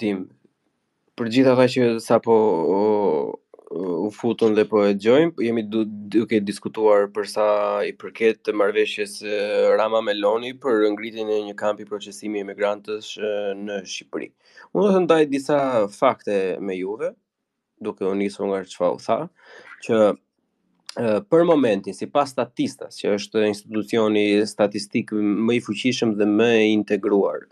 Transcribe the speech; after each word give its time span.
tim, 0.00 0.22
për 1.18 1.28
gjitha 1.34 1.52
ta 1.58 1.66
që 1.72 1.86
sa 2.02 2.16
po 2.24 2.36
o, 2.74 2.76
o, 2.76 3.82
u 4.06 4.08
futën 4.14 4.56
dhe 4.56 4.64
po 4.70 4.80
e 4.88 4.94
gjojmë, 4.98 5.34
po 5.36 5.44
jemi 5.44 5.62
du, 5.72 5.82
duke 6.14 6.40
diskutuar 6.48 7.08
për 7.14 7.28
sa 7.34 7.46
i 7.86 7.92
përket 8.00 8.40
të 8.46 8.54
marveshjes 8.56 9.18
Rama 9.78 10.00
Meloni 10.06 10.54
për 10.62 10.88
ngritin 10.94 11.30
e 11.36 11.42
një 11.50 11.56
kampi 11.60 11.86
procesimi 11.88 12.42
e 12.42 12.48
migrantës 12.48 13.12
në 13.60 13.76
Shqipëri. 13.92 14.30
Unë 14.74 14.86
do 14.88 14.96
të 14.96 15.04
ndaj 15.06 15.22
disa 15.36 15.60
fakte 15.94 16.40
me 16.64 16.78
juve, 16.80 17.12
duke 17.80 18.04
u 18.10 18.16
njësë 18.16 18.48
nga 18.50 18.64
që 18.72 18.80
fa 18.82 18.90
u 18.96 19.00
tha, 19.04 19.20
që 19.86 20.02
për 21.30 21.44
momentin, 21.46 21.94
si 21.94 22.08
pas 22.10 22.28
statistas, 22.34 22.96
që 23.00 23.12
është 23.18 23.44
institucioni 23.52 24.26
statistikë 24.50 25.20
më 25.22 25.60
i 25.60 25.60
fuqishëm 25.68 26.16
dhe 26.18 26.26
më 26.32 26.50
integruar, 26.72 27.44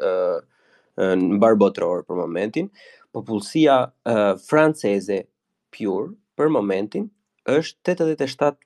në 1.19 1.39
barbotror 1.43 2.03
për 2.09 2.17
momentin, 2.19 2.69
popullsia 3.15 3.77
uh, 3.87 4.35
franceze 4.45 5.23
pure 5.73 6.09
për 6.39 6.49
momentin 6.55 7.09
është 7.51 7.95
87.7% 7.97 8.57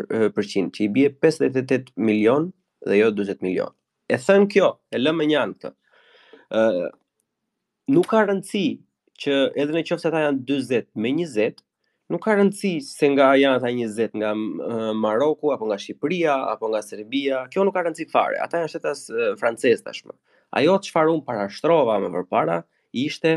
uh, 0.00 0.30
që 0.30 0.82
i 0.84 0.88
bje 0.96 1.10
58 1.22 1.94
milion 1.96 2.50
dhe 2.86 2.96
jo 3.02 3.10
20 3.14 3.42
milion. 3.46 3.70
E 4.10 4.14
thënë 4.18 4.48
kjo, 4.50 4.72
e 4.90 4.98
lëmë 4.98 5.26
njënë 5.34 5.54
këtë. 5.62 5.70
uh, 6.58 6.90
nuk 7.94 8.06
ka 8.10 8.24
rëndësi 8.28 8.64
që 9.22 9.32
edhe 9.60 9.72
në 9.76 9.82
qofë 9.86 10.02
se 10.02 10.08
ta 10.10 10.18
janë 10.26 10.40
20 10.46 10.86
me 10.96 11.10
20, 11.24 11.54
Nuk 12.10 12.24
ka 12.24 12.32
rëndësi 12.34 12.80
se 12.82 13.06
nga 13.12 13.28
janë 13.38 13.56
ata 13.60 13.68
20 13.70 14.16
nga 14.18 14.32
Maroku 14.98 15.52
apo 15.54 15.62
nga 15.70 15.76
Shqipëria 15.78 16.32
apo 16.50 16.66
nga 16.72 16.80
Serbia. 16.82 17.44
Kjo 17.52 17.62
nuk 17.62 17.70
ka 17.76 17.84
rëndësi 17.86 18.08
fare. 18.10 18.34
Ata 18.42 18.58
janë 18.58 18.66
shtetas 18.72 19.04
francez 19.38 19.78
tashmë 19.86 20.10
ajo 20.56 20.76
të 20.82 20.92
farë 20.94 21.12
unë 21.14 21.26
parashtrova 21.28 21.98
me 22.02 22.10
vërpara, 22.14 22.60
ishte 23.06 23.36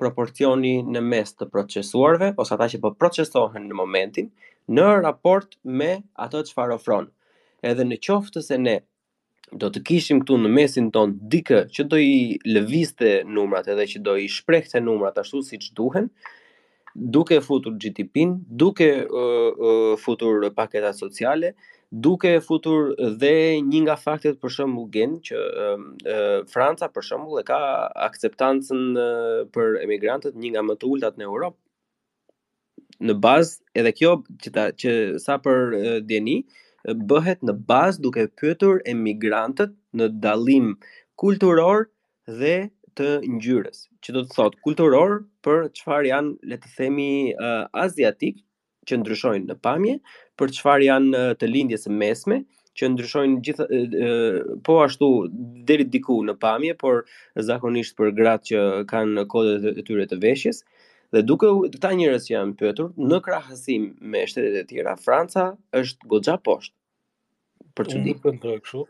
proporcioni 0.00 0.76
në 0.86 1.02
mes 1.04 1.32
të 1.36 1.48
procesuarve, 1.50 2.32
ose 2.38 2.54
ata 2.54 2.68
që 2.74 2.80
po 2.84 2.92
procesohen 2.98 3.66
në 3.70 3.78
momentin, 3.78 4.28
në 4.70 4.88
raport 5.04 5.56
me 5.64 5.94
ato 6.24 6.42
që 6.46 6.54
farë 6.58 6.76
ofron. 6.78 7.10
Edhe 7.66 7.86
në 7.86 7.98
qoftë 8.06 8.42
se 8.46 8.58
ne 8.62 8.76
do 9.60 9.70
të 9.72 9.80
kishim 9.88 10.18
këtu 10.22 10.36
në 10.42 10.48
mesin 10.52 10.90
ton 10.94 11.14
dikë 11.32 11.62
që 11.74 11.84
do 11.90 11.96
i 11.98 12.12
lëviste 12.46 13.22
numrat 13.36 13.70
edhe 13.72 13.86
që 13.94 14.02
do 14.04 14.16
i 14.20 14.26
shprehte 14.30 14.82
numrat 14.84 15.18
ashtu 15.22 15.40
siç 15.46 15.70
duhen, 15.78 16.10
duke 17.18 17.38
futur 17.44 17.74
GDP-n, 17.80 18.36
duke 18.60 18.90
uh, 19.04 19.08
uh, 19.56 19.96
futur 20.02 20.48
paketat 20.58 20.98
sociale, 21.00 21.54
duke 21.90 22.40
futur 22.44 22.94
dhe 23.20 23.34
një 23.66 23.80
nga 23.86 23.96
faktet 23.96 24.40
për 24.40 24.52
shembull 24.58 24.90
gen 24.92 25.14
që 25.24 25.36
um, 25.62 25.86
e, 26.04 26.16
Franca 26.52 26.88
për 26.92 27.02
shembull 27.06 27.40
e 27.40 27.44
ka 27.48 27.58
akceptancën 28.08 29.00
për 29.54 29.78
emigrantët 29.84 30.36
një 30.36 30.50
nga 30.52 30.62
më 30.68 30.74
të 30.82 30.88
ultat 30.92 31.16
në 31.18 31.24
Europë 31.24 31.56
në 33.08 33.14
bazë 33.24 33.80
edhe 33.80 33.92
kjo 34.00 34.10
që, 34.42 34.50
ta, 34.56 34.64
që 34.80 34.92
sa 35.22 35.38
për 35.40 36.02
djeni 36.10 36.36
bëhet 37.10 37.40
në 37.44 37.54
bazë 37.68 38.02
duke 38.04 38.26
pyetur 38.40 38.82
emigrantët 38.88 39.72
në 39.98 40.10
dallim 40.22 40.74
kulturor 41.18 41.88
dhe 42.40 42.54
të 43.00 43.14
ngjyrës 43.38 43.86
që 44.04 44.12
do 44.14 44.26
të 44.26 44.36
thotë 44.36 44.60
kulturor 44.66 45.20
për 45.46 45.70
çfarë 45.80 46.10
janë 46.12 46.36
le 46.52 46.60
të 46.62 46.74
themi 46.76 47.08
uh, 47.34 47.64
aziatik 47.72 48.44
që 48.88 48.98
ndryshojnë 49.02 49.48
në 49.52 49.56
pamje, 49.64 49.96
për 50.38 50.52
çfarë 50.58 50.86
janë 50.88 51.24
të 51.40 51.50
lindjes 51.52 51.84
së 51.86 51.92
mesme, 52.00 52.40
që 52.78 52.88
ndryshojnë 52.94 53.40
gjithë 53.46 54.58
po 54.66 54.76
ashtu 54.84 55.08
deri 55.68 55.86
diku 55.92 56.20
në 56.28 56.36
pamje, 56.42 56.74
por 56.80 57.00
zakonisht 57.48 57.96
për 57.98 58.12
gratë 58.20 58.50
që 58.52 58.60
kanë 58.92 59.24
kodet 59.32 59.72
e 59.74 59.84
tyre 59.88 60.06
të 60.12 60.18
veshjes. 60.22 60.60
Dhe 61.14 61.22
duke 61.24 61.48
këta 61.74 61.90
njerëz 61.96 62.26
që 62.28 62.34
janë 62.36 62.56
pyetur 62.60 62.92
në 63.08 63.18
krahasim 63.24 63.88
me 64.12 64.22
shtetet 64.28 64.60
e 64.62 64.64
tjera, 64.70 64.94
Franca 65.00 65.48
është 65.80 66.08
goxha 66.12 66.36
poshtë. 66.46 66.76
Për 67.78 67.90
çudi. 67.94 68.14
Unë 68.20 68.38
nuk 68.42 68.54
kështu. 68.64 68.84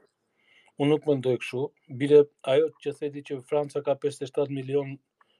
Unë 0.82 0.90
nuk 0.92 1.06
mendoj 1.08 1.36
kështu. 1.42 1.62
Bile 2.00 2.20
ajo 2.52 2.68
që 2.82 2.92
theti 2.98 3.22
që 3.30 3.38
Franca 3.48 3.84
ka 3.86 3.94
57 4.02 4.50
milion 4.56 4.92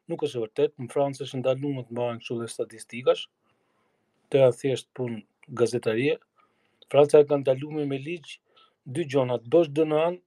nuk 0.09 0.23
është 0.29 0.39
e 0.41 0.45
vërtetë. 0.47 0.85
Në 0.87 0.93
Francë 0.95 1.27
është 1.27 1.43
ndaluar 1.43 1.85
të 1.89 1.99
bëhen 1.99 2.23
kështu 2.23 2.39
dhe 2.45 2.49
statistikash 2.55 3.25
të 4.33 4.43
athjesht 4.51 4.89
pun 4.97 5.19
gazetarie. 5.61 6.17
Franca 6.93 7.21
e 7.23 7.27
kanë 7.29 7.43
ndaluar 7.45 7.87
me 7.91 7.99
ligj 8.01 8.37
dy 8.95 9.05
gjona, 9.13 9.37
të 9.43 9.51
bësh 9.53 9.71
dënan 9.77 10.19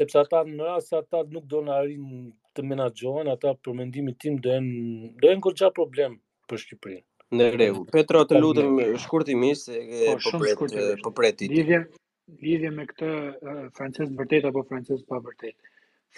sepse 0.00 0.18
ata 0.18 0.40
në 0.48 0.58
rrasë 0.64 0.88
se 0.90 0.98
ata 1.02 1.20
nuk 1.36 1.46
do 1.52 1.60
në 1.68 1.76
arim 1.76 2.08
të 2.56 2.64
menagjohen, 2.66 3.30
ata 3.30 3.52
për 3.62 3.76
mendimi 3.82 4.16
tim 4.24 4.40
do 4.42 4.56
e 4.56 4.58
në 4.64 5.38
kërqa 5.46 5.70
problem 5.78 6.18
për 6.50 6.62
Shqipërinë. 6.64 7.04
Në 7.38 7.46
rehu. 7.54 7.84
Petro, 7.94 8.24
të 8.26 8.40
lutëm 8.42 8.72
shkurtimi, 8.98 9.52
se 9.54 9.76
e, 9.78 10.14
po, 10.18 10.32
po 10.40 11.12
pret, 11.14 11.44
po 11.46 11.54
Lidhje, 12.40 12.70
me 12.74 12.84
këtë 12.86 13.06
uh, 13.10 13.62
francesë 13.74 14.14
vërtet 14.18 14.44
apo 14.50 14.62
francesë 14.68 15.02
pa 15.06 15.18
vërtet. 15.24 15.56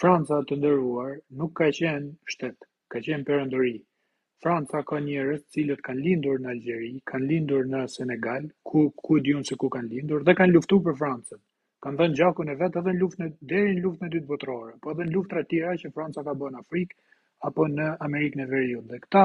Franca 0.01 0.37
të 0.49 0.55
ndërruar 0.59 1.09
nuk 1.39 1.51
ka 1.57 1.65
qenë 1.79 2.31
shtet, 2.35 2.65
ka 2.93 3.01
qenë 3.07 3.25
perëndori. 3.27 3.73
Franca 4.45 4.79
ka 4.91 5.01
njerëz 5.07 5.43
cilët 5.57 5.83
kanë 5.87 6.03
lindur 6.05 6.39
në 6.45 6.49
Algjeri, 6.53 6.87
kanë 7.11 7.27
lindur 7.31 7.67
në 7.73 7.81
Senegal, 7.95 8.47
ku 8.71 8.81
ku 9.09 9.19
diun 9.27 9.45
se 9.49 9.57
ku 9.63 9.69
kanë 9.75 9.91
lindur 9.91 10.25
dhe 10.29 10.35
kanë 10.39 10.55
luftuar 10.55 10.83
për 10.87 10.97
Francën. 11.01 11.41
Kanë 11.85 11.99
dhënë 12.01 12.17
gjakun 12.21 12.51
e 12.53 12.57
vet 12.63 12.79
edhe 12.81 12.95
në 12.95 13.01
luftën 13.03 13.31
deri 13.51 13.75
në 13.75 13.83
luftën 13.85 14.09
e 14.09 14.13
dytë 14.15 14.29
botërore, 14.31 14.73
po 14.85 14.93
edhe 14.95 15.07
në 15.09 15.13
luft 15.17 15.35
të 15.39 15.45
tjera 15.53 15.75
që 15.83 15.93
Franca 15.99 16.25
ka 16.29 16.35
bënë 16.41 16.55
në 16.57 16.63
Afrikë 16.65 17.19
apo 17.51 17.69
në 17.77 17.89
Amerikën 18.07 18.45
e 18.47 18.51
Veriut. 18.55 18.89
Dhe 18.95 19.01
këta 19.05 19.23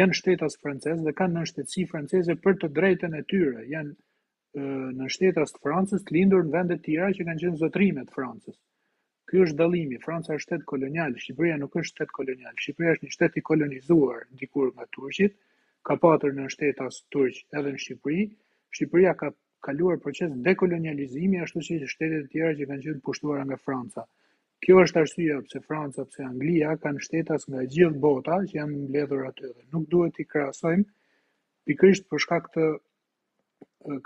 janë 0.00 0.18
shtetas 0.22 0.58
francesë 0.64 1.04
dhe 1.10 1.14
kanë 1.20 1.34
në 1.40 1.44
shtetësi 1.52 1.88
franceze 1.92 2.38
për 2.48 2.60
të 2.64 2.72
drejtën 2.80 3.20
e 3.20 3.24
tyre. 3.34 3.68
Janë 3.74 4.66
në 5.02 5.10
shtetas 5.18 5.52
të 5.58 5.64
Francës, 5.68 6.06
të 6.08 6.18
lindur 6.18 6.46
në 6.48 6.56
vendet 6.58 6.86
tjera 6.88 7.12
që 7.20 7.28
kanë 7.30 7.42
qenë 7.46 7.60
zotrimet 7.66 8.14
Francës. 8.20 8.56
Ky 9.30 9.40
është 9.42 9.56
dallimi. 9.58 9.96
Franca 10.02 10.30
është 10.36 10.42
shtet 10.44 10.66
kolonial, 10.70 11.14
Shqipëria 11.22 11.54
nuk 11.60 11.72
është 11.80 11.90
shtet 11.92 12.12
kolonial. 12.18 12.52
Shqipëria 12.62 12.92
është 12.96 13.06
një 13.06 13.14
shtet 13.14 13.38
i 13.38 13.42
kolonizuar 13.48 14.20
dikur 14.42 14.68
nga 14.76 14.84
turqit, 14.96 15.34
ka 15.88 15.96
patur 16.04 16.36
në 16.36 16.44
shtetas 16.54 17.00
turq 17.14 17.40
edhe 17.60 17.72
në 17.74 17.80
Shqipëri. 17.86 18.26
Shqipëria 18.78 19.16
ka 19.22 19.32
kaluar 19.68 19.98
proces 20.04 20.36
dekolonializimi 20.46 21.42
ashtu 21.42 21.64
si 21.70 21.80
shtetet 21.94 22.28
e 22.28 22.30
tjera 22.36 22.52
që 22.60 22.68
kanë 22.70 22.86
qenë 22.86 23.02
pushtuara 23.08 23.42
nga 23.50 23.58
Franca. 23.66 24.06
Kjo 24.62 24.78
është 24.84 25.02
arsyeja 25.02 25.40
pse 25.48 25.64
Franca 25.66 26.06
pse 26.12 26.22
Anglia 26.30 26.76
kanë 26.86 27.02
shtetas 27.08 27.48
nga 27.50 27.66
gjithë 27.74 27.98
bota 28.06 28.38
që 28.52 28.60
janë 28.60 28.78
mbledhur 28.84 29.26
aty 29.32 29.50
dhe 29.56 29.66
nuk 29.74 29.90
duhet 29.96 30.22
i 30.24 30.28
krahasojmë 30.28 30.86
pikërisht 31.72 32.06
për 32.14 32.22
shkak 32.26 32.46
të 32.54 32.70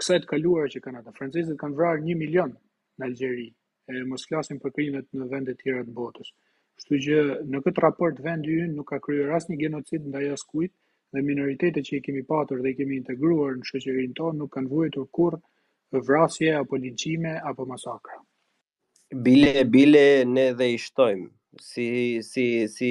kësaj 0.01 0.23
të 0.25 0.33
kaluar 0.35 0.73
që 0.77 0.81
kanë 0.89 1.05
ata. 1.05 1.17
Francezët 1.21 1.61
kanë 1.65 1.77
vrarë 1.83 2.05
1 2.09 2.21
milion 2.25 2.57
në 2.97 3.11
Algjeri 3.11 3.51
e 3.89 4.03
mos 4.11 4.25
flasim 4.29 4.61
për 4.63 4.75
krimet 4.77 5.09
në 5.17 5.29
vende 5.33 5.55
tjera 5.61 5.85
të 5.87 5.95
botës. 5.97 6.31
Kështu 6.79 6.99
që 7.07 7.19
në 7.53 7.61
këtë 7.67 7.85
raport 7.85 8.21
vendi 8.27 8.57
ynë 8.65 8.77
nuk 8.77 8.91
ka 8.93 8.99
kryer 9.07 9.33
asnjë 9.39 9.59
genocid 9.65 10.07
ndaj 10.11 10.25
askujt 10.37 10.73
dhe 11.15 11.25
minoritetet 11.27 11.87
që 11.89 11.97
i 11.99 12.05
kemi 12.07 12.23
patur 12.31 12.63
dhe 12.63 12.73
i 12.73 12.77
kemi 12.79 13.01
integruar 13.01 13.57
në 13.59 13.69
shoqërinë 13.73 14.17
tonë 14.21 14.39
nuk 14.43 14.53
kanë 14.57 14.71
vuajtur 14.75 15.09
kurrë 15.17 15.43
vrasje 16.09 16.53
apo 16.61 16.79
linçime 16.79 17.35
apo 17.53 17.67
masakra. 17.67 18.21
Bile 19.27 19.65
bile 19.75 20.05
ne 20.31 20.49
dhe 20.61 20.71
i 20.77 20.79
shtojmë 20.79 21.31
si 21.67 21.87
si 22.27 22.45
si 22.73 22.91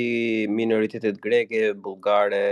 minoritetet 0.56 1.22
greke, 1.24 1.62
bullgare 1.86 2.44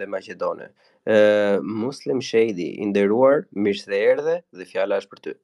dhe 0.00 0.08
maqedone. 0.10 0.66
Ë 1.06 1.12
uh, 1.12 1.68
Muslim 1.84 2.18
Shehdi, 2.20 2.66
i 2.82 2.88
nderuar, 2.90 3.44
mirë 3.56 3.78
se 3.84 4.00
erdhe 4.10 4.34
dhe 4.58 4.66
fjala 4.74 4.98
është 5.00 5.14
për 5.14 5.22
ty. 5.28 5.36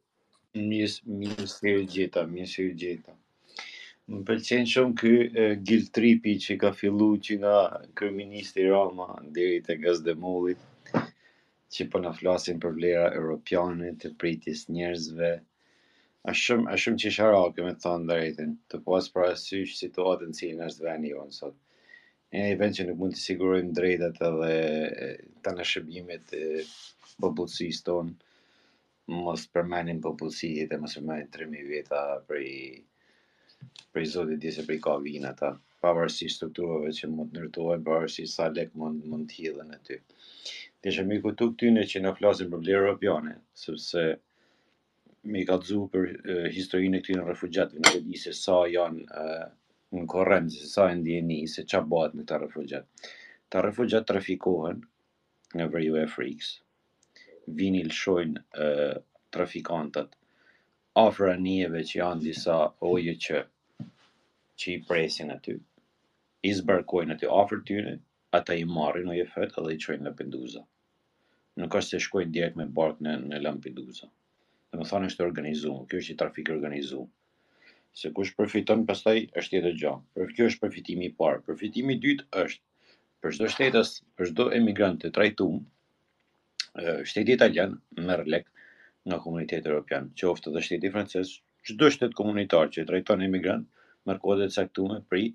Mirë 0.56 1.44
se 1.52 1.70
ju 1.72 1.82
gjeta, 1.92 2.22
mirë 2.26 2.48
se 2.48 2.62
ju 2.64 2.72
gjeta. 2.82 3.12
Më 4.12 4.20
pëlqen 4.28 4.68
shumë 4.70 4.96
ky 5.00 5.10
guilt 5.68 5.90
tripi 5.96 6.36
që 6.44 6.56
ka 6.62 6.70
fillu 6.78 7.08
që 7.26 7.36
nga 7.42 7.56
kërministri 7.98 8.68
Rama 8.70 9.08
deri 9.38 9.58
te 9.66 9.76
Gazdemulli 9.82 10.54
që 11.74 11.86
po 11.92 12.00
na 12.04 12.12
flasin 12.20 12.60
për 12.62 12.76
vlera 12.78 13.08
europiane 13.18 13.90
të 14.02 14.14
pritjes 14.22 14.62
njerëzve. 14.76 15.32
Është 16.30 16.42
shumë 16.46 16.70
është 16.74 16.82
shumë 16.84 17.02
çisharake 17.04 17.66
me 17.66 17.74
thënë 17.84 18.08
drejtën, 18.12 18.54
të 18.70 18.80
pas 18.86 19.10
po 19.10 19.16
pra 19.20 19.32
syh 19.42 19.74
situatën 19.82 20.32
që 20.40 20.52
në 20.60 20.70
zvani 20.78 21.12
on 21.20 21.28
Nësot, 21.34 21.56
Ne 22.34 22.48
i 22.52 22.56
vënë 22.58 22.76
që 22.76 22.84
nuk 22.86 22.96
mund 23.00 23.14
të 23.16 23.20
sigurojmë 23.24 23.74
drejtat 23.76 24.16
edhe 24.28 25.10
të 25.44 25.52
në 25.58 25.64
shëbimet 25.72 26.32
e 26.38 26.46
popullsisë 27.22 27.84
tonë 27.86 28.16
mos 29.14 29.44
përmenin 29.54 30.00
popullsi 30.04 30.48
dhe 30.70 30.76
mos 30.84 30.94
përmenin 30.98 31.28
3.000 31.34 31.66
vjeta 31.66 31.98
për 32.28 32.40
i 32.46 32.56
për 33.94 34.04
zotit 34.14 34.40
disë 34.44 34.64
për 34.66 34.74
i 34.76 34.80
ka 34.86 34.94
vina 35.04 35.30
ta 35.40 35.50
pavarësi 35.84 36.26
që 36.30 37.10
mund 37.14 37.32
të 37.32 37.40
nërtojnë 37.40 37.84
pavarësi 37.86 38.24
sa 38.32 38.48
lek 38.56 38.74
mund, 38.74 39.04
mund 39.12 39.28
të 39.30 39.36
hilën 39.42 39.70
e 39.74 39.78
ty 39.86 40.00
dhe 40.82 40.96
që 40.98 41.04
mi 41.10 41.20
këtu 41.26 41.48
këtyne 41.52 41.84
që 41.92 42.02
në 42.02 42.14
flasin 42.18 42.50
për 42.50 42.62
vlerë 42.64 42.82
europiane 42.86 43.36
sëpse 43.62 44.02
mi 45.34 45.44
ka 45.52 45.58
të 45.62 45.78
për 45.94 46.50
historinë 46.56 46.98
e 46.98 47.02
këtyne 47.06 47.28
refugjatëve 47.30 47.86
në 47.86 47.94
këtë 47.98 48.20
se 48.24 48.34
sa 48.40 48.58
janë 48.72 49.22
në 49.94 50.06
korrent 50.16 50.50
se 50.56 50.66
sa 50.72 50.88
ndjeni 50.98 51.40
se 51.54 51.62
qa 51.70 51.78
bëhet 51.92 52.14
me 52.18 52.24
këta 52.24 52.42
refugjat. 52.42 52.86
Ta 53.50 53.62
refugjat 53.68 54.06
trafikohen 54.10 54.82
nga 55.54 55.66
e 55.66 56.06
frikës, 56.16 56.48
vinil 57.54 57.90
shojnë 57.94 58.42
uh, 58.58 58.96
trafikantët 59.34 60.14
afra 61.02 61.34
njeve 61.38 61.82
që 61.88 61.98
janë 62.00 62.24
disa 62.24 62.56
oje 62.92 63.14
që 63.26 63.42
që 64.62 64.68
i 64.72 64.76
presin 64.88 65.32
aty 65.34 65.58
i 66.48 66.52
zbarkojnë 66.58 67.14
aty 67.16 67.28
afrë 67.38 67.60
tyne 67.70 67.92
ata 68.38 68.54
i 68.60 68.64
marrin 68.76 69.10
oje 69.14 69.26
fëtë 69.34 69.62
edhe 69.62 69.74
i 69.76 69.82
qojnë 69.84 70.08
Lampedusa 70.08 70.62
nuk 71.62 71.76
është 71.80 71.94
se 71.96 72.02
shkojnë 72.06 72.32
direkt 72.38 72.56
me 72.60 72.66
bark 72.80 73.00
në, 73.04 73.14
në 73.30 73.42
Lampedusa 73.42 74.08
dhe 74.08 74.80
më 74.80 74.88
thonë 74.90 75.10
është 75.12 75.24
organizu, 75.26 75.76
kjo 75.90 76.00
është 76.02 76.14
i 76.14 76.18
trafik 76.22 76.48
organizu, 76.54 77.04
se 77.96 78.10
kush 78.16 78.32
përfiton 78.36 78.82
pastaj 78.88 79.18
është 79.40 79.52
tjetër 79.54 79.76
gjë. 79.82 79.92
Për 80.14 80.32
kjo 80.36 80.48
është 80.50 80.62
përfitimi 80.64 81.06
i 81.08 81.12
parë. 81.20 81.38
Përfitimi 81.46 81.94
i 81.96 82.00
dytë 82.02 82.26
është 82.42 82.98
për 83.24 83.36
çdo 83.38 83.48
shtetas, 83.54 83.92
për 84.18 84.32
çdo 84.32 84.48
emigrant 84.58 84.98
të 85.00 85.12
trajtuar, 85.16 85.60
shteti 87.04 87.32
italian 87.34 87.78
merr 87.96 88.24
lek 88.26 88.46
nga 89.06 89.18
komuniteti 89.22 89.68
evropian, 89.68 90.08
qoftë 90.18 90.50
edhe 90.50 90.62
shteti 90.66 90.90
francez, 90.90 91.28
çdo 91.66 91.90
shtet 91.90 92.14
komunitar 92.18 92.68
që 92.74 92.86
trajton 92.88 93.22
emigrant 93.22 93.68
merr 94.06 94.18
kodë 94.24 94.48
të 94.50 94.56
caktuar 94.58 95.00
për 95.10 95.28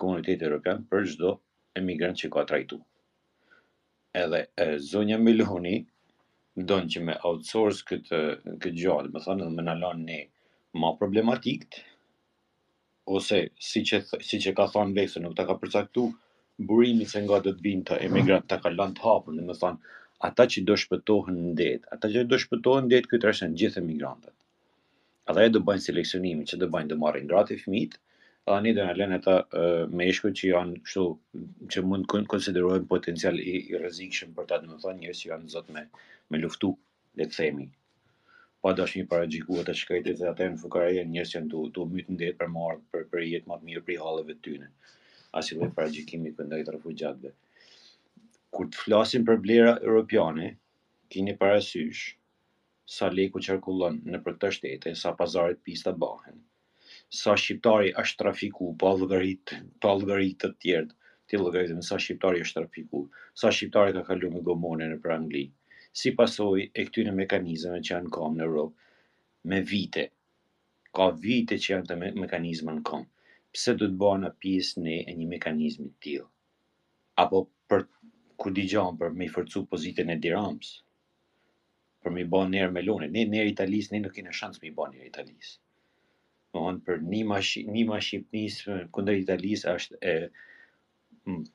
komunitetin 0.00 0.46
evropian 0.48 0.84
për 0.90 1.08
çdo 1.12 1.34
emigrant 1.78 2.18
që 2.20 2.30
ka 2.34 2.44
trajtuar. 2.50 2.82
Edhe 4.14 4.42
e, 4.56 4.66
zonja 4.78 5.18
Miloni 5.18 5.74
donë 6.70 6.90
që 6.92 7.02
me 7.08 7.16
outsource 7.26 7.82
këtë, 7.88 8.20
këtë 8.60 8.72
gjallë, 8.78 9.10
më 9.14 9.24
thënë 9.24 9.42
dhe 9.44 9.50
me 9.56 9.64
nalon 9.66 10.04
ne 10.06 10.20
ma 10.80 10.92
problematikt, 11.00 11.80
ose 13.16 13.40
si 13.58 13.82
që, 13.88 14.02
si 14.24 14.38
ka 14.54 14.68
thonë 14.74 14.94
vekse, 15.00 15.20
nuk 15.22 15.34
ta 15.38 15.44
ka 15.48 15.56
përcaktu 15.62 16.06
burimin 16.58 17.08
se 17.10 17.24
nga 17.24 17.40
do 17.42 17.50
të 17.56 17.64
vinë 17.64 17.84
të 17.88 17.98
emigrant 18.06 18.46
të 18.48 18.60
ka 18.62 18.70
lanë 18.70 19.00
të 19.00 19.06
hapën, 19.08 19.40
dhe 19.40 19.48
më 19.50 19.58
thonë 19.58 19.94
ata 20.28 20.46
që 20.52 20.62
do 20.68 20.74
shpëtohen 20.80 21.34
në 21.48 21.52
det, 21.58 21.72
ata 21.94 22.06
që 22.14 22.22
do 22.30 22.36
shpëtohen 22.42 22.84
në 22.86 22.90
det, 22.94 23.04
këtë 23.12 23.26
rështë 23.28 23.46
në 23.50 23.56
gjithë 23.62 23.78
e 23.80 23.82
migrantët. 23.90 24.36
e 25.44 25.46
do 25.52 25.58
bëjnë 25.68 25.84
seleksionimi, 25.88 26.42
që 26.48 26.54
do 26.62 26.66
bëjnë 26.72 26.90
do 26.92 26.96
marrin 27.02 27.28
gratë 27.32 27.50
i 27.54 27.56
fëmit, 27.64 27.92
a 28.54 28.56
një 28.64 28.72
do 28.78 28.82
në 28.88 28.92
lënë 29.00 29.14
ata 29.20 29.34
ta 29.52 29.64
me 29.98 30.04
ishko 30.12 30.28
që 30.38 30.44
janë, 30.54 30.74
shtu, 30.92 31.04
që 31.72 31.78
mund 31.90 32.04
kënë 32.12 32.30
konsiderohen 32.32 32.84
potencial 32.94 33.36
i, 33.52 33.54
i 33.70 33.72
rëzikshëm 33.84 34.30
për 34.38 34.44
ta 34.48 34.54
të 34.62 34.66
më 34.72 34.76
thonë 34.86 34.98
njërës 35.04 35.18
që 35.20 35.26
janë 35.34 35.44
nëzot 35.44 35.66
me, 35.76 35.82
me 36.32 36.36
luftu, 36.42 36.70
le 37.20 37.24
të 37.28 37.34
themi. 37.38 37.66
Pa 38.64 38.70
do 38.72 38.80
është 38.88 38.96
një 39.02 39.06
para 39.12 39.26
të 39.68 39.72
shkajtë 39.82 40.10
dhe 40.22 40.26
ata 40.32 40.42
e 40.46 40.48
në 40.54 40.58
fukareja 40.64 41.02
njërës 41.12 41.28
që 41.32 41.36
janë 41.40 41.50
të, 41.52 41.58
të 41.76 41.80
mytë 41.98 42.10
në 42.12 42.16
det 42.24 42.30
për 42.40 42.48
marrë 42.56 42.80
për, 42.92 43.02
për 43.12 43.20
jetë 43.34 43.46
matë 43.52 43.64
mirë 43.70 43.84
për 43.90 43.94
halëve 44.04 44.32
të 44.36 44.42
tyne, 46.84 47.28
as 47.32 47.42
kur 48.56 48.68
të 48.70 48.80
flasim 48.86 49.24
për 49.28 49.38
blera 49.44 49.72
europiane, 49.86 50.48
kini 51.12 51.34
parasysh 51.40 52.04
sa 52.96 53.08
leku 53.18 53.40
qarkullon 53.46 53.98
në 54.12 54.20
për 54.26 54.36
të 54.42 54.50
shtete, 54.56 54.92
sa 55.02 55.12
pazarit 55.18 55.60
pista 55.68 55.92
bahen, 56.04 56.38
sa 57.22 57.34
shqiptari 57.44 57.92
është 58.02 58.20
trafiku 58.22 58.70
pa 58.82 58.92
lëgarit, 59.00 59.56
pa 59.82 59.94
të 60.42 60.50
tjerët, 60.64 60.92
të 61.30 61.40
lëgarit 61.42 61.82
sa 61.88 61.98
shqiptari 62.04 62.44
është 62.46 62.60
trafiku, 62.60 63.02
sa 63.42 63.50
shqiptari 63.56 63.96
ka 63.96 64.04
kalu 64.12 64.30
në 64.36 64.44
gomone 64.48 64.88
në 64.92 65.00
për 65.04 65.16
Angli, 65.16 65.42
si 65.98 66.14
pasoj 66.20 66.64
e 66.68 66.84
këtyne 66.90 67.14
mekanizme 67.22 67.80
që 67.80 67.94
janë 67.96 68.14
kam 68.18 68.38
në 68.38 68.46
Europë, 68.50 68.78
me 69.50 69.60
vite, 69.72 70.06
ka 70.94 71.08
vite 71.26 71.58
që 71.64 71.72
janë 71.74 71.90
të 71.90 71.98
mekanizme 72.22 72.76
në 72.78 72.86
kam, 72.90 73.02
pse 73.54 73.74
du 73.80 73.88
të 73.90 74.00
bëna 74.04 74.30
pjesë 74.42 74.84
ne 74.86 75.00
e 75.10 75.18
një 75.20 75.28
mekanizme 75.34 75.90
të 75.92 75.98
tjilë, 76.08 76.28
apo 77.24 77.46
për 77.70 77.86
kur 78.36 78.52
di 78.54 78.64
gjan 78.70 78.96
për 79.00 79.12
mi 79.18 79.28
fërcu 79.30 79.64
pozitën 79.70 80.10
e 80.10 80.16
Dirams 80.22 80.70
për 82.04 82.14
mi 82.18 82.24
bën 82.30 82.50
njerë 82.54 82.72
me 82.76 82.82
lonë 82.84 83.06
ne 83.14 83.22
njerë 83.34 83.50
italisë, 83.54 83.94
ne 83.94 84.00
nuk 84.04 84.16
kemë 84.16 84.34
shans 84.40 84.58
më 84.62 84.72
bën 84.78 84.96
ner 84.96 85.06
italis 85.10 85.54
do 86.54 86.58
të 86.58 86.64
thon 86.64 86.80
për 86.86 87.00
një 87.12 87.20
mashi 87.30 87.62
një 87.76 87.84
mashi 87.92 88.18
pris 88.30 88.58
kundër 88.94 89.38
është 89.76 89.96
e 90.10 90.12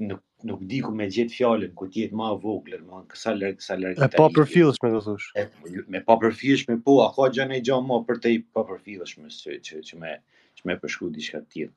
nuk 0.10 0.24
nuk 0.50 0.62
di 0.72 0.80
ku 0.86 0.92
me 0.96 1.08
gjet 1.16 1.32
fjalën 1.36 1.74
ku 1.80 1.88
ti 1.94 2.06
je 2.08 2.16
më 2.20 2.30
vogël 2.44 2.82
do 2.82 2.86
të 2.86 2.90
thon 2.90 3.22
sa 3.24 3.34
lart 3.36 3.64
sa 3.68 3.78
e 4.08 4.10
pa 4.18 4.28
përfillshme 4.40 4.90
të 4.96 5.04
thosh 5.08 5.30
e 5.40 5.46
me 5.94 6.02
pa 6.10 6.18
përfillshme 6.24 6.80
po 6.88 6.96
a 7.06 7.12
ka 7.18 7.30
gjë 7.36 7.48
ne 7.52 7.62
gjë 7.68 7.80
më 7.92 8.00
për 8.10 8.24
të 8.24 8.34
pa 8.56 8.64
përfillshme 8.72 9.30
që 9.40 9.60
që, 9.68 9.84
që 9.90 10.02
me 10.04 10.16
që 10.60 10.64
me 10.68 10.74
përshku 10.82 11.08
diçka 11.18 11.40
të 11.46 11.50
tjetë. 11.56 11.76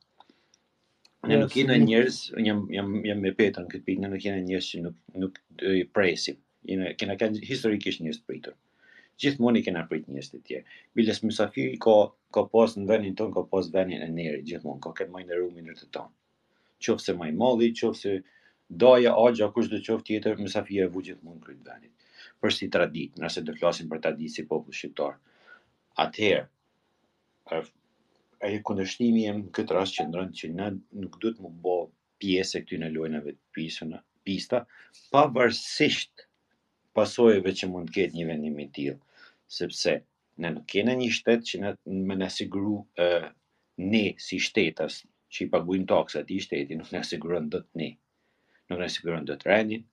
Ne 1.31 1.37
nuk 1.39 1.53
jemi 1.55 1.77
njerëz, 1.79 2.17
jam 2.45 2.61
jam 2.75 2.89
jam 3.07 3.21
me 3.23 3.31
Petrën 3.39 3.67
këtë 3.73 3.85
pikë, 3.89 4.01
ne 4.03 4.09
nuk 4.13 4.25
jemi 4.27 4.41
njerëz 4.47 4.69
që 4.71 4.79
nuk 4.85 4.97
nuk 5.25 5.37
i 5.73 5.85
presim. 5.99 6.39
Ne 6.79 6.89
kena 7.03 7.15
kanë 7.21 7.43
historikisht 7.51 8.01
njerëz 8.03 8.17
të 8.23 8.27
pritur. 8.31 8.57
Gjithmonë 9.23 9.61
i 9.61 9.67
kena 9.69 9.85
prit 9.93 10.09
njerëz 10.15 10.31
të 10.33 10.41
tjerë. 10.49 10.73
Bilës 10.99 11.21
mysafir 11.29 11.71
ka 11.85 11.95
ka 12.39 12.43
pas 12.57 12.75
në 12.81 12.87
vendin 12.91 13.15
ton, 13.21 13.31
ka 13.37 13.45
pas 13.55 13.69
vendin 13.77 14.03
e 14.03 14.09
njerë, 14.17 14.41
gjithmonë 14.51 14.83
ka 14.89 14.93
këtë 15.01 15.15
mënyrë 15.15 15.39
rrugën 15.39 15.61
në 15.61 15.65
njerëz 15.69 15.85
të 15.85 15.91
ton. 15.99 16.09
Qofse 16.89 17.15
më 17.21 17.29
i 17.31 17.35
malli, 17.45 17.69
qofse 17.83 18.15
doja 18.87 19.13
oxha 19.27 19.53
kush 19.55 19.71
do 19.75 19.79
të 19.81 19.87
qoftë 19.93 20.09
tjetër, 20.11 20.43
mysafiri 20.49 20.81
e 20.89 20.89
vu 20.97 21.05
gjithmonë 21.11 21.45
krye 21.47 21.61
të 21.63 21.69
vendit. 21.69 22.11
Për 22.43 22.57
si 22.59 22.69
traditë, 22.79 23.23
nëse 23.27 23.47
do 23.47 23.55
të 23.55 23.63
flasim 23.63 23.95
për 23.95 24.03
traditë 24.09 24.41
si 24.41 24.47
popull 24.51 24.75
shqiptar. 24.81 25.21
Atëherë, 26.03 26.49
ajë 28.47 28.59
kundërshtimi 28.69 29.23
jam 29.27 29.37
në 29.43 29.51
këtë 29.57 29.75
rast 29.77 29.95
që 29.99 30.05
ndron 30.09 30.33
që 30.39 30.49
në 30.59 30.65
nuk 31.03 31.19
duhet 31.23 31.37
të 31.41 31.51
bëj 31.67 31.83
pjesë 32.23 32.63
këtu 32.65 32.79
në 32.83 32.89
lojnave 32.97 33.35
të 33.37 33.59
pisën, 33.59 33.93
pista 34.27 34.61
pavarësisht 35.15 36.25
pasojeve 36.99 37.53
që 37.61 37.71
mund 37.73 37.91
të 37.91 37.97
ketë 37.99 38.19
një 38.19 38.27
vendim 38.33 38.59
i 38.65 38.69
tillë, 38.77 38.99
sepse 39.59 39.95
ne 40.43 40.51
nuk 40.57 40.67
kemë 40.75 40.99
një 41.03 41.11
shtet 41.19 41.47
që 41.53 41.63
na 41.65 41.73
na 42.25 42.31
siguro 42.39 42.75
ë 43.07 43.11
ne 43.95 44.05
si 44.27 44.41
shtetas 44.49 44.99
që 45.33 45.45
i 45.45 45.49
paguim 45.55 45.87
taksat 45.93 46.31
i 46.35 46.39
shtetit, 46.45 46.75
nuk 46.81 46.91
na 46.95 47.03
siguron 47.09 47.47
dot 47.55 47.69
ne. 47.81 47.93
Nuk 48.69 48.83
na 48.83 48.91
siguron 48.93 49.27
dot 49.31 49.47
rendin, 49.49 49.87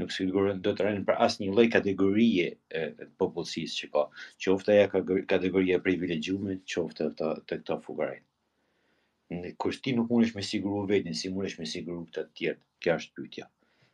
nuk 0.00 0.12
siguron 0.14 0.60
do 0.64 0.72
të 0.74 0.84
rënë 0.86 1.04
për 1.08 1.20
asnjë 1.26 1.52
lloj 1.54 1.66
kategorie 1.74 2.46
të 2.72 3.08
popullsisë 3.20 3.76
që 3.82 3.90
ka, 3.94 4.06
qoftë 4.46 4.76
ajo 4.84 5.20
kategoria 5.30 5.78
e 5.78 5.84
privilegjuar, 5.84 6.56
qoftë 6.70 7.08
ato 7.10 7.32
të 7.46 7.60
këto 7.62 7.78
fugare. 7.84 8.18
Në 9.30 9.54
kushti 9.62 9.92
nuk 9.96 10.10
mundesh 10.10 10.34
me 10.36 10.42
siguru 10.46 10.86
vetën, 10.90 11.14
si 11.14 11.30
mundesh 11.32 11.58
me 11.60 11.68
siguru 11.70 12.06
të 12.16 12.26
tjerë? 12.38 12.60
Kjo 12.80 12.96
është 12.96 13.18
pyetja. 13.18 13.46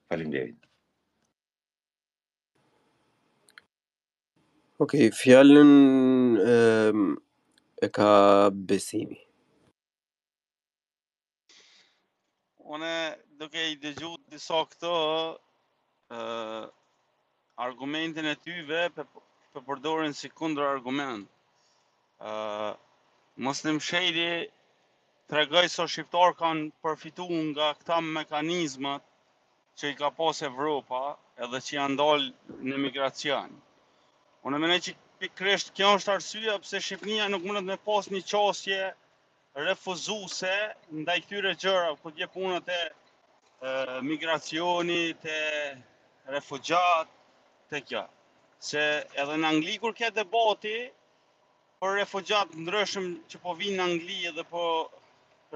Faleminderit. 0.07 0.63
Ok, 4.85 4.95
fjallën 5.17 5.71
e, 6.47 6.57
e 7.83 7.89
ka 7.97 8.09
besimi. 8.53 9.19
One, 12.67 12.93
duke 13.39 13.63
i 13.73 13.77
dëgju 13.79 14.11
disa 14.33 14.59
këto, 14.73 14.91
uh, 16.11 16.69
argumentin 17.59 18.27
e 18.31 18.35
tyve 18.45 18.85
për 18.97 19.63
përdorin 19.67 20.15
si 20.19 20.31
kundër 20.41 20.69
argument. 20.77 21.29
Uh, 22.21 22.75
Moslim 23.49 23.81
Shejdi 23.87 24.29
të 25.29 25.39
regaj 25.39 25.65
so 25.75 25.87
shqiptar 25.95 26.37
kanë 26.43 26.69
përfitu 26.87 27.27
nga 27.51 27.73
këta 27.81 27.99
mekanizmat 28.07 29.03
që 29.81 29.91
i 29.93 29.97
ka 29.97 30.11
posë 30.21 30.47
Evropa 30.51 31.01
edhe 31.45 31.61
që 31.65 31.75
janë 31.77 31.99
dollë 32.01 32.61
në 32.71 32.79
migracion. 32.85 33.51
Unë 34.47 34.57
e 34.57 34.63
mene 34.63 34.77
që 34.87 34.95
pikresht 35.25 35.73
kjo 35.77 35.91
është 35.99 36.15
arsyja 36.15 36.55
pëse 36.63 36.81
Shqipnia 36.87 37.27
nuk 37.33 37.45
mundet 37.49 37.67
me 37.71 37.77
posë 37.91 38.15
një 38.15 38.23
qosje 38.31 38.81
refuzuse 39.67 40.55
ndaj 41.01 41.19
këtyre 41.27 41.55
gjëra, 41.63 41.93
këtë 42.03 42.21
je 42.23 42.27
punët 42.37 42.71
e, 42.73 42.81
e 43.69 44.01
migracionit, 44.09 45.23
e 45.25 45.45
refugjat 46.31 47.09
të 47.71 47.81
kjo. 47.89 48.01
Se 48.69 48.83
edhe 49.25 49.37
në 49.39 49.49
Angli 49.55 49.77
kur 49.83 49.93
ke 49.99 50.09
debati 50.17 50.73
për 51.83 51.97
refugjat 52.01 52.55
ndryshëm 52.65 53.11
që 53.31 53.41
po 53.43 53.55
vinë 53.59 53.77
në 53.81 53.87
Angli 53.91 54.19
edhe 54.31 54.45
po 54.53 54.65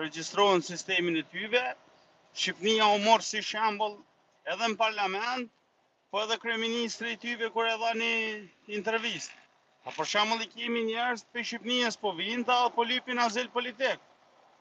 registrojnë 0.02 0.64
sistemin 0.66 1.16
e 1.18 1.24
tyve, 1.34 1.62
Shqipnia 2.32 2.86
o 2.94 2.98
morë 3.06 3.26
si 3.28 3.40
shambull 3.42 3.96
edhe 4.54 4.66
në 4.72 4.78
parlament, 4.82 5.48
po 6.14 6.22
edhe 6.22 6.38
i 7.14 7.16
tyve 7.24 7.50
kur 7.56 7.66
edhe 7.70 7.94
një 8.02 8.12
intervist. 8.78 9.32
A 9.84 9.90
për 9.96 10.04
shambull 10.06 10.42
i 10.42 10.46
kemi 10.54 10.84
njerës 10.90 11.24
për 11.32 11.44
Shqipnijës 11.50 11.96
po 12.00 12.12
vinë 12.18 12.44
ta 12.44 12.62
dhe 12.68 12.74
po 12.76 12.82
lipin 12.84 13.18
azil 13.18 13.48
politik. 13.50 13.98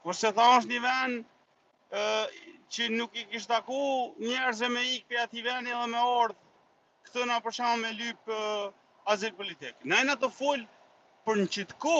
Kurse 0.02 0.32
ta 0.32 0.50
është 0.58 0.70
një 0.72 0.80
venë 0.82 1.24
që 2.74 2.86
nuk 2.94 3.16
i 3.18 3.22
kishtë 3.30 3.50
taku 3.50 3.78
njerëzë 4.24 4.68
me 4.72 4.82
ikë 4.94 5.08
për 5.12 5.20
ati 5.24 5.40
veni 5.44 5.72
dhe 5.76 5.86
me 5.94 6.00
ordë 6.00 6.36
këtë 7.06 7.24
nga 7.30 7.38
përshama 7.46 7.78
me 7.82 7.90
lypë 8.00 8.36
uh, 8.36 8.66
azil 9.14 9.32
politik. 9.40 9.80
Na 9.92 9.98
e 10.00 10.04
nga 10.06 10.14
të 10.24 10.28
full 10.36 10.62
për 11.26 11.40
në 11.40 11.46
qitë 11.56 11.78
ko 11.84 11.96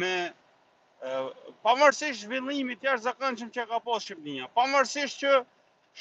me 0.00 0.10
uh, 1.10 1.28
pavarësisht 1.68 2.24
zhvillimit 2.24 2.82
jashtë 2.88 3.04
zakonqëm 3.06 3.52
që 3.58 3.68
ka 3.70 3.80
posë 3.86 4.08
Shqipënia, 4.08 4.48
pavarësisht 4.58 5.22
që 5.22 5.32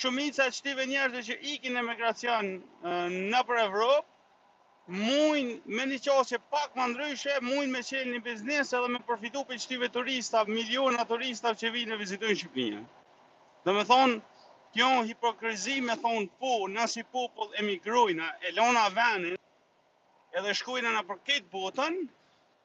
shumica 0.04 0.50
e 0.50 0.56
qëtive 0.58 0.88
njerëzë 0.94 1.24
që 1.30 1.38
ikin 1.54 1.80
emigracion 1.84 2.50
migracion 2.56 2.58
uh, 2.62 3.30
në 3.36 3.44
për 3.52 3.62
Evropë, 3.66 4.08
mujnë 5.04 5.76
me 5.80 5.88
një 5.94 6.02
qasje 6.08 6.42
pak 6.56 6.74
më 6.82 6.90
ndryshe, 6.96 7.38
mujnë 7.52 7.70
me 7.78 7.86
qelë 7.94 8.18
një 8.18 8.26
biznes 8.32 8.74
edhe 8.80 8.92
me 8.96 9.06
përfitu 9.12 9.46
për 9.52 9.64
qëtive 9.68 9.94
turistav, 10.02 10.50
miliona 10.60 11.06
turistav 11.14 11.62
që 11.62 11.74
vinë 11.78 11.94
në 11.96 12.02
vizitojnë 12.06 12.42
Shqipënia. 12.44 12.84
Dhe 13.63 13.72
me 13.72 13.82
thonë, 13.88 14.15
kjo 14.75 14.88
hipokrizi 15.10 15.75
me 15.89 15.93
thonë 16.01 16.24
po, 16.39 16.48
nësi 16.72 17.03
popull 17.15 17.53
emigrujna, 17.62 18.25
elona 18.50 18.82
venin, 18.98 19.38
edhe 20.39 20.55
shkujnë 20.62 20.91
në 20.96 21.03
për 21.12 21.20
këtë 21.29 21.51
botën, 21.53 21.96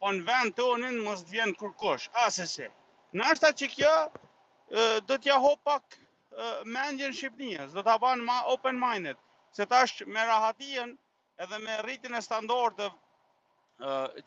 po 0.03 0.11
në 0.17 0.25
vend 0.31 0.57
të 0.57 0.67
onin 0.73 0.97
mos 1.05 1.23
të 1.29 1.37
vjen 1.37 1.53
kërkosh, 1.61 2.09
asese. 2.25 2.67
se. 2.67 2.97
Në 3.21 3.29
ashtë 3.31 3.53
që 3.61 3.69
kjo, 3.77 3.93
do 5.11 5.21
t'ja 5.23 5.37
ho 5.47 5.53
pak 5.71 6.01
mendjen 6.73 7.15
Shqipnijës, 7.21 7.71
do 7.79 7.87
t'a 7.91 7.95
banë 8.07 8.27
ma 8.31 8.41
open 8.55 8.83
minded, 8.83 9.23
se 9.59 9.67
tash 9.75 10.03
me 10.17 10.27
rahatien 10.33 10.97
edhe 11.47 11.63
me 11.67 11.79
rritin 11.85 12.19
e 12.19 12.23
standorte 12.27 12.91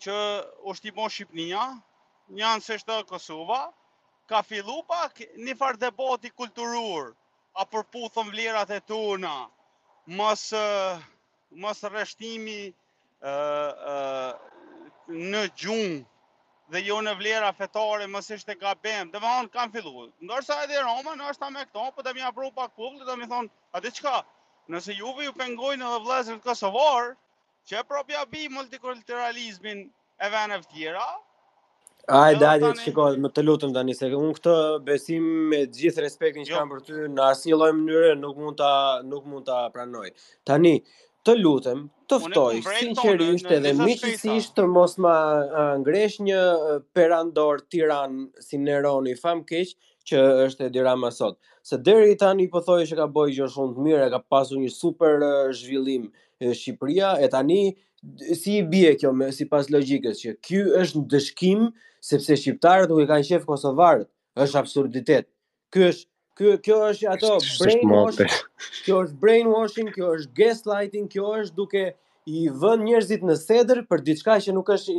që 0.05 0.17
është 0.75 0.87
i 0.87 0.95
bo 1.01 1.11
Shqipnija, 1.17 1.67
një 2.39 2.55
se 2.69 2.79
të 2.87 3.03
Kosova, 3.11 3.61
ka 4.31 4.39
fillu 4.47 4.79
pak 4.87 5.19
një 5.45 5.53
farë 5.59 5.79
debati 5.83 6.29
kulturur, 6.39 7.09
a 7.59 7.65
përputhëm 7.67 8.29
vlerat 8.31 8.69
e 8.71 8.79
tona, 8.87 9.33
mos 10.19 10.45
mos 11.63 11.81
rreshtimi 11.91 12.59
ë 13.27 13.33
ë 13.93 13.97
në 15.33 15.41
gjung 15.63 15.97
dhe 16.71 16.81
jo 16.87 16.99
në 17.03 17.15
vlera 17.19 17.49
fetare, 17.59 18.07
mos 18.07 18.31
ishte 18.37 18.55
gabim. 18.61 19.11
Do 19.11 19.19
të 19.19 19.23
thonë 19.27 19.51
kam 19.57 19.73
filluar. 19.73 20.13
Ndërsa 20.23 20.61
edhe 20.63 20.79
Roma 20.85 21.17
është 21.31 21.43
ta 21.43 21.49
me 21.57 21.65
këto, 21.67 21.89
po 21.97 22.05
të 22.07 22.13
më 22.15 22.25
apro 22.29 22.47
pak 22.59 22.71
publik, 22.79 23.03
dhe 23.09 23.17
mi 23.19 23.27
thonë, 23.33 23.51
a 23.75 23.81
di 23.83 23.91
çka? 23.97 24.15
Nëse 24.71 24.95
Juve 25.01 25.25
ju 25.27 25.33
pengojnë 25.41 25.83
edhe 25.89 25.99
vllazërit 26.05 26.45
kosovar, 26.47 27.11
që 27.67 27.81
e 27.81 27.83
propja 27.91 28.23
bi 28.31 28.47
multikulturalizmin 28.55 29.83
e 30.25 30.31
vënë 30.37 30.61
të 30.63 30.71
tjera, 30.75 31.09
Ai 32.09 32.33
jo, 32.33 32.39
dajë 32.41 32.69
çiko 32.83 33.05
më 33.21 33.29
të 33.35 33.43
lutem 33.45 33.73
tani 33.75 33.93
se 33.93 34.07
un 34.17 34.31
këtë 34.33 34.55
besim 34.85 35.25
me 35.51 35.59
gjithë 35.69 36.01
respektin 36.07 36.45
që 36.47 36.53
jo. 36.53 36.57
kam 36.57 36.71
për 36.71 36.79
ty 36.87 37.05
në 37.13 37.23
asnjë 37.29 37.57
lloj 37.59 37.71
mënyre 37.77 38.15
nuk 38.21 38.37
mund 38.41 38.57
ta 38.57 38.71
nuk 39.09 39.25
mund 39.29 39.45
ta 39.45 39.59
pranoj. 39.75 40.07
Tani 40.49 40.73
të 41.25 41.35
lutem, 41.37 41.83
të 42.09 42.17
ftoj 42.23 42.59
po, 42.65 42.71
sinqerisht 42.79 43.51
edhe 43.53 43.75
miqësisht 43.77 44.55
të 44.57 44.65
mos 44.73 44.95
ma 45.05 45.13
ngresh 45.83 46.17
një 46.25 46.41
perandor 46.97 47.61
Tiran 47.69 48.17
si 48.47 48.57
Neron 48.57 49.11
i 49.11 49.13
fam 49.21 49.43
keq 49.45 49.75
që 50.09 50.25
është 50.47 50.71
Edira 50.71 50.95
më 50.97 51.11
sot. 51.19 51.37
Se 51.61 51.77
deri 51.77 52.15
tani 52.17 52.47
po 52.49 52.63
thojë 52.65 52.87
se 52.89 52.97
ka 52.97 53.05
bëjë 53.13 53.35
gjë 53.37 53.51
shumë 53.53 53.75
të 53.77 53.85
mirë, 53.85 54.07
ka 54.15 54.23
pasur 54.33 54.57
një 54.57 54.73
super 54.73 55.21
zhvillim 55.59 56.07
në 56.41 56.57
Shqipëri 56.57 56.97
e 57.21 57.29
tani 57.29 57.61
si 58.41 58.55
i 58.57 58.65
bie 58.65 58.95
kjo 58.97 59.11
me 59.13 59.29
sipas 59.31 59.69
logjikës 59.69 60.23
që 60.25 60.31
ky 60.47 60.63
është 60.81 61.03
ndëshkim 61.05 61.67
sepse 62.09 62.35
shqiptarët 62.41 62.89
nuk 62.89 63.03
i 63.05 63.09
kanë 63.11 63.27
qef 63.31 63.45
kosovarët. 63.49 64.09
Është 64.45 64.59
absurditet. 64.61 65.27
Ky 65.73 65.87
është 65.91 66.09
ky 66.39 66.51
kjo 66.65 66.77
është 66.89 67.09
ato 67.13 67.33
brainwashing. 67.61 68.37
Kjo 68.85 69.01
është 69.07 69.17
brainwashing, 69.23 69.89
kjo 69.95 70.13
është 70.17 70.31
gaslighting, 70.39 71.07
kjo 71.13 71.33
është 71.41 71.59
duke 71.59 71.83
i 72.37 72.45
vën 72.63 72.85
njerëzit 72.87 73.25
në 73.27 73.35
sedër 73.41 73.83
për 73.91 74.03
diçka 74.07 74.39
që 74.45 74.55
nuk 74.55 74.69
është 74.77 74.95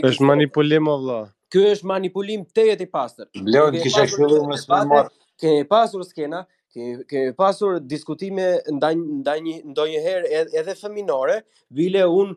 e 0.00 0.02
Është 0.10 0.28
manipulim 0.32 0.90
o 0.92 0.96
vëlla. 0.98 1.20
Ky 1.54 1.62
është 1.72 1.88
manipulim 1.92 2.42
tejet 2.58 2.82
i 2.86 2.90
pastër. 2.96 3.30
Blon 3.46 3.78
kisha 3.84 4.06
filluar 4.12 4.48
me 4.50 4.58
smart. 4.64 5.12
Ke 5.42 5.50
pasur 5.68 6.02
skena, 6.08 6.46
kemi 7.08 7.32
pasur 7.36 7.80
diskutime 7.90 8.44
ndaj 8.78 8.94
ndaj 9.18 9.36
një 9.46 9.54
ndonjëherë 9.70 10.30
edhe 10.62 10.74
fëminore, 10.80 11.38
bile 11.78 12.04
un 12.20 12.34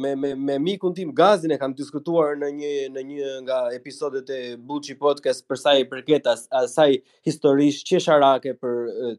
me 0.00 0.14
me 0.20 0.32
me 0.48 0.56
mikun 0.66 0.94
tim 0.96 1.10
Gazin 1.16 1.52
e 1.54 1.58
kam 1.62 1.74
diskutuar 1.78 2.36
në 2.40 2.50
një 2.58 2.72
në 2.94 3.02
një 3.10 3.32
nga 3.46 3.58
episodet 3.76 4.30
e 4.30 4.38
Buçi 4.70 4.96
Podcast 5.02 5.46
për 5.48 5.60
sa 5.62 5.74
i 5.82 5.86
përket 5.90 6.28
as 6.34 6.44
asaj 6.62 6.96
historisë 7.28 7.86
qesharake 7.90 8.54
për 8.60 8.76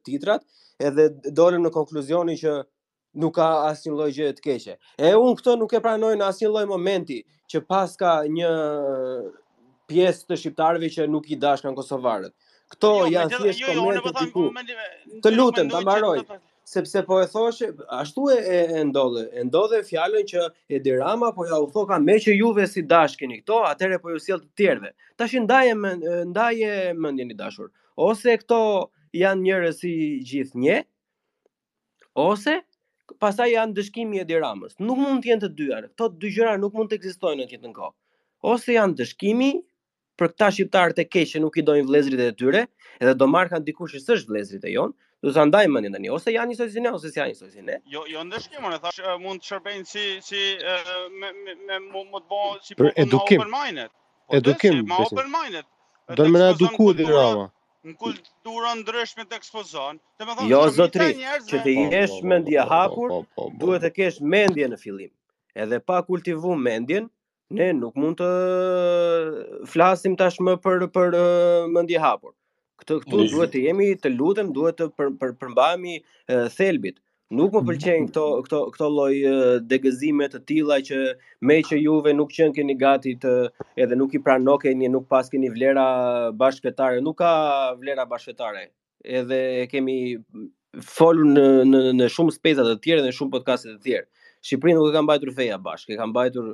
titrat, 0.07 0.45
edhe 0.89 1.09
dolëm 1.41 1.65
në 1.67 1.73
konkluzionin 1.75 2.37
që 2.41 2.55
nuk 3.23 3.35
ka 3.37 3.49
asnjë 3.71 3.95
lloj 3.99 4.09
gjë 4.17 4.31
të 4.39 4.45
keqe. 4.47 4.77
E 5.01 5.13
un 5.19 5.33
këto 5.39 5.57
nuk 5.61 5.73
e 5.73 5.81
pranoj 5.85 6.13
në 6.17 6.29
asnjë 6.31 6.53
lloj 6.53 6.65
momenti 6.75 7.21
që 7.49 7.63
paska 7.69 8.13
një 8.33 8.51
pjesë 9.89 10.27
të 10.29 10.37
shqiptarëve 10.37 10.91
që 10.93 11.07
nuk 11.09 11.25
i 11.33 11.37
dashkan 11.41 11.73
kosovarët. 11.77 12.35
Kto 12.69 12.89
jo, 13.05 13.09
janë 13.15 13.39
thjesht 13.41 13.63
po 13.65 13.87
më 13.89 14.13
thon, 14.13 14.77
të 15.25 15.31
lutem 15.35 15.71
ta 15.71 15.79
mbaroj. 15.81 16.19
Sepse 16.69 17.01
po 17.07 17.17
e 17.17 17.25
thoshe, 17.29 17.71
ashtu 17.97 18.27
e 18.29 18.59
e 18.77 18.81
ndodhe, 18.89 19.23
e 19.33 19.43
ndodhe 19.47 19.79
fjalën 19.87 20.27
që 20.31 20.43
Edirama 20.77 21.31
po 21.33 21.47
ja 21.49 21.57
u 21.57 21.65
thoka 21.73 21.97
me 22.03 22.19
që 22.21 22.35
juve 22.37 22.67
si 22.69 22.83
dash 22.91 23.15
keni 23.17 23.39
këto, 23.39 23.57
atëherë 23.71 23.97
po 24.03 24.13
ju 24.13 24.21
sjell 24.27 24.43
të 24.43 24.51
tjerëve. 24.61 24.91
Tash 25.17 25.33
ndaje 25.47 25.73
më 25.79 25.93
ndaje 26.33 26.75
mendjen 27.01 27.33
dashur. 27.39 27.71
Ose 28.09 28.35
këto 28.43 28.59
janë 29.23 29.43
njerëz 29.47 29.79
si 29.81 29.93
gjithnjë, 30.29 30.77
ose 32.29 32.59
pastaj 33.17 33.49
janë 33.55 33.73
dëshkimi 33.79 34.21
e 34.21 34.27
Ediramës. 34.27 34.77
Nuk 34.85 35.01
mund 35.01 35.25
të 35.25 35.31
jenë 35.33 35.43
të 35.45 35.49
dyja. 35.57 35.81
Këto 35.89 36.11
dy 36.21 36.31
gjëra 36.37 36.53
nuk 36.61 36.77
mund 36.77 36.93
të 36.93 37.01
ekzistojnë 37.01 37.47
në 37.49 37.63
të 37.65 37.73
kohë. 37.79 37.95
Ose 38.53 38.77
janë 38.77 38.93
dëshkimi 39.01 39.49
për 40.19 40.29
këta 40.33 40.47
shqiptarët 40.55 40.97
e 41.03 41.05
keqë 41.15 41.39
nuk 41.43 41.57
i 41.61 41.65
dojnë 41.67 41.87
vlezrit 41.89 42.21
e 42.23 42.31
tyre, 42.39 42.63
edhe 43.03 43.13
do 43.19 43.27
marrë 43.35 43.53
kanë 43.55 43.67
dikush 43.67 43.93
që 43.95 44.01
sështë 44.05 44.31
vlezrit 44.33 44.65
e 44.69 44.73
jonë, 44.73 44.95
do 45.27 45.33
të 45.35 45.45
ndajmë 45.51 45.83
një 45.85 45.91
tani, 45.95 46.09
ose 46.17 46.33
janë 46.35 46.51
njësoj 46.53 46.67
zine, 46.75 46.91
ose 46.97 47.11
si 47.13 47.19
janë 47.21 47.33
njësoj 47.35 47.49
zine. 47.55 47.77
Jo, 47.93 48.01
jo 48.15 48.23
ndëshkje, 48.27 48.61
më 48.65 48.71
në 48.73 48.79
thash, 48.85 48.99
mund 49.23 49.43
të 49.43 49.49
shërbejnë 49.51 49.85
si, 49.91 50.03
si, 50.27 50.41
me, 51.13 51.31
me, 51.43 51.55
me, 51.69 51.79
me, 51.87 52.49
si 52.67 52.75
për 52.81 52.91
edukim. 53.05 53.43
Po, 53.43 53.51
ma 53.55 53.85
edukim, 54.39 54.83
po, 54.91 54.99
Do 56.19 56.25
në 56.25 56.31
më 56.33 56.39
në 56.41 56.45
eduku 56.55 56.91
dhe 56.99 57.05
rama. 57.09 57.47
Në 57.85 57.93
kulturën 58.01 58.79
ndryshme 58.81 59.25
të 59.29 59.37
ekspozon, 59.39 59.99
jo, 59.99 60.07
të 60.19 60.27
me 60.29 60.35
thonë, 60.39 60.49
jo, 60.51 60.61
po, 60.65 60.73
zotri, 60.79 61.09
që 61.51 61.61
të 61.67 61.75
jesh 61.93 62.17
mendje 62.31 62.65
hapur, 62.71 63.15
duhet 63.61 63.85
të 63.85 63.93
kesh 63.99 64.19
mendje 64.33 64.71
në 64.73 64.79
filim. 64.85 65.11
Edhe 65.63 65.79
pa 65.89 65.99
kultivu 66.07 66.55
mendjen, 66.65 67.07
ne 67.49 67.69
nuk 67.75 67.95
mund 68.01 68.19
të 68.21 68.29
flasim 69.73 70.15
tashmë 70.19 70.57
për 70.65 70.87
për 70.97 71.17
mendje 71.77 72.01
hapur. 72.03 72.33
Këtë 72.79 72.97
këtu 73.03 73.23
duhet 73.33 73.53
të 73.55 73.63
jemi 73.67 73.89
të 74.03 74.11
lutem, 74.15 74.51
duhet 74.55 74.77
të 74.79 74.89
për, 74.95 75.13
për, 75.19 76.41
thelbit. 76.55 76.99
Nuk 77.37 77.53
më 77.53 77.59
pëlqejnë 77.69 78.07
këto 78.09 78.21
këto 78.45 78.59
këto 78.73 78.85
lloj 78.89 79.15
degëzime 79.71 80.27
të 80.33 80.39
tilla 80.49 80.79
që 80.85 80.99
me 81.45 81.59
që 81.67 81.77
juve 81.81 82.13
nuk 82.17 82.31
qen 82.33 82.55
keni 82.55 82.73
gati 82.81 83.13
të 83.21 83.33
edhe 83.83 83.97
nuk 83.99 84.15
i 84.17 84.21
pranokeni, 84.27 84.87
nuk 84.89 85.05
pas 85.13 85.29
keni 85.29 85.51
vlera 85.53 85.83
bashkëtare, 86.39 87.03
nuk 87.05 87.19
ka 87.21 87.33
vlera 87.83 88.05
bashkëtare. 88.15 88.63
Edhe 89.21 89.43
kemi 89.71 89.99
folur 90.97 91.29
në 91.35 91.45
në 91.69 91.83
në 91.99 92.09
shumë 92.15 92.33
speca 92.35 92.65
të 92.65 92.79
tjera 92.83 93.03
dhe 93.05 93.11
në 93.11 93.19
shumë 93.19 93.35
podcaste 93.37 93.75
të 93.75 93.79
tjera. 93.85 94.07
Shqipërinë 94.47 94.77
nuk 94.79 94.89
e 94.89 94.93
ka 94.95 95.01
mbajtur 95.05 95.31
feja 95.37 95.57
bashkë, 95.65 95.93
e 95.95 95.99
ka 95.99 96.07
mbajtur 96.11 96.45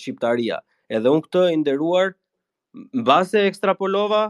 Shqiptaria. 0.00 0.58
Edhe 0.96 1.12
unë 1.14 1.24
këtë 1.26 1.42
nderuar, 1.62 2.14
mbase 3.02 3.44
ekstrapolova 3.48 4.22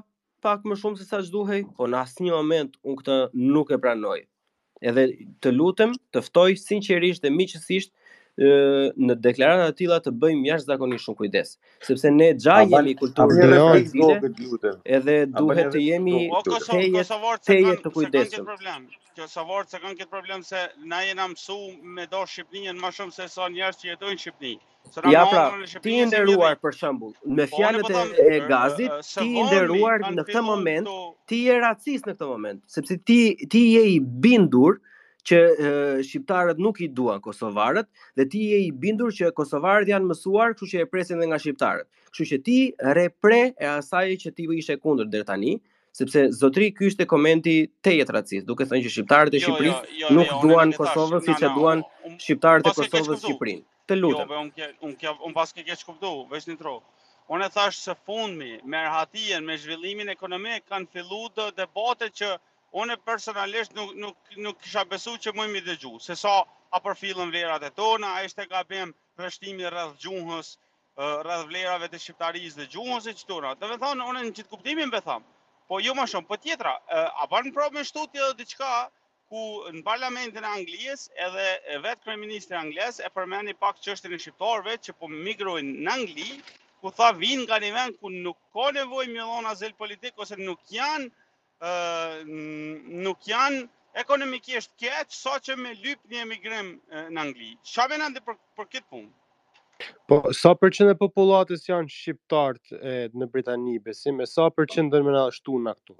pak 0.46 0.66
më 0.70 0.78
shumë 0.80 1.00
se 1.00 1.06
sa 1.10 1.20
që 1.24 1.32
duhej, 1.34 1.62
po 1.78 1.88
në 1.90 2.00
asë 2.04 2.26
një 2.28 2.34
moment 2.36 2.76
unë 2.86 3.00
këtë 3.02 3.16
nuk 3.54 3.72
e 3.76 3.80
pranoj. 3.84 4.18
Edhe 4.88 5.04
të 5.42 5.54
lutem, 5.56 5.94
të 6.14 6.22
ftoj 6.28 6.52
sinqerisht 6.62 7.26
dhe 7.26 7.34
miqësisht, 7.40 7.90
në 8.38 9.14
deklarata 9.22 9.70
të 9.72 9.76
tilla 9.78 9.96
të 10.02 10.12
bëjmë 10.22 10.46
jashtëzakonisht 10.48 11.04
shumë 11.08 11.16
kujdes, 11.20 11.52
sepse 11.86 12.10
ne 12.18 12.28
xha 12.44 12.60
jemi 12.70 12.94
kulturë 12.94 13.42
e 13.42 13.46
rrezikshme. 13.50 14.72
Edhe 14.98 15.16
duhet 15.38 15.72
të 15.74 15.80
jemi 15.82 16.20
po, 16.30 16.42
po, 16.46 17.34
teje 17.48 17.74
të 17.82 17.92
kujdesshëm. 17.96 18.88
Kjo 19.18 19.26
savor 19.26 19.64
se 19.66 19.80
kanë 19.82 19.96
këtë 19.98 20.10
problem 20.14 20.44
se 20.46 20.60
na 20.92 21.00
jena 21.02 21.24
mësuar 21.26 21.80
me 21.96 22.04
do 22.12 22.20
Shqipërinë 22.30 22.78
më 22.84 22.92
shumë 22.98 23.14
se 23.16 23.24
sa 23.32 23.48
njerëz 23.50 23.80
që 23.80 23.88
jetojnë 23.90 24.14
në 24.18 24.22
Shqipëri. 24.22 24.52
Ja 25.10 25.24
pra, 25.28 25.40
ti 25.82 25.96
i 25.98 26.04
nderuar 26.06 26.54
për 26.62 26.76
shembull, 26.78 27.10
me 27.38 27.48
po, 27.50 27.56
fjalët 27.56 28.22
e 28.28 28.38
Gazit, 28.48 28.94
ti 29.18 29.26
i 29.40 29.48
nderuar 29.48 30.06
në 30.14 30.22
këtë 30.28 30.44
moment, 30.46 30.92
ti 31.28 31.42
je 31.48 31.58
racist 31.64 32.06
në 32.08 32.14
këtë 32.14 32.30
moment, 32.30 32.62
sepse 32.76 32.96
ti 33.10 33.18
ti 33.52 33.64
je 33.72 33.82
i 33.98 33.98
bindur 34.28 34.78
që 35.26 35.38
e, 35.68 35.70
shqiptarët 36.06 36.60
nuk 36.62 36.78
i 36.84 36.88
duan 36.94 37.20
kosovarët 37.24 37.88
dhe 38.18 38.26
ti 38.34 38.42
je 38.52 38.60
i 38.66 38.70
bindur 38.84 39.12
që 39.18 39.32
kosovarët 39.38 39.90
janë 39.90 40.08
mësuar, 40.10 40.52
kështu 40.54 40.68
që 40.72 40.82
e 40.84 40.88
presin 40.92 41.18
edhe 41.20 41.30
nga 41.32 41.38
shqiptarët. 41.42 41.88
Kështu 42.12 42.28
që 42.32 42.38
ti 42.48 42.58
repre 42.98 43.40
e 43.54 43.66
asaj 43.78 44.08
që 44.24 44.30
ti 44.38 44.48
ishe 44.58 44.76
kundër 44.82 45.10
deri 45.14 45.26
tani, 45.32 45.56
sepse 45.98 46.24
zotri 46.40 46.70
ky 46.78 46.90
ishte 46.92 47.06
komenti 47.10 47.56
te 47.86 47.96
i 47.98 48.04
racist, 48.06 48.46
duke 48.50 48.66
thënë 48.70 48.84
që 48.86 48.92
shqiptarët 48.96 49.34
e 49.34 49.40
jo, 49.42 49.54
Shqipërisë 49.54 49.80
jo, 49.88 49.96
jo, 49.96 50.04
jo, 50.04 50.14
nuk 50.20 50.30
jo, 50.36 50.40
duan 50.46 50.76
Kosovën 50.78 51.24
siç 51.28 51.42
e 51.42 51.50
duan 51.56 51.82
shqiptarët 52.20 52.70
e 52.72 52.76
Kosovës 52.78 53.10
në 53.16 53.18
Shqipëri. 53.24 53.56
Të 53.88 53.98
jo, 53.98 54.02
lutem. 54.04 54.30
Jo, 54.30 54.44
unë 54.44 54.70
unë 54.92 55.16
unë 55.26 55.36
pas 55.40 55.50
ke 55.58 55.64
keç 55.70 55.82
kuptou, 55.88 56.26
veç 56.30 56.46
në 56.52 56.58
tro. 56.62 56.76
Unë 57.32 57.46
thash 57.52 57.82
se 57.84 57.92
fundmi 58.06 58.54
me 58.72 58.78
rhatien, 58.86 59.42
me 59.44 59.56
zhvillimin 59.60 60.08
ekonomik 60.12 60.64
kanë 60.72 60.86
filluar 60.94 61.50
debatet 61.58 62.12
që 62.22 62.30
Unë 62.76 62.94
personalisht 63.04 63.72
nuk 63.76 63.92
nuk 63.96 64.16
nuk 64.46 64.58
kisha 64.64 64.82
besuar 64.88 65.16
që 65.26 65.32
mundi 65.36 65.60
të 65.62 65.66
dëgjoj, 65.72 66.00
se 66.06 66.14
sa 66.22 66.32
a 66.70 66.80
përfillën 66.86 67.30
vlerat 67.32 67.62
e 67.64 67.70
tona, 67.78 68.10
ai 68.16 68.26
ishte 68.28 68.44
gabim 68.50 68.90
trashëtimi 69.20 69.64
rreth 69.74 69.94
gjuhës, 70.04 70.50
rreth 71.28 71.46
vlerave 71.52 71.88
të 71.94 71.98
shqiptarisë 72.02 72.60
dhe 72.60 72.66
gjuhës 72.74 73.06
e 73.08 73.14
çtona. 73.22 73.54
Do 73.62 73.70
të 73.72 73.78
thonë 73.84 74.04
unë 74.10 74.24
në 74.26 74.32
çit 74.40 74.50
kuptimin 74.52 74.92
e 74.92 75.00
them. 75.06 75.24
Po 75.72 75.80
jo 75.86 75.94
më 76.00 76.04
shumë, 76.12 76.28
po 76.32 76.36
tjetra, 76.42 76.74
a 76.98 77.24
bën 77.32 77.48
problem 77.60 77.84
shtu 77.92 78.04
ti 78.12 78.20
edhe 78.26 78.36
diçka 78.42 78.72
ku 79.32 79.46
në 79.72 79.80
parlamentin 79.88 80.44
e 80.44 80.50
Anglisë 80.56 81.16
edhe 81.28 81.78
vetë 81.86 82.04
kryeministri 82.04 82.54
i 82.56 82.58
Anglisë 82.60 83.06
e 83.06 83.08
përmendi 83.16 83.56
pak 83.64 83.80
çështën 83.86 84.12
e 84.12 84.18
shqiptarëve 84.26 84.76
që 84.84 84.96
po 85.00 85.08
migrojnë 85.08 85.88
në 85.88 85.96
Angli, 85.96 86.30
ku 86.84 86.92
tha 87.00 87.12
vin 87.22 87.46
nga 87.46 87.56
një 87.64 87.72
vend 87.80 87.98
ku 88.04 88.12
nuk 88.20 88.38
ka 88.58 88.68
nevojë 88.80 89.14
me 89.16 89.30
azil 89.54 89.72
politik 89.84 90.20
ose 90.26 90.36
nuk 90.44 90.60
janë 90.80 91.08
nuk 91.58 93.18
janë 93.26 93.66
ekonomikisht 93.98 94.70
keq 94.78 95.06
sa 95.10 95.38
që 95.42 95.56
me 95.58 95.72
lyp 95.82 95.98
një 96.12 96.20
emigrim 96.26 96.74
në 96.92 97.20
Angli. 97.22 97.52
Qa 97.64 97.88
vena 97.90 98.08
ndë 98.12 98.22
për 98.28 98.36
këtë 98.68 98.82
punë? 98.90 99.08
Po, 100.10 100.16
sa 100.34 100.54
përqende 100.58 100.96
populatës 100.98 101.60
janë 101.68 101.90
shqiptartë 101.94 102.78
në 103.14 103.26
Britani, 103.30 103.76
besime, 103.82 104.26
sa 104.26 104.48
përqende 104.50 105.00
në 105.06 105.20
shtu 105.36 105.60
në 105.62 105.74
këtu? 105.76 105.94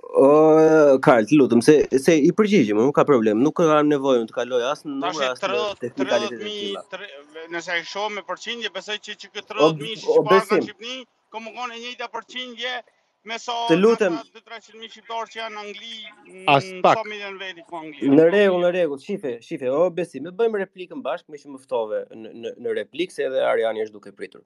Karl, 1.06 1.28
të 1.30 1.38
lutëm, 1.38 1.62
se 1.62 2.16
i 2.16 2.32
përgjigjim, 2.40 2.80
nuk 2.82 2.96
ka 2.98 3.04
problem, 3.06 3.38
nuk 3.46 3.54
kam 3.60 3.90
nevojnë 3.92 4.26
të 4.30 4.34
kaloj 4.40 4.60
asë 4.72 4.90
në 4.90 4.96
nërë 5.04 5.24
asë 5.28 5.52
në 5.52 5.62
teknikalitet 5.84 6.42
e 6.42 6.42
të 6.42 6.50
tila. 6.50 7.46
Nëse 7.54 7.78
e 7.78 7.86
shohë 7.94 8.12
me 8.16 8.26
përqindje, 8.32 8.74
besoj 8.74 8.98
që 8.98 9.14
këtë 9.24 9.46
30.000 9.54 10.04
shqiptarë 10.04 10.44
në 10.44 10.62
Shqipni, 10.66 10.98
komukon 11.36 11.70
e 11.70 11.82
njëta 11.86 12.10
përqindje 12.16 12.78
me 13.24 13.38
sa 13.42 13.52
të 13.70 13.76
lutem 13.78 14.16
300 14.38 14.78
mijë 14.78 14.90
shqiptar 14.94 15.30
që 15.32 15.38
janë 15.40 15.54
në 15.54 15.62
Angli 15.62 16.44
as 16.54 16.68
mm, 16.68 16.78
pak 16.84 17.02
në 17.10 18.26
rregull 18.28 18.62
në 18.62 18.70
rregull 18.72 19.02
shife 19.02 19.32
shife 19.44 19.70
o 19.74 19.88
besim 19.94 20.28
e 20.30 20.34
bëjmë 20.38 20.60
replikën 20.64 21.02
bashkë 21.04 21.32
me 21.34 21.40
që 21.42 21.50
më 21.54 21.62
ftove 21.64 22.02
në 22.14 22.52
në 22.62 22.74
replikë 22.80 23.16
se 23.16 23.26
edhe 23.26 23.42
Ariani 23.50 23.84
është 23.86 23.96
duke 23.98 24.14
pritur 24.20 24.44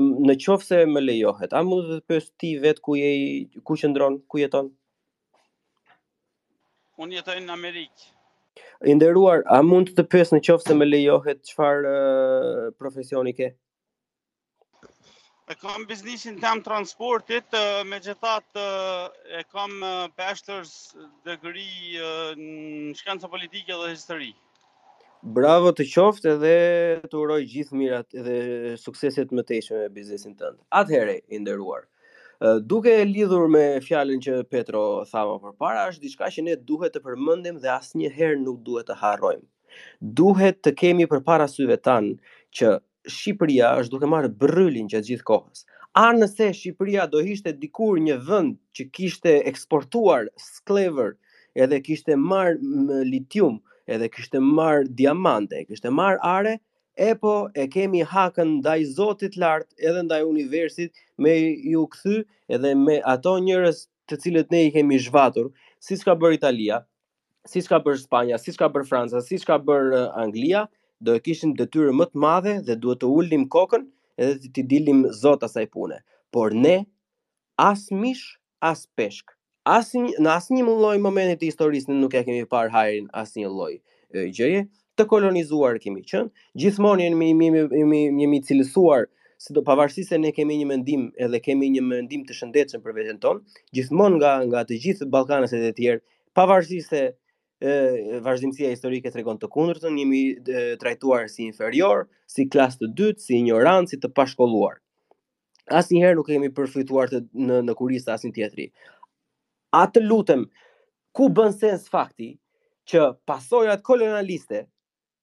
në 0.00 0.36
qoftë 0.44 0.66
se 0.68 0.82
më 0.90 1.04
lejohet 1.06 1.54
a 1.56 1.62
mund 1.66 1.90
të 1.92 2.00
pyes 2.10 2.28
ti 2.42 2.54
vet 2.62 2.82
ku 2.84 2.98
je 2.98 3.10
ku 3.66 3.78
qëndron 3.80 4.20
ku 4.30 4.42
jeton 4.42 4.72
unë 7.00 7.20
jetoj 7.20 7.38
në 7.46 7.56
Amerikë 7.58 8.10
i 8.90 8.92
nderuar 8.96 9.42
a 9.56 9.62
mund 9.62 9.94
të 9.96 10.06
pyes 10.12 10.34
në 10.34 10.42
qoftë 10.48 10.72
se 10.72 10.80
më 10.82 10.90
lejohet 10.96 11.42
çfarë 11.50 11.94
profesioni 12.80 13.34
ke 13.38 13.54
E 15.50 15.54
kam 15.58 15.82
biznisin 15.88 16.36
të 16.38 16.50
transportit, 16.62 17.54
me 17.90 17.98
gjithat 18.04 18.58
e 19.34 19.40
kam 19.50 19.72
bashkërës 20.18 20.74
dhe 21.26 21.34
gëri 21.42 21.64
në 22.42 22.92
shkënësa 23.00 23.30
politike 23.32 23.78
dhe 23.80 23.88
histori. 23.96 24.28
Bravo 25.38 25.72
të 25.74 25.86
qoftë 25.92 26.34
edhe 26.36 26.52
të 27.10 27.18
uroj 27.24 27.40
gjithë 27.54 27.78
mirat 27.80 28.14
edhe 28.22 28.36
sukseset 28.84 29.34
më 29.34 29.44
të 29.48 29.56
ishme 29.64 29.80
me 29.82 29.88
biznisin 29.98 30.36
të 30.38 30.52
ndë. 30.52 30.62
Atë 30.82 31.16
inderuar. 31.40 31.88
Duke 32.70 32.92
e 33.00 33.08
lidhur 33.14 33.50
me 33.56 33.64
fjalën 33.88 34.22
që 34.28 34.36
Petro 34.54 34.84
thama 35.10 35.34
për 35.48 35.56
para, 35.64 35.88
është 35.90 36.04
diçka 36.06 36.30
që 36.36 36.44
ne 36.46 36.54
duhet 36.70 36.94
të 36.94 37.02
përmëndim 37.08 37.58
dhe 37.64 37.74
asë 37.74 37.98
një 38.04 38.12
herë 38.20 38.38
nuk 38.46 38.62
duhet 38.70 38.86
të 38.92 39.00
harrojmë. 39.02 39.42
Duhet 40.22 40.62
të 40.62 40.74
kemi 40.84 41.10
për 41.10 41.26
para 41.32 41.50
syve 41.56 41.76
tanë 41.88 42.16
që 42.60 42.70
Shqipëria 43.08 43.68
është 43.80 43.94
duke 43.94 44.08
marrë 44.12 44.28
brrylin 44.42 44.88
gjatë 44.92 45.06
gjithë 45.08 45.24
kohës. 45.30 45.64
A 46.00 46.04
nëse 46.16 46.48
Shqipëria 46.56 47.06
do 47.14 47.20
ishte 47.32 47.52
dikur 47.62 47.98
një 48.04 48.18
vend 48.26 48.58
që 48.76 48.86
kishte 48.98 49.36
eksportuar 49.52 50.28
sklever, 50.40 51.16
edhe 51.56 51.80
kishte 51.86 52.16
marrë 52.32 52.58
litium, 53.08 53.56
edhe 53.88 54.10
kishte 54.16 54.40
marrë 54.42 54.90
diamante, 55.00 55.64
kishte 55.70 55.90
marrë 55.90 56.20
are, 56.32 56.58
e 57.08 57.14
po 57.16 57.34
e 57.56 57.64
kemi 57.72 58.02
hakën 58.12 58.52
ndaj 58.60 58.84
Zotit 58.96 59.36
lart, 59.40 59.66
edhe 59.78 60.02
ndaj 60.06 60.20
universit 60.28 60.92
me 61.16 61.32
ju 61.72 61.86
kthy 61.94 62.20
edhe 62.56 62.74
me 62.84 63.00
ato 63.14 63.36
njerëz 63.48 63.82
të 64.10 64.20
cilët 64.24 64.52
ne 64.54 64.62
i 64.68 64.72
kemi 64.74 64.98
zhvatur, 65.06 65.48
siç 65.86 66.04
ka 66.04 66.12
bërë 66.20 66.36
Italia, 66.38 66.82
siç 67.48 67.68
ka 67.70 67.78
bërë 67.84 68.02
Spanja, 68.04 68.38
siç 68.42 68.58
ka 68.60 68.68
bërë 68.74 68.88
Franca, 68.90 69.22
siç 69.24 69.46
ka 69.48 69.56
bërë 69.70 70.04
Anglia, 70.24 70.66
do 71.04 71.14
e 71.16 71.20
kishin 71.26 71.54
detyrë 71.58 71.92
më 72.00 72.06
të 72.12 72.20
madhe 72.24 72.52
dhe 72.66 72.76
duhet 72.82 73.00
të 73.02 73.08
ulnim 73.18 73.44
kokën 73.54 73.84
edhe 74.24 74.38
të 74.40 74.50
ti 74.56 74.64
dilim 74.72 75.02
zot 75.20 75.44
asaj 75.48 75.66
pune. 75.74 75.98
Por 76.32 76.54
ne 76.64 76.74
as 77.66 77.86
mish, 78.02 78.26
as 78.70 78.84
peshk. 79.00 79.32
As 79.76 79.90
në 79.96 80.30
asnjë 80.34 80.64
lloj 80.68 80.96
momenti 81.04 81.36
të 81.40 81.48
historisë 81.50 81.96
nuk 81.96 82.14
e 82.16 82.22
kemi 82.26 82.44
parë 82.52 82.72
hajrin 82.76 83.08
asnjë 83.22 83.48
lloj 83.52 83.72
gjëje 84.34 84.62
të 84.98 85.04
kolonizuar 85.08 85.78
kemi 85.80 86.02
qënë, 86.04 86.28
Gjithmonë 86.60 87.04
jemi 87.08 87.28
jemi 87.30 87.50
jemi 87.80 88.00
jemi 88.22 88.40
cilësuar 88.48 89.06
se 89.40 89.54
do 89.56 89.62
pavarësisht 89.64 90.12
se 90.12 90.18
ne 90.20 90.32
kemi 90.36 90.56
një 90.60 90.66
mendim 90.72 91.04
edhe 91.26 91.40
kemi 91.44 91.70
një 91.76 91.84
mendim 91.86 92.24
të 92.28 92.36
shëndetshëm 92.40 92.82
për 92.84 92.96
veten 92.96 93.20
tonë, 93.22 93.40
gjithmonë 93.76 94.18
nga 94.20 94.32
nga 94.50 94.64
të 94.68 94.80
gjithë 94.84 95.08
Ballkanet 95.14 95.54
e 95.56 95.60
të 95.64 95.70
tjerë, 95.78 96.02
pavarësisht 96.36 96.92
se 96.96 97.04
vazhdimësia 97.60 98.70
historike 98.72 99.10
të 99.12 99.16
regon 99.20 99.36
të 99.38 99.48
kundërtën, 99.52 99.92
jemi 100.00 100.20
trajtuar 100.80 101.26
si 101.28 101.44
inferior, 101.44 102.06
si 102.26 102.46
klasë 102.48 102.80
të 102.80 102.86
dytë, 102.96 103.20
si 103.24 103.36
ignorant, 103.38 103.88
si 103.90 103.96
të 104.00 104.08
pashkolluar. 104.16 104.80
as 105.70 105.86
njëherë 105.92 106.16
nuk 106.18 106.26
kemi 106.26 106.48
përfituar 106.50 107.06
të 107.08 107.18
në, 107.30 107.60
në 107.62 107.72
kurisë 107.78 108.10
asë 108.10 108.26
një 108.26 108.32
tjetëri. 108.34 108.64
A 109.78 109.84
të 109.86 110.00
lutëm, 110.02 110.46
ku 111.14 111.28
bën 111.30 111.52
sens 111.54 111.84
fakti 111.88 112.40
që 112.90 113.12
pasojat 113.26 113.82
kolonialiste 113.86 114.64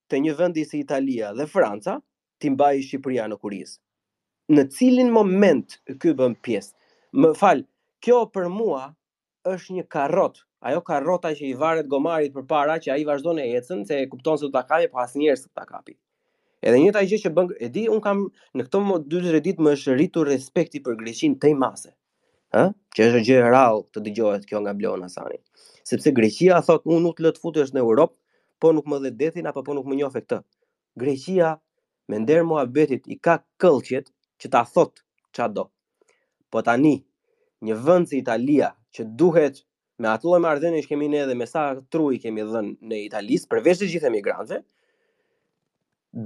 të 0.09 0.15
një 0.23 0.33
vendi 0.39 0.63
si 0.65 0.79
Italia 0.79 1.33
dhe 1.35 1.47
Franca, 1.51 1.97
ti 2.39 2.49
mbaj 2.53 2.79
Shqipëria 2.79 3.27
në 3.27 3.37
kurisë? 3.43 3.79
Në 4.55 4.63
cilin 4.71 5.11
moment 5.11 5.75
ky 5.99 6.13
bën 6.15 6.39
pjesë? 6.39 6.71
Më 7.19 7.33
falë, 7.35 7.67
kjo 7.99 8.23
për 8.31 8.47
mua 8.47 8.85
është 9.51 9.75
një 9.81 9.85
karotë 9.91 10.46
ajo 10.59 10.81
karrota 10.81 11.31
që 11.37 11.45
i 11.51 11.53
varet 11.57 11.87
gomarit 11.91 12.33
përpara 12.33 12.77
që 12.81 12.93
ai 12.95 13.03
vazhdon 13.07 13.37
në 13.39 13.45
ecën 13.59 13.83
se 13.89 13.99
e 14.03 14.07
kupton 14.09 14.37
se 14.41 14.45
do 14.47 14.51
ta 14.55 14.63
kapë, 14.65 14.89
po 14.91 15.01
asnjëherë 15.03 15.39
s'u 15.41 15.49
ta 15.53 15.65
kapi. 15.69 15.93
Edhe 16.65 16.79
njëta 16.81 17.03
gjë 17.05 17.19
që 17.25 17.31
bën, 17.37 17.51
e 17.65 17.69
di, 17.73 17.83
un 17.93 18.01
kam 18.01 18.23
në 18.57 18.65
këto 18.65 18.81
2-3 19.11 19.41
ditë 19.47 19.63
më 19.67 19.75
është 19.77 19.95
rritur 19.99 20.29
respekti 20.33 20.81
për 20.85 20.97
Greqinë 21.03 21.37
tej 21.43 21.53
mase. 21.53 21.91
Ë? 22.57 22.71
Që 22.97 23.09
është 23.09 23.21
gjë 23.27 23.35
e 23.37 23.43
rrallë 23.45 23.83
të 23.93 24.03
dëgjohet 24.07 24.47
kjo 24.49 24.61
nga 24.63 24.73
Blon 24.73 25.05
Hasani. 25.05 25.37
Sepse 25.87 26.11
Greqia 26.17 26.57
thot, 26.65 26.87
unë 26.89 27.03
nuk 27.05 27.21
lë 27.23 27.35
të 27.35 27.43
futesh 27.43 27.71
në 27.75 27.83
Europë, 27.83 28.15
po 28.59 28.71
nuk 28.73 28.89
më 28.89 29.01
dhe 29.03 29.11
detin 29.21 29.51
apo 29.51 29.61
po 29.67 29.75
nuk 29.77 29.85
më 29.85 29.99
njohë 30.01 30.15
këtë. 30.17 30.39
Greqia 30.97 31.53
me 32.09 32.19
nder 32.23 32.41
muhabetit 32.49 33.05
i 33.13 33.19
ka 33.21 33.37
këllqet 33.61 34.09
që 34.41 34.51
ta 34.57 34.63
thot 34.65 35.03
çado. 35.37 35.67
Po 36.49 36.63
tani 36.65 36.95
një 37.61 37.77
vend 37.85 38.09
si 38.09 38.17
Italia 38.23 38.73
që 38.97 39.05
duhet 39.19 39.61
me 40.01 40.07
atë 40.13 40.27
lloj 40.29 40.39
marrëdhënie 40.45 40.83
që 40.85 40.89
kemi 40.91 41.07
ne 41.09 41.23
dhe 41.25 41.35
me 41.37 41.45
sa 41.49 41.61
trui 41.93 42.19
kemi 42.21 42.43
dhënë 42.51 42.89
në 42.89 42.97
Itali, 43.07 43.37
përveç 43.53 43.79
të 43.81 43.87
gjithë 43.93 44.09
emigrantëve, 44.11 44.59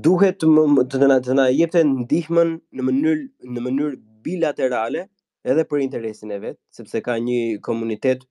duhet 0.07 0.39
të 0.41 0.49
më, 0.51 0.85
të 0.91 1.07
na 1.07 1.19
të 1.25 1.35
na 1.39 1.45
jepte 1.55 1.81
ndihmën 1.87 2.51
në 2.79 2.85
mënyrë 2.89 3.23
në 3.55 3.63
mënyrë 3.67 4.01
bilaterale 4.27 5.05
edhe 5.51 5.65
për 5.71 5.83
interesin 5.87 6.33
e 6.35 6.39
vet, 6.43 6.59
sepse 6.77 7.01
ka 7.05 7.15
një 7.27 7.39
komunitet 7.67 8.27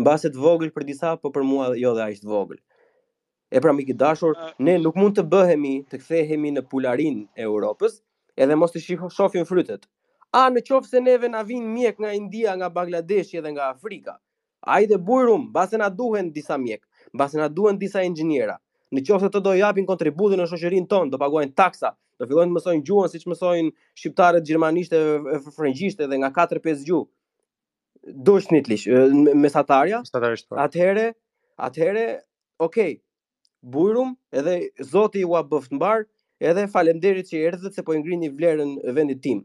mbase 0.00 0.32
të 0.32 0.40
vogël 0.42 0.72
për 0.74 0.86
disa, 0.88 1.12
po 1.20 1.30
për 1.36 1.44
mua 1.46 1.72
jo 1.78 1.92
dhe 1.96 2.06
aq 2.08 2.16
të 2.22 2.30
vogël. 2.32 2.60
E 3.52 3.60
pra 3.60 3.74
miq 3.76 3.92
i 3.92 3.96
dashur, 4.04 4.32
ne 4.58 4.78
nuk 4.80 4.96
mund 4.96 5.18
të 5.18 5.26
bëhemi 5.32 5.74
të 5.92 6.00
kthehemi 6.00 6.54
në 6.56 6.64
pularin 6.72 7.26
e 7.36 7.44
Europës, 7.44 7.98
edhe 8.40 8.56
mos 8.56 8.72
të 8.72 8.80
shohim 8.86 9.44
frytet. 9.44 9.84
A 10.40 10.46
në 10.48 10.64
qoftë 10.64 10.88
se 10.94 11.00
neve 11.04 11.28
na 11.28 11.42
vijnë 11.44 11.68
mjek 11.74 11.98
nga 12.00 12.12
India, 12.16 12.54
nga 12.56 12.70
Bangladeshi 12.72 13.36
edhe 13.42 13.52
nga 13.52 13.66
Afrika, 13.74 14.16
ajde 14.62 14.84
i 14.84 14.88
dhe 14.88 14.98
bujrum, 15.02 15.52
na 15.78 15.88
duhen 15.88 16.32
disa 16.32 16.58
mjek, 16.58 16.86
basi 17.12 17.36
na 17.36 17.48
duhen 17.48 17.78
disa 17.78 18.02
inxhiniera. 18.02 18.58
Në 18.92 19.00
qoftë 19.08 19.24
se 19.26 19.28
të 19.32 19.40
do 19.40 19.54
japin 19.54 19.86
kontributin 19.86 20.38
në 20.38 20.46
shosherin 20.46 20.86
ton, 20.86 21.10
do 21.10 21.18
paguajnë 21.18 21.54
taksa, 21.56 21.94
do 22.20 22.26
fillojnë 22.28 22.50
të 22.52 22.56
mësojnë 22.58 22.82
gjuhën 22.86 23.08
si 23.10 23.20
që 23.22 23.30
mësojnë 23.32 23.70
shqiptarët 23.96 24.44
gjermanishtë 24.46 24.98
e 24.98 25.38
frëngjishtë 25.56 26.08
dhe 26.10 26.18
nga 26.20 26.28
4-5 26.36 26.84
gjuhë. 26.84 27.08
Do 28.26 28.36
është 28.38 28.54
një 28.54 28.62
të 28.66 29.58
atëherë, 29.62 30.36
po. 30.50 30.58
Atëhere, 30.66 31.06
atëhere, 31.68 32.04
okej, 32.58 32.92
okay. 32.98 33.00
bujrum, 33.62 34.12
edhe 34.36 34.58
zoti 34.92 35.22
ju 35.24 35.32
a 35.34 35.42
bëftë 35.42 35.74
në 35.74 35.80
barë, 35.86 36.04
edhe 36.50 36.66
falemderit 36.72 37.28
që 37.32 37.36
i 37.40 37.44
erdhët 37.48 37.74
se 37.78 37.86
po 37.86 37.94
ingrini 37.96 38.28
vlerën 38.30 38.74
vendit 38.96 39.22
tim. 39.24 39.44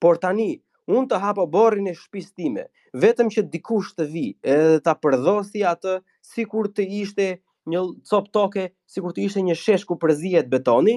Por 0.00 0.18
tani, 0.18 0.56
unë 0.96 1.08
të 1.10 1.18
hapo 1.22 1.44
borrin 1.52 1.90
e 1.90 1.94
shtëpisë 1.98 2.34
time, 2.40 2.62
vetëm 3.02 3.28
që 3.34 3.44
dikush 3.52 3.90
të 3.98 4.06
vi, 4.12 4.22
edhe 4.52 4.78
ta 4.86 4.94
përdhosi 5.04 5.64
atë 5.72 5.98
sikur 6.24 6.70
të 6.76 6.86
ishte 7.02 7.26
një 7.68 7.82
cop 8.08 8.30
toke, 8.32 8.68
sikur 8.88 9.12
të 9.12 9.26
ishte 9.28 9.42
një 9.48 9.56
shesh 9.60 9.84
ku 9.90 9.98
përzihet 10.00 10.48
betoni. 10.52 10.96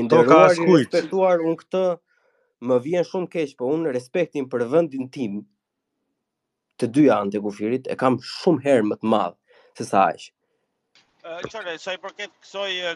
Indoruar 0.00 0.54
i 0.56 0.64
respektuar 0.72 1.44
unë 1.44 1.58
këtë 1.60 1.84
më 2.68 2.80
vjen 2.86 3.06
shumë 3.10 3.30
keq, 3.34 3.52
po 3.60 3.68
unë 3.76 3.92
respektin 3.94 4.48
për 4.50 4.64
vendin 4.72 5.10
tim 5.14 5.42
të 6.80 6.88
dyja 6.96 7.20
anë 7.20 7.34
të 7.36 7.44
kufirit 7.44 7.90
e 7.92 7.96
kam 8.00 8.16
shumë 8.24 8.64
herë 8.64 8.88
më 8.92 9.00
të 9.02 9.12
madhë 9.12 9.62
se 9.76 9.84
sa 9.92 10.08
ashtë. 10.14 10.34
Qërë, 11.18 11.72
sa 11.82 11.92
i 11.96 11.98
përket 12.02 12.30
kësoj 12.44 12.94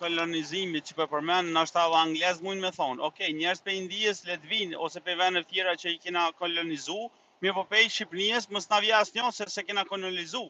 kolonizimi 0.00 0.80
që 0.88 0.94
për 0.98 1.08
përmen, 1.12 1.50
në 1.56 1.62
është 1.68 1.78
avë 1.82 1.98
anglez 2.02 2.40
mund 2.46 2.60
me 2.64 2.70
thonë, 2.76 3.00
oke, 3.08 3.22
okay, 3.22 3.32
njerës 3.40 3.62
për 3.66 3.74
indijës 3.80 4.22
letë 4.28 4.50
vinë, 4.52 4.76
ose 4.86 5.00
për 5.08 5.18
venë 5.20 5.42
tjera 5.52 5.74
që 5.82 5.92
i 5.94 6.00
kina 6.06 6.24
kolonizu, 6.40 6.96
mi 7.42 7.48
për 7.48 7.56
po 7.58 7.64
për 7.72 7.84
Shqipënijës, 7.96 8.48
më 8.56 8.62
s'na 8.64 8.80
vjas 8.84 9.14
një, 9.16 9.30
se 9.36 9.46
se 9.54 9.64
kina 9.68 9.84
kolonizu, 9.92 10.42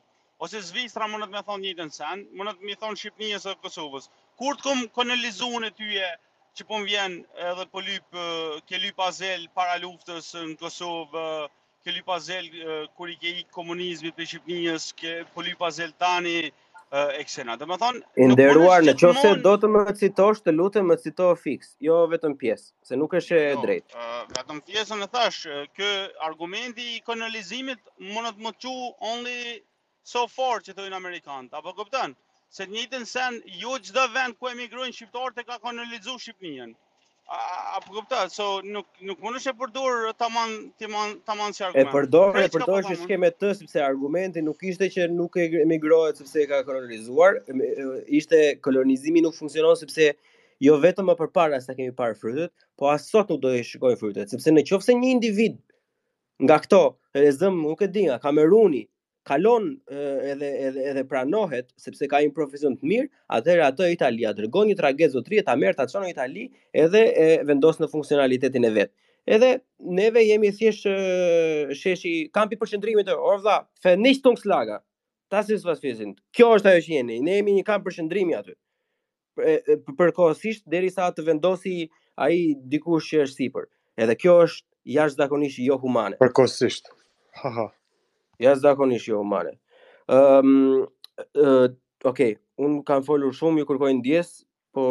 ose 0.46 0.62
Zvistra 0.70 1.06
mundet 1.12 1.28
me 1.34 1.44
thonë 1.50 1.68
një 1.68 1.76
të 1.80 1.86
nësen, 1.90 2.24
mundet 2.40 2.64
me 2.70 2.74
thonë 2.84 3.00
Shqipënijës 3.02 3.46
dhe 3.50 3.54
Kosovës. 3.64 4.08
Kur 4.40 4.56
të 4.60 4.68
këmë 4.68 4.88
kolonizu 4.98 5.50
në 5.66 5.70
tyje, 5.82 6.10
që 6.56 6.68
po 6.70 6.80
më 6.82 6.90
vjen 6.92 7.20
edhe 7.50 7.68
po 7.74 7.84
lyp, 7.90 8.20
ke 8.70 8.80
lyp 8.86 9.04
azel 9.10 9.48
para 9.60 9.76
luftës 9.84 10.32
në 10.48 10.56
Kosovë, 10.64 11.28
ke 11.84 11.92
kër 12.00 13.12
i 13.12 13.20
ke 13.20 13.30
i 13.36 13.46
komunizmit 13.58 14.16
për 14.16 14.30
Shqipënijës, 14.32 14.92
ke 15.02 15.14
po 15.36 15.48
tani, 16.04 16.38
e 16.90 17.24
kësena. 17.26 17.54
Dhe 17.58 17.66
më 17.70 17.76
thonë... 17.82 18.00
I 18.22 18.26
nderuar, 18.32 18.84
në 18.86 18.94
qofë 19.02 19.20
se 19.24 19.30
do 19.44 19.50
të 19.62 19.68
më 19.74 19.82
citosh, 20.00 20.40
të 20.46 20.54
lutë 20.56 20.82
më 20.86 20.96
cito 21.04 21.28
fix, 21.44 21.68
jo 21.88 21.98
vetëm 22.14 22.34
pjesë, 22.40 22.66
se 22.90 22.98
nuk 23.02 23.14
është 23.20 23.36
e 23.38 23.44
jo, 23.44 23.60
drejtë. 23.64 24.00
Uh, 24.06 24.24
vetëm 24.38 24.58
pjesën 24.70 25.06
e 25.06 25.08
thash, 25.14 25.40
kë 25.78 25.90
argumenti 26.30 26.88
i 26.96 27.02
kanalizimit 27.06 27.82
të 27.96 28.34
më 28.46 28.54
që 28.64 28.74
only 29.12 29.38
so 30.14 30.24
far 30.34 30.66
që 30.66 30.74
të 30.80 30.90
Amerikanët, 31.00 31.54
apo 31.60 31.76
këpëtën? 31.82 32.16
Se 32.58 32.66
të 32.66 32.74
njëtën 32.74 33.06
sen, 33.14 33.40
ju 33.62 33.76
gjithë 33.78 33.96
dhe 34.00 34.06
vend 34.18 34.38
ku 34.40 34.50
emigrujnë 34.50 34.94
shqiptarët 34.98 35.38
e 35.38 35.44
ka 35.52 35.60
kanalizu 35.68 36.18
Shqipënjën. 36.26 36.74
A 37.30 37.78
po 37.86 37.94
so 38.26 38.60
nuk 38.66 38.86
nuk 39.06 39.18
mundesh 39.22 39.46
e 39.46 39.52
përdor 39.54 40.08
tamam 40.18 40.72
ti 40.76 40.86
man 40.90 41.14
tamam 41.28 41.52
si 41.54 41.62
argument. 41.62 41.86
Pra, 41.86 42.02
e 42.02 42.02
po 42.02 42.02
përdor, 42.02 42.30
e 42.42 42.48
përdor 42.54 42.88
që 42.88 42.94
skemë 43.04 43.30
të 43.38 43.50
sepse 43.60 43.84
argumenti 43.86 44.42
nuk 44.42 44.64
ishte 44.66 44.88
që 44.90 45.06
nuk 45.14 45.38
e 45.38 45.44
emigrohet 45.62 46.18
sepse 46.18 46.42
e 46.42 46.48
ka 46.50 46.58
kolonizuar, 46.66 47.38
ishte 48.18 48.40
kolonizimi 48.66 49.22
nuk 49.22 49.38
funksionon 49.38 49.78
sepse 49.78 50.08
jo 50.66 50.74
vetëm 50.82 51.06
më 51.12 51.16
përpara 51.22 51.62
sa 51.62 51.78
kemi 51.78 51.94
parë 52.02 52.18
frytet, 52.18 52.50
po 52.74 52.90
as 52.90 53.06
sot 53.12 53.30
nuk 53.30 53.38
do 53.46 53.54
të 53.54 53.62
shikojë 53.70 54.00
frytet, 54.02 54.34
sepse 54.34 54.50
nëse 54.58 54.98
një 54.98 55.14
individ 55.14 55.60
nga 56.48 56.58
këto, 56.64 56.82
e 57.14 57.28
zëm 57.30 57.62
nuk 57.62 57.86
e 57.86 57.92
di, 57.94 58.08
Kameruni, 58.26 58.82
kalon 59.28 59.66
edhe 59.90 60.48
edhe 60.66 60.84
edhe 60.92 61.02
pranohet 61.08 61.68
sepse 61.84 62.08
ka 62.10 62.20
një 62.24 62.32
profesion 62.36 62.76
të 62.78 62.88
mirë, 62.90 63.08
atëherë 63.36 63.64
ato 63.68 63.86
e 63.88 63.92
Italia 63.96 64.32
dërgon 64.36 64.70
një 64.70 64.76
tragezë 64.78 65.16
zotri 65.18 65.40
e 65.40 65.44
ta 65.48 65.56
merr 65.60 65.76
ta 65.80 65.86
çon 65.90 66.04
në 66.06 66.12
Itali 66.14 66.46
edhe 66.84 67.02
e 67.24 67.26
vendos 67.48 67.80
në 67.82 67.88
funksionalitetin 67.92 68.68
e 68.68 68.70
vet. 68.76 68.92
Edhe 69.28 69.50
neve 69.98 70.22
jemi 70.24 70.50
thjesht 70.56 70.86
sheshi 71.82 72.14
kampi 72.34 72.56
për 72.60 72.72
çndrimit 72.74 73.08
të 73.10 73.18
Orda 73.18 73.58
Fenichtungslager. 73.84 74.80
Das 75.30 75.50
ist 75.52 75.64
was 75.64 75.82
wir 75.84 75.94
sind. 75.94 76.16
Kjo 76.34 76.48
është 76.58 76.72
ajo 76.72 76.80
që 76.88 76.96
jeni. 76.96 77.18
Ne 77.22 77.36
jemi 77.38 77.58
një 77.60 77.64
kamp 77.68 77.84
për 77.86 78.04
aty. 78.40 78.56
përkohësisht 79.98 80.64
derisa 80.66 81.06
të 81.16 81.22
vendosi 81.28 81.88
ai 82.18 82.56
dikush 82.72 83.08
që 83.12 83.22
është 83.24 83.36
sipër. 83.38 83.68
Edhe 83.96 84.16
kjo 84.18 84.34
është 84.44 84.66
jashtëzakonisht 84.96 85.62
jo 85.64 85.78
humane. 85.80 86.16
Përkohësisht. 86.20 86.90
Haha. 87.44 87.68
Ja 88.40 88.54
zakonisht 88.56 89.06
jo 89.08 89.22
mare. 89.24 89.58
Ëm 90.10 90.54
um, 90.78 90.86
uh, 91.40 92.14
un 92.64 92.78
kam 92.88 93.04
folur 93.04 93.34
shumë 93.36 93.60
ju 93.62 93.68
kërkoj 93.68 93.92
ndjes, 93.98 94.30
po 94.74 94.84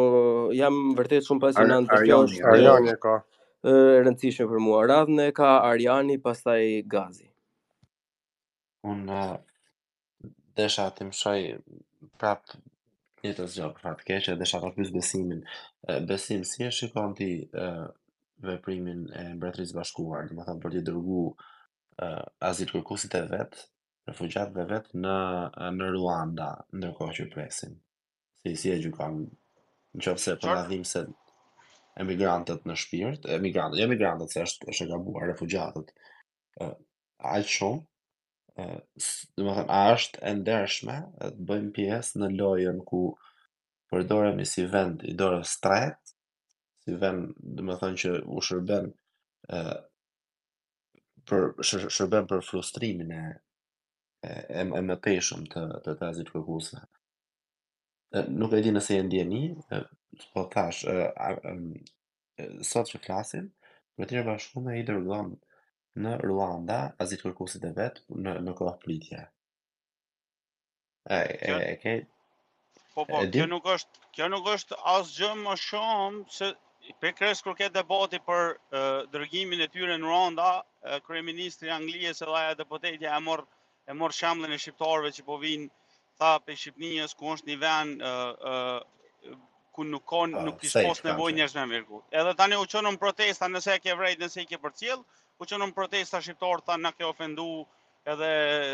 jam 0.54 0.78
vërtet 0.98 1.26
shumë 1.26 1.42
pasionant 1.48 1.90
për 1.90 2.04
kjo. 2.06 2.20
Ariani 2.52 2.94
e 2.94 2.96
ka. 3.02 3.16
e 3.60 3.72
rëndësishme 4.06 4.46
për 4.52 4.62
mua. 4.64 4.84
Radhën 4.90 5.18
e 5.26 5.34
ka 5.36 5.50
Ariani, 5.70 6.16
pastaj 6.24 6.62
Gazi. 6.94 7.26
Un 8.90 9.02
desha 10.56 10.86
pra 10.86 10.94
të 10.96 11.08
më 11.10 11.18
shoj 11.20 11.42
prap 12.22 12.54
një 13.24 13.34
të 13.38 13.46
zgjop 13.52 13.78
prap 13.82 14.00
keqë, 14.08 14.38
desha 14.40 14.60
të 14.62 14.70
pys 14.78 14.94
besimin 14.94 15.42
besim 16.08 16.46
si 16.48 16.64
e 16.64 16.70
shifon 16.76 17.12
ti 17.18 17.28
veprimin 18.46 19.02
e 19.20 19.24
mbretëris 19.36 19.74
bashkuar 19.76 20.28
dhe 20.30 20.38
më 20.38 20.46
thamë 20.48 20.64
për 20.64 20.76
të 20.78 20.86
dërgu 20.88 21.24
uh, 22.04 22.24
azit 22.50 22.70
kërkusit 22.74 23.14
e 23.18 23.22
vetë, 23.30 23.62
refugjatëve 24.10 24.62
e 24.64 24.68
vetë 24.72 25.00
në, 25.04 25.14
në 25.78 25.88
Ruanda, 25.96 26.50
ndërkohë 26.80 27.16
që 27.18 27.26
presin. 27.32 27.74
Si, 28.40 28.54
si 28.56 28.72
e 28.72 28.78
gjukon, 28.80 29.18
në 29.94 30.06
qëpë 30.06 30.22
se 30.24 30.34
për 30.36 30.46
po 30.46 30.54
nadhim 30.56 30.86
se 30.88 31.02
emigrantët 32.00 32.64
në 32.70 32.76
shpirt, 32.84 33.28
emigrantët, 33.38 33.80
jo 33.82 33.88
emigrantët, 33.90 34.32
se 34.34 34.44
është, 34.46 34.70
është 34.72 34.86
e 34.86 34.90
gabuar, 34.94 35.28
refugjatët, 35.32 35.92
uh, 36.64 36.72
aqë 37.34 37.52
shumë, 37.56 37.82
uh, 38.64 38.78
më 39.44 39.58
thënë, 39.58 39.66
a 39.66 39.82
është 39.98 40.24
endershme, 40.32 40.98
të 41.20 41.32
bëjmë 41.50 41.74
pjesë 41.76 42.22
në 42.24 42.32
lojën 42.40 42.80
ku 42.90 43.04
përdoremi 43.92 44.46
si 44.46 44.64
vend 44.70 45.04
i 45.04 45.12
dorës 45.18 45.58
tret, 45.64 46.14
si 46.86 46.96
vend, 46.96 47.34
dhe 47.42 47.68
më 47.68 47.76
thënë 47.82 48.02
që 48.04 48.16
u 48.38 48.42
shërben 48.46 48.90
për 51.28 51.48
shërbim 51.96 52.26
për 52.30 52.42
frustrimin 52.46 53.10
e 53.16 53.22
e 54.28 54.30
e 54.62 54.64
më 54.90 54.96
peshëm 55.06 55.42
të 55.52 55.62
të 55.86 55.92
tazit 56.00 56.30
kërkuesve. 56.34 56.80
Nuk 58.40 58.50
e 58.52 58.60
di 58.64 58.70
nëse 58.74 58.92
e 59.00 59.04
ndjeni, 59.06 59.40
po 60.34 60.42
tash 60.54 60.80
sot 62.70 62.84
që 62.92 62.98
klasën, 63.06 63.46
për 63.96 64.04
tjerë 64.10 64.26
bashkë 64.28 64.56
me 64.66 64.72
i 64.80 64.84
dërgon 64.90 65.28
në 66.04 66.12
Ruanda 66.24 66.80
azit 67.04 67.22
kërkuesit 67.24 67.62
e 67.68 67.70
vet 67.80 67.94
në 68.24 68.32
në 68.46 68.52
kohë 68.60 68.74
pritje. 68.84 69.22
Ai, 71.10 71.30
e 71.84 71.86
Po 72.94 73.00
po, 73.06 73.16
kjo 73.32 73.46
nuk 73.48 73.64
është, 73.72 73.94
kjo 74.16 74.26
nuk 74.28 74.46
është 74.54 74.74
asgjë 74.96 75.30
më 75.44 75.52
shumë 75.64 76.18
se 76.36 76.46
Për 77.02 77.10
kërës 77.18 77.40
kërë 77.46 77.54
këtë 77.58 77.70
debati 77.74 78.18
për 78.26 78.40
dërgjimin 78.72 79.12
dërgimin 79.14 79.62
e 79.64 79.68
tyre 79.72 79.96
në 80.02 80.06
Rwanda, 80.10 80.46
uh, 80.90 80.94
Kryeministri 81.08 81.72
Anglijës 81.74 82.22
e 82.24 82.28
laja 82.34 82.54
depotetja 82.60 83.16
e 83.16 83.92
morë 84.00 84.16
shemblën 84.20 84.54
e 84.56 84.58
shqiptarëve 84.62 85.10
që 85.16 85.26
po 85.26 85.36
vinë 85.42 85.66
tha 86.22 86.30
për 86.46 86.58
Shqipnijës 86.62 87.16
ku 87.20 87.32
është 87.34 87.50
një 87.50 87.58
venë 87.64 88.14
ku 89.76 89.84
nuk 89.90 90.02
ka 90.12 90.22
ah, 90.26 90.38
nuk 90.46 90.56
uh, 90.56 90.60
kishte 90.62 90.82
pas 90.86 91.02
nevojë 91.08 91.36
njerëz 91.40 91.52
me 91.58 91.64
mirëku. 91.72 92.00
Edhe 92.22 92.32
tani 92.40 92.56
u 92.58 92.66
çonon 92.72 92.96
protesta 93.04 93.48
nëse 93.52 93.76
e 93.76 93.82
ke 93.84 93.94
vrejt, 94.00 94.24
nëse 94.24 94.40
e 94.42 94.46
ke 94.50 94.58
përcjell, 94.64 95.04
u 95.42 95.50
çonon 95.52 95.72
protesta 95.76 96.20
shqiptarë 96.24 96.66
ta 96.70 96.78
na 96.82 96.90
ke 96.96 97.06
ofendu 97.12 97.46
edhe 98.14 98.32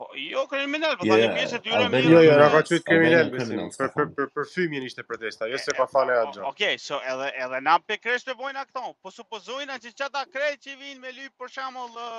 Po 0.01 0.07
jo 0.17 0.47
kriminal, 0.49 0.95
po 0.97 1.05
tani 1.05 1.27
pjesë 1.35 1.57
të 1.61 1.65
tyre. 1.91 1.99
Jo, 2.09 2.21
jo, 2.25 2.37
ra 2.41 2.45
ka 2.53 2.61
thënë 2.65 2.85
kriminal 2.87 3.27
besim. 3.33 3.59
Për 3.77 4.07
për 4.15 4.29
për 4.37 4.47
fëmijën 4.53 4.85
ishte 4.87 5.03
protesta, 5.05 5.49
jo 5.51 5.59
se 5.61 5.75
ka 5.79 5.85
falë 5.91 6.15
ajo. 6.21 6.47
Okej, 6.49 6.79
so 6.85 6.97
edhe 7.11 7.27
edhe 7.45 7.59
na 7.67 7.75
pe 7.91 7.97
kresh 8.05 8.25
të 8.29 8.33
vojnë 8.39 8.63
ato. 8.63 8.83
Po 9.05 9.13
supozojnë 9.17 9.75
se 9.83 9.91
çata 10.01 10.23
kreç 10.31 10.65
që 10.65 10.75
vin 10.81 11.03
me 11.05 11.13
lyp 11.19 11.35
për 11.43 11.53
shembull 11.57 12.01
ë 12.01 12.09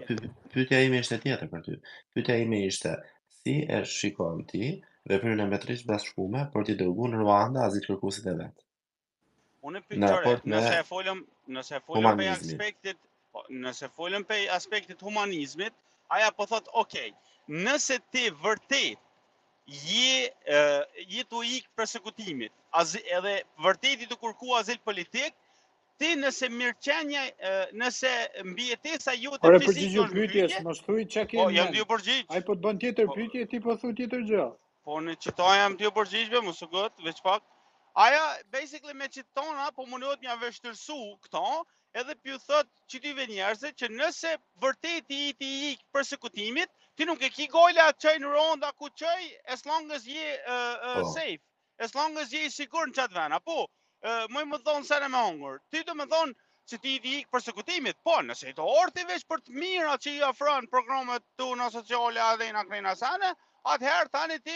pyetja 0.55 0.83
ime 0.87 1.03
ishte 1.03 1.19
tjetër 1.27 1.51
për 1.51 1.67
ty. 1.67 1.77
Pyetja 2.15 2.39
ime 2.47 2.63
ishte 2.71 2.95
si 3.43 3.59
e 3.79 3.83
shikon 3.99 4.45
ti? 4.53 4.77
veprën 5.09 5.39
e 5.41 5.45
mbetrish 5.49 5.83
bashkume 5.89 6.41
për 6.53 6.63
t'i 6.69 6.73
dërguar 6.79 7.11
në 7.13 7.17
Ruanda 7.21 7.65
azit 7.69 7.85
kërkuesit 7.89 8.27
e 8.31 8.35
vet. 8.39 8.63
Unë 9.69 9.81
pikëtorë, 9.89 10.39
nëse 10.53 10.71
e 10.79 10.83
folëm, 10.89 11.19
nëse 11.57 11.77
e 11.77 11.81
folëm 11.89 12.17
për 12.21 12.31
aspektet, 12.37 12.99
po, 13.35 13.43
nëse 13.65 13.89
folëm 13.99 14.25
për 14.31 14.43
aspektet 14.57 15.01
humanizmit, 15.07 15.73
aja 16.17 16.29
po 16.39 16.45
thot, 16.51 16.69
ok, 16.83 16.97
nëse 17.65 17.99
ti 18.13 18.25
vërtet 18.43 19.01
je 19.65 20.27
uh, 20.53 20.81
je 21.13 21.23
ik 21.57 21.65
përsekutimit, 21.77 22.53
az 22.81 22.93
edhe 23.17 23.35
vërtet 23.65 24.05
i 24.05 24.07
të 24.13 24.19
kërku 24.25 24.55
azil 24.63 24.79
politik 24.89 25.33
Ti 26.03 26.07
nëse 26.19 26.49
mirëqenja, 26.51 27.19
nëse 27.79 28.09
mbjetesa 28.47 29.11
po, 29.13 29.17
jo, 29.19 29.29
ju 29.31 29.37
të 29.39 29.59
fizikisht, 29.61 29.77
po 29.77 29.77
ju 29.79 30.07
përgjigjë 30.09 30.31
pyetjes, 30.33 30.63
mos 30.65 30.81
thuaj 30.83 31.05
çka 31.13 32.33
Ai 32.35 32.41
po 32.49 32.55
të 32.57 32.63
bën 32.65 32.81
tjetër 32.81 33.05
po. 33.05 33.13
pyetje, 33.15 33.45
ti 33.53 33.59
po 33.67 33.75
thuaj 33.79 33.93
tjetër 34.01 34.25
gjë. 34.31 34.47
Po 34.85 34.99
në 35.03 35.13
qitoja 35.25 35.59
jam 35.63 35.75
tjo 35.79 35.89
përgjishme, 35.95 36.39
më 36.47 36.51
së 36.55 36.67
gëtë, 36.73 37.03
veç 37.07 37.21
pak. 37.27 37.43
Aja, 38.03 38.19
basically 38.55 38.93
me 38.99 39.07
qitona, 39.15 39.63
po 39.77 39.85
më 39.93 39.99
njot 40.03 40.21
një 40.25 40.29
aveshtërsu 40.35 40.97
këto, 41.25 41.41
edhe 42.01 42.15
pju 42.25 42.35
thot 42.43 42.69
që 42.93 43.01
tyve 43.07 43.25
njerëse, 43.31 43.71
që 43.81 43.89
nëse 43.93 44.33
vërtet 44.65 45.09
i 45.17 45.21
ti 45.39 45.49
i 45.71 45.71
përsekutimit, 45.95 46.69
ti 46.99 47.07
nuk 47.09 47.23
e 47.23 47.31
ki 47.39 47.47
gojle 47.55 47.81
atë 47.87 48.05
qëj 48.05 48.15
në 48.25 48.33
ronda 48.35 48.69
ku 48.83 48.91
qëj, 49.01 49.23
as 49.55 49.65
long 49.71 49.89
as 49.97 50.05
je 50.11 50.27
uh, 50.43 50.89
uh, 50.91 51.01
safe, 51.15 51.41
as 51.87 51.95
long 51.99 52.17
as 52.25 52.35
je 52.35 52.43
i 52.49 52.53
sigur 52.57 52.85
në 52.91 52.97
qatë 52.99 53.17
vena. 53.17 53.41
Po, 53.49 53.57
uh, 53.65 54.25
mëj 54.35 54.45
më 54.53 54.61
thonë 54.69 54.89
sene 54.91 55.09
me 55.15 55.23
ongër, 55.31 55.57
ty 55.73 55.81
të 55.89 55.97
më 56.03 56.09
thonë 56.13 56.37
që 56.69 56.81
ti 56.85 56.93
i 56.99 57.01
ti 57.07 57.15
i 57.23 57.25
përsekutimit, 57.33 57.97
po, 58.05 58.19
nëse 58.29 58.53
i 58.53 58.55
të 58.61 58.69
orti 58.83 59.09
veç 59.09 59.25
për 59.33 59.47
të 59.47 59.57
mira 59.63 59.97
që 60.05 60.15
i 60.19 60.23
afron 60.29 60.69
programet 60.77 61.25
të 61.41 61.49
në 61.63 61.73
sociale 61.79 62.25
adhe 62.29 62.51
i 62.51 62.53
në 62.59 62.67
krejnë 62.69 62.93
asane, 62.93 63.33
atëherë 63.73 64.09
tani 64.13 64.35
ti 64.47 64.55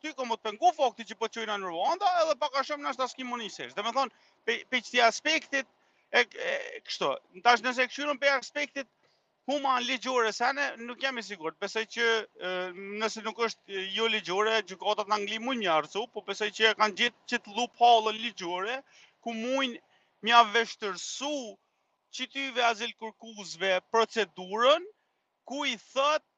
ti 0.00 0.10
ku 0.16 0.24
të 0.32 0.38
pengu 0.46 0.70
fakti 0.78 1.06
që 1.10 1.16
po 1.20 1.28
çojnë 1.36 1.54
në 1.60 1.68
Ruanda 1.70 2.08
edhe 2.22 2.34
pak 2.42 2.58
a 2.60 2.64
shumë 2.68 2.84
ndoshta 2.84 3.06
s'kim 3.12 3.30
monisesh. 3.32 3.76
Domethën 3.78 4.10
pe 4.50 4.56
pe 4.72 4.82
aspektit 5.06 5.68
e, 6.12 6.22
e 6.48 6.80
kështu. 6.88 7.08
Tash 7.46 7.64
nëse 7.68 7.86
këshyrën 7.90 8.20
pe 8.24 8.28
aspektit 8.34 8.88
human 9.48 9.80
ligjore 9.88 10.32
se 10.40 10.50
ne 10.58 10.66
nuk 10.88 11.00
jam 11.06 11.18
i 11.18 11.24
sigurt. 11.30 11.56
Besoj 11.64 11.86
që 11.96 12.08
nëse 13.00 13.24
nuk 13.26 13.40
është 13.48 13.84
jo 13.96 14.08
ligjore, 14.14 14.58
gjykatat 14.68 15.08
në 15.10 15.18
Angli 15.20 15.40
mund 15.46 15.64
një 15.64 15.72
arcu, 15.78 16.04
po 16.12 16.22
besoj 16.28 16.50
që 16.60 16.74
kanë 16.82 16.98
gjetë 17.00 17.22
çit 17.32 17.48
loophole 17.56 18.12
ligjore 18.18 18.76
ku 19.24 19.32
mund 19.38 19.80
mja 20.28 20.44
vështërsu 20.54 21.34
qityve 22.16 22.60
azil 22.68 22.92
kërkuzve 23.00 23.78
procedurën 23.90 24.84
ku 25.48 25.64
i 25.66 25.74
thot 25.88 26.28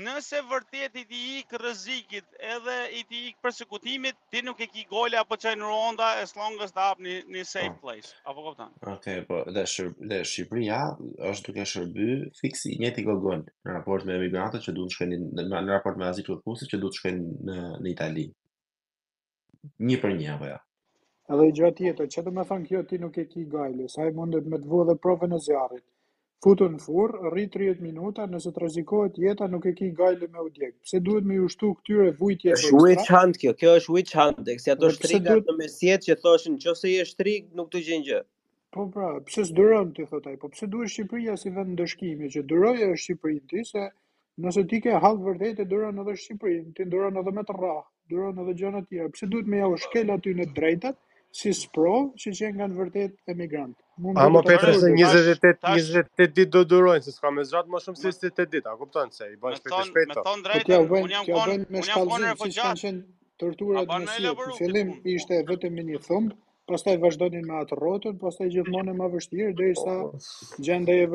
nëse 0.00 0.38
vërtet 0.48 0.94
i 0.96 1.02
ti 1.04 1.18
ik 1.40 1.50
rëzikit 1.60 2.36
edhe 2.52 2.76
i 2.98 3.02
ti 3.10 3.18
ik 3.30 3.40
përsekutimit, 3.44 4.16
ti 4.32 4.40
nuk 4.46 4.60
e 4.64 4.66
ki 4.70 4.86
gole 4.88 5.18
apo 5.20 5.36
qaj 5.42 5.52
në 5.60 5.68
ronda 5.68 6.06
as 6.22 6.32
long 6.38 6.56
të 6.60 6.68
da 6.72 6.86
apë 6.94 7.04
një 7.36 7.42
safe 7.48 7.74
place. 7.82 8.14
Apo 8.30 8.44
ko 8.46 8.54
pëtanë? 8.54 8.80
Oke, 8.80 8.94
okay, 8.94 9.20
po, 9.28 9.42
dhe, 9.52 9.66
shër, 9.74 9.92
dhe 10.12 10.22
Shqipëria 10.32 10.78
është 11.32 11.46
duke 11.50 11.66
shërby 11.72 12.08
fiksi 12.40 12.78
një 12.80 12.92
t'i 12.96 13.04
gogon 13.08 13.44
në 13.68 13.76
raport 13.76 14.08
me 14.08 14.16
emigrantët 14.16 14.64
që 14.66 14.74
du 14.78 14.88
të 14.88 15.10
në 15.44 15.62
raport 15.68 16.00
me 16.00 16.08
azikë 16.08 16.32
të 16.38 16.48
kusit 16.48 16.72
që 16.72 16.80
du 16.80 16.88
të 16.94 17.02
shkënë 17.02 17.38
në, 17.50 17.60
në 17.84 17.92
Itali. 17.92 18.26
Një 19.90 20.00
për 20.02 20.16
një, 20.18 20.30
apo 20.38 20.52
ja. 20.54 20.56
Jo? 20.56 20.60
Edhe 21.32 21.44
i 21.48 21.52
gjatë 21.58 21.86
jetë, 21.90 22.06
që 22.14 22.22
të 22.26 22.32
me 22.34 22.42
thënë 22.48 22.68
kjo 22.70 22.80
ti 22.90 22.98
nuk 23.00 23.16
e 23.22 23.26
ki 23.30 23.44
gajle, 23.52 23.86
sa 23.92 24.08
i 24.08 24.12
mundet 24.16 24.48
me 24.52 24.58
të 24.60 24.68
vu 24.72 24.80
dhe 24.88 24.96
provën 25.04 25.36
zjarit. 25.44 25.84
Futën 26.42 26.72
në 26.74 26.78
furë, 26.82 27.18
rritë 27.32 27.52
30 27.56 27.82
minuta, 27.84 28.24
nëse 28.30 28.50
të 28.54 28.62
rizikohet 28.64 29.18
jeta 29.22 29.46
nuk 29.52 29.66
e 29.70 29.72
ki 29.78 29.90
gajle 30.00 30.26
me 30.32 30.42
u 30.42 30.48
djekë. 30.56 30.74
Pse 30.86 30.98
duhet 31.06 31.28
me 31.30 31.36
shtu 31.52 31.68
këtyre 31.76 32.08
vujtje 32.18 32.48
për 32.48 32.56
ekstra? 32.56 32.80
Witch 32.84 33.12
hunt 33.14 33.38
kjo, 33.42 33.52
kjo 33.60 33.74
është 33.80 33.94
witch 33.96 34.16
hunt, 34.20 34.50
e 34.50 34.56
kësi 34.58 34.72
ato 34.74 34.90
shtrigat 34.96 35.50
në 35.50 35.54
mesjet 35.60 36.06
që 36.08 36.16
thoshin, 36.24 36.56
që 36.64 36.74
se 36.80 36.90
i 36.90 36.96
është 37.04 37.12
shtrig, 37.14 37.46
nuk 37.60 37.70
të 37.76 37.84
gjenë 37.88 38.06
gjë. 38.08 38.18
Po 38.74 38.88
pra, 38.96 39.12
pse 39.28 39.44
së 39.52 39.54
dërëm 39.60 39.94
të 40.00 40.08
thotaj, 40.16 40.34
po 40.42 40.50
pse 40.56 40.66
duhet 40.74 40.90
Shqipëria 40.96 41.38
si 41.42 41.52
vend 41.60 41.72
ndëshkimi, 41.76 42.32
që 42.34 42.42
dërëja 42.50 42.90
është 42.96 43.04
Shqipërin 43.04 43.40
ti, 43.54 43.64
se 43.70 43.86
nëse 44.46 44.66
ti 44.74 44.82
ke 44.88 44.98
halë 45.04 45.24
vërdet 45.28 45.60
e 45.62 45.68
dërën 45.74 46.02
edhe 46.04 46.16
Shqipërin, 46.24 46.66
ti 46.78 46.88
dërën 46.96 47.22
edhe 47.22 47.36
me 47.38 47.46
të 47.50 47.56
rrahë, 47.58 47.84
dërën 48.14 48.42
edhe 48.46 48.56
gjënë 48.64 48.82
tjera, 48.88 49.12
pse 49.14 49.30
duhet 49.34 49.52
me 49.54 49.62
jau 49.62 49.70
shkel 49.84 50.10
aty 50.16 50.34
në 50.40 50.48
drejtat, 50.56 50.98
si 51.32 51.52
sprov 51.56 52.10
që 52.20 52.32
qenë 52.36 52.58
nga 52.60 52.66
në 52.72 52.76
vërtet 52.80 53.32
emigrant. 53.32 53.74
A 54.18 54.26
më 54.32 54.42
petre 54.46 54.74
se 54.76 54.90
28 54.92 56.22
dit 56.36 56.50
do 56.52 56.62
durojnë, 56.68 57.04
se 57.06 57.12
s'ka 57.14 57.30
me 57.32 57.44
zratë 57.48 57.72
më 57.72 57.80
shumë 57.86 58.00
si 58.00 58.06
28 58.10 58.52
dit, 58.52 58.68
a 58.68 58.74
kuptojnë 58.80 59.16
se 59.16 59.28
i 59.32 59.36
bëjnë 59.40 59.60
shpejt 59.60 59.74
e 59.74 59.82
shpejt 59.88 60.08
të. 60.10 60.16
Me 60.20 60.26
thonë 60.28 60.46
drejtë, 60.46 60.80
unë 60.98 61.14
jam 61.14 61.28
konë 61.28 61.58
me 61.76 61.84
shkallëzim, 61.88 62.32
si 62.38 62.56
që 62.56 62.70
qenë 62.80 63.04
tërturat 63.44 63.92
në 63.92 64.16
si, 64.16 64.32
që 64.56 64.72
që 64.72 65.14
ishte 65.16 65.40
vetëm 65.52 65.76
me 65.78 65.84
një 65.90 66.00
thëmë, 66.08 66.32
pastaj 66.72 66.96
vazhdonin 67.04 67.46
me 67.48 67.56
atë 67.62 67.78
rotën, 67.80 68.18
pastaj 68.22 68.50
gjithmonë 68.56 68.92
e 68.94 68.98
ma 69.00 69.08
vështirë, 69.14 69.54
dhe 69.60 69.70
i 69.72 69.78
sa 69.82 69.96
gjende 70.68 70.98
e 71.00 71.06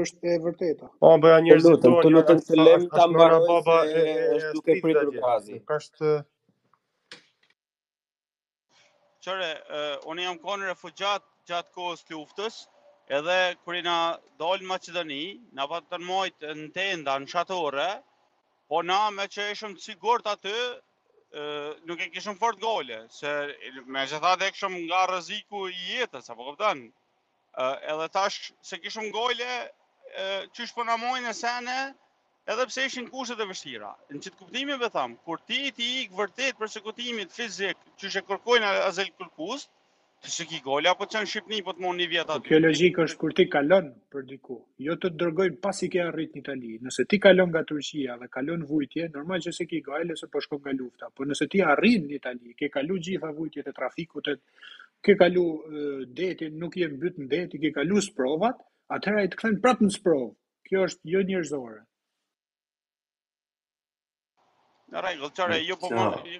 vërteta. 0.47 0.89
O, 0.97 0.97
po, 1.03 1.13
bëja 1.27 1.37
po, 1.37 1.45
njërë 1.49 1.65
zëtuar, 1.67 2.09
njërë 2.17 2.25
zëtuar, 2.29 2.81
njërë 2.87 2.87
zëtuar, 2.87 3.13
njërë 3.17 3.45
të 3.45 4.81
njërë 4.81 4.95
të 4.95 4.95
njërë 4.95 5.27
zëtuar, 5.27 5.61
njërë 5.61 6.17
Qëre, 9.25 9.47
uh, 9.75 9.97
unë 10.13 10.23
jam 10.27 10.39
konë 10.43 10.67
refugjat 10.69 11.23
gjatë 11.51 11.71
kohës 11.75 12.03
të 12.07 12.15
luftës, 12.15 12.57
edhe 13.19 13.37
kërë 13.65 13.79
i 13.81 13.85
na 13.87 13.95
dollë 14.41 14.65
në 14.65 14.71
Macedoni, 14.71 15.19
na 15.59 15.65
pa 15.71 15.79
të 15.85 15.99
nëmojt 16.03 16.45
në 16.59 16.65
tenda, 16.75 17.15
në 17.23 17.31
shatore, 17.31 17.87
po 18.73 18.81
na 18.89 18.99
me 19.17 19.25
që 19.37 19.47
ishëm 19.53 19.73
të 19.79 19.85
sigur 19.87 20.23
të 20.27 20.33
aty, 20.35 20.53
uh, 20.61 21.69
nuk 21.91 22.03
e 22.03 22.09
kishëm 22.17 22.37
fort 22.43 22.61
gole, 22.65 22.99
se 23.17 23.33
me 23.97 24.05
që 24.13 24.21
thate 24.27 24.49
e 24.51 24.55
kishëm 24.57 24.77
nga 24.85 25.01
rëziku 25.13 25.65
i 25.73 25.79
jetës, 25.95 26.29
apo 26.35 26.49
kupton? 26.51 26.85
uh, 26.89 27.75
edhe 27.95 28.09
tash 28.19 28.39
se 28.71 28.81
kishëm 28.85 29.09
gole, 29.19 29.49
uh, 29.65 30.41
qysh 30.53 30.75
për 30.77 30.83
po 30.83 30.89
në 30.91 30.99
mojnë 31.07 31.33
e 31.33 31.39
sene, 31.41 31.79
edhe 32.51 32.65
pse 32.69 32.85
ishin 32.87 33.07
kushtet 33.11 33.41
e 33.43 33.47
vështira. 33.49 33.89
Në 34.13 34.19
çit 34.23 34.35
kuptimi 34.39 34.75
be 34.79 34.87
tham, 34.93 35.17
kur 35.27 35.39
ti 35.47 35.69
ti 35.75 35.87
ik 36.05 36.13
vërtet 36.15 36.57
për 36.59 36.69
fizik, 37.37 37.75
çu 37.99 38.09
she 38.09 38.21
kërkojnë 38.29 38.67
Azel 38.87 39.09
Kurkus, 39.17 39.67
të 40.23 40.29
shik 40.33 40.51
i 40.57 40.59
gola 40.63 40.93
apo 40.95 41.05
çan 41.05 41.27
Shqipni 41.29 41.59
po 41.61 41.73
të 41.77 41.83
mund 41.83 41.99
një 42.01 42.07
vjet 42.09 42.29
aty. 42.33 42.41
Po 42.41 42.49
kjo 42.49 42.59
logjik 42.63 42.97
është 43.05 43.17
kur 43.21 43.33
ti 43.37 43.45
kalon 43.53 43.91
për 44.11 44.21
diku, 44.31 44.55
jo 44.81 44.95
të 44.97 45.11
dërgojnë 45.19 45.59
pasi 45.61 45.89
ke 45.93 45.99
arrit 46.01 46.33
në 46.35 46.41
Itali. 46.41 46.71
Nëse 46.81 47.05
ti 47.05 47.19
kalon 47.21 47.51
nga 47.51 47.61
Turqia 47.69 48.15
dhe 48.23 48.29
kalon 48.33 48.63
vujtje, 48.69 49.11
normal 49.13 49.43
që 49.45 49.53
se 49.59 49.67
ke 49.69 49.81
gola 49.85 50.17
se 50.17 50.25
po 50.31 50.41
shkon 50.41 50.63
nga 50.63 50.73
lufta, 50.79 51.11
por 51.13 51.29
nëse 51.29 51.47
ti 51.51 51.61
arrin 51.61 52.07
në 52.09 52.17
Itali, 52.17 52.55
ke 52.57 52.69
kalu 52.73 52.97
gjitha 52.97 53.29
vujtjet 53.37 53.69
e 53.71 53.75
trafikut 53.77 54.31
e 54.33 54.37
ke 55.05 55.17
kalu 55.21 55.45
detin, 56.19 56.57
nuk 56.63 56.79
je 56.81 56.89
mbyt 56.95 57.19
në 57.21 57.29
deti, 57.35 57.61
ke 57.65 57.73
kalu 57.77 58.01
provat, 58.17 58.65
atëherë 58.97 59.21
ai 59.21 59.29
të 59.35 59.41
kthen 59.43 59.61
prapë 59.65 59.91
në 59.91 60.17
Kjo 60.67 60.81
është 60.83 61.07
jo 61.13 61.21
njerëzore. 61.23 61.77
Në 64.93 65.01
rregull, 65.03 65.31
çare, 65.37 65.57
po. 65.79 65.89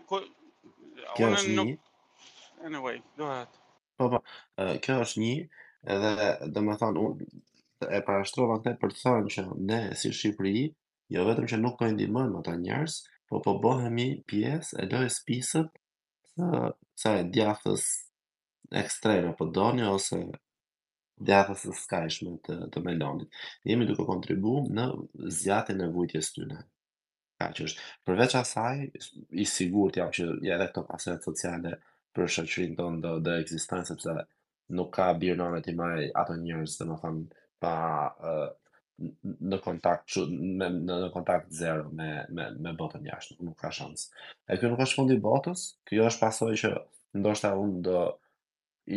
po- 0.08 0.24
kjo 1.18 1.30
është 1.38 1.56
një. 1.56 1.64
Anyway, 2.68 3.02
do 3.20 3.28
Po 4.02 4.08
po, 4.14 4.20
kjo 4.86 4.96
është 5.06 5.24
një 5.24 5.34
edhe 5.96 6.12
dhe 6.56 6.64
me 6.68 6.78
thonë 6.84 7.04
unë 7.04 7.28
e 7.98 8.00
parashtrova 8.08 8.60
këte 8.62 8.80
për 8.84 8.94
të 8.96 9.02
thonë 9.04 9.34
që 9.36 9.44
ne 9.72 9.80
si 10.02 10.12
Shqipëri 10.20 10.64
jo 11.16 11.26
vetëm 11.28 11.50
që 11.52 11.60
nuk 11.62 11.76
kojnë 11.82 12.00
dimën 12.02 12.32
më 12.36 12.42
të 12.48 12.56
njërës 12.64 12.96
po 13.30 13.42
po 13.48 13.54
bohemi 13.66 14.08
pjesë 14.32 14.80
e 14.84 14.88
dojë 14.94 15.12
spisët 15.18 15.72
të 15.74 16.64
sa 17.04 17.14
e 17.20 17.28
djathës 17.36 17.86
ekstreme 18.84 19.36
po 19.40 19.50
doni 19.60 19.86
ose 19.92 20.22
djathës 21.28 21.68
e 21.72 21.76
skajshme 21.84 22.36
të, 22.48 22.56
të 22.74 22.84
melonit 22.88 23.44
jemi 23.72 23.90
duke 23.92 24.08
kontribu 24.12 24.56
në 24.80 24.88
zjatën 25.42 25.84
e 25.88 25.92
vujtjes 26.00 26.34
të 26.34 26.50
nëjë 26.54 26.68
ka 27.38 27.50
që 27.54 27.66
është 27.70 27.88
përveç 28.08 28.36
asaj 28.40 28.80
i 29.42 29.46
sigurt 29.52 29.98
jam 30.00 30.12
që 30.18 30.28
ja 30.46 30.56
edhe 30.58 30.70
këto 30.72 30.84
pasojat 30.90 31.26
sociale 31.28 31.74
për 32.18 32.32
shoqërinë 32.38 32.78
tonë 32.80 33.02
do 33.04 33.12
të 33.28 33.36
ekzistojnë 33.44 33.90
sepse 33.92 34.16
nuk 34.78 34.92
ka 34.98 35.12
bir 35.24 35.38
nomet 35.40 35.68
i 35.72 35.76
marr 35.82 36.06
ato 36.22 36.38
njerëz 36.40 36.80
dhe 36.80 36.88
më 36.92 36.98
thon 37.04 37.20
pa 37.64 37.74
uh, 38.32 38.48
në 39.52 39.60
kontakt 39.68 40.08
që, 40.16 40.24
me, 40.28 40.70
në 40.80 40.98
në 41.06 41.12
kontakt 41.14 41.54
zero 41.60 41.86
me 42.00 42.10
me 42.38 42.48
me 42.66 42.74
botën 42.80 43.06
jashtë 43.12 43.38
nuk 43.46 43.58
ka 43.62 43.72
shans. 43.80 44.08
E 44.54 44.58
kjo 44.58 44.72
nuk 44.74 44.82
është 44.88 45.00
fundi 45.00 45.20
botës, 45.28 45.68
kjo 45.92 46.08
është 46.10 46.26
pasojë 46.26 46.62
që 46.64 46.72
ndoshta 47.22 47.54
unë 47.62 47.82
do 47.90 48.02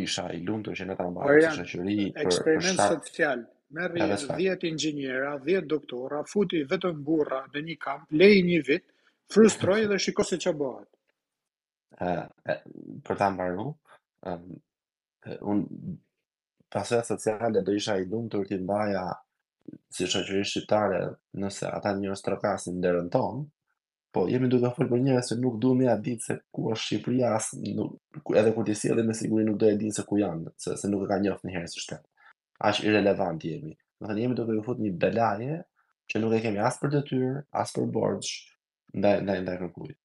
isha 0.05 0.27
i 0.33 0.41
lundur 0.49 0.77
që 0.81 0.89
ne 0.89 0.97
ta 1.01 1.09
mbajmë 1.13 1.53
si 1.61 1.69
shoqëri 1.77 2.09
për 2.17 2.29
eksperiment 2.31 2.71
për 2.71 2.79
shtat... 2.79 3.11
social 3.11 3.49
merri 3.71 4.01
10 4.01 4.69
inxhiniera, 4.69 5.39
10 5.39 5.67
doktora, 5.71 6.25
futi 6.27 6.65
vetëm 6.71 7.01
burra 7.07 7.43
në 7.55 7.63
një 7.69 7.77
kamp, 7.85 8.07
lej 8.13 8.43
një 8.49 8.61
vit, 8.69 8.85
frustroi 9.33 9.85
dhe 9.91 9.99
shikoi 10.03 10.29
se 10.31 10.39
çfarë 10.39 10.63
bëhet. 10.63 10.89
për 13.05 13.17
ta 13.19 13.31
mbaru, 13.31 13.67
ë 14.27 14.39
un 15.53 15.59
pasoja 16.73 17.03
sociale 17.05 17.63
do 17.63 17.73
isha 17.73 17.97
i 17.99 18.07
lumtur 18.09 18.47
ti 18.49 18.57
mbaja 18.59 19.05
si 19.95 20.05
shoqëri 20.07 20.45
shqiptare 20.45 21.01
nëse 21.35 21.67
ata 21.69 21.91
njerëz 21.95 22.21
trokasin 22.25 22.81
derën 22.85 23.09
ton, 23.11 23.51
po 24.13 24.27
jemi 24.29 24.49
duke 24.49 24.71
folur 24.75 24.91
për 24.93 25.03
njerëz 25.05 25.27
që 25.31 25.37
nuk 25.43 25.59
duam 25.63 25.83
ja 25.85 25.97
ditë 26.07 26.25
se 26.27 26.35
ku 26.55 26.71
është 26.73 26.83
Shqipëria, 26.85 27.29
as 27.37 27.47
edhe 28.41 28.55
kur 28.55 28.65
ti 28.65 28.75
sjellim 28.75 29.07
me 29.09 29.15
siguri 29.21 29.45
nuk 29.45 29.59
do 29.61 29.67
e 29.69 29.77
dinë 29.77 29.95
se 29.99 30.03
ku 30.09 30.17
janë, 30.25 30.51
se, 30.63 30.77
se 30.81 30.89
nuk 30.91 31.05
e 31.05 31.11
ka 31.11 31.19
njoftë 31.23 31.47
në 31.47 31.53
herë 31.55 31.69
si 31.71 31.81
aq 32.69 32.83
irrelevant 32.87 33.45
jemi. 33.47 33.75
Do 34.01 34.11
thënë 34.11 34.23
jemi 34.27 34.37
duke 34.37 34.59
u 34.61 34.77
një 34.85 34.93
belaje 35.05 35.59
që 36.13 36.23
nuk 36.23 36.37
e 36.39 36.43
kemi 36.45 36.63
as 36.69 36.79
për 36.83 36.95
detyrë, 36.99 37.33
as 37.63 37.73
për 37.77 37.89
borxh 37.97 38.33
ndaj 39.01 39.17
ndaj 39.27 39.43
ndaj 39.47 39.59
kërkuit. 39.65 39.97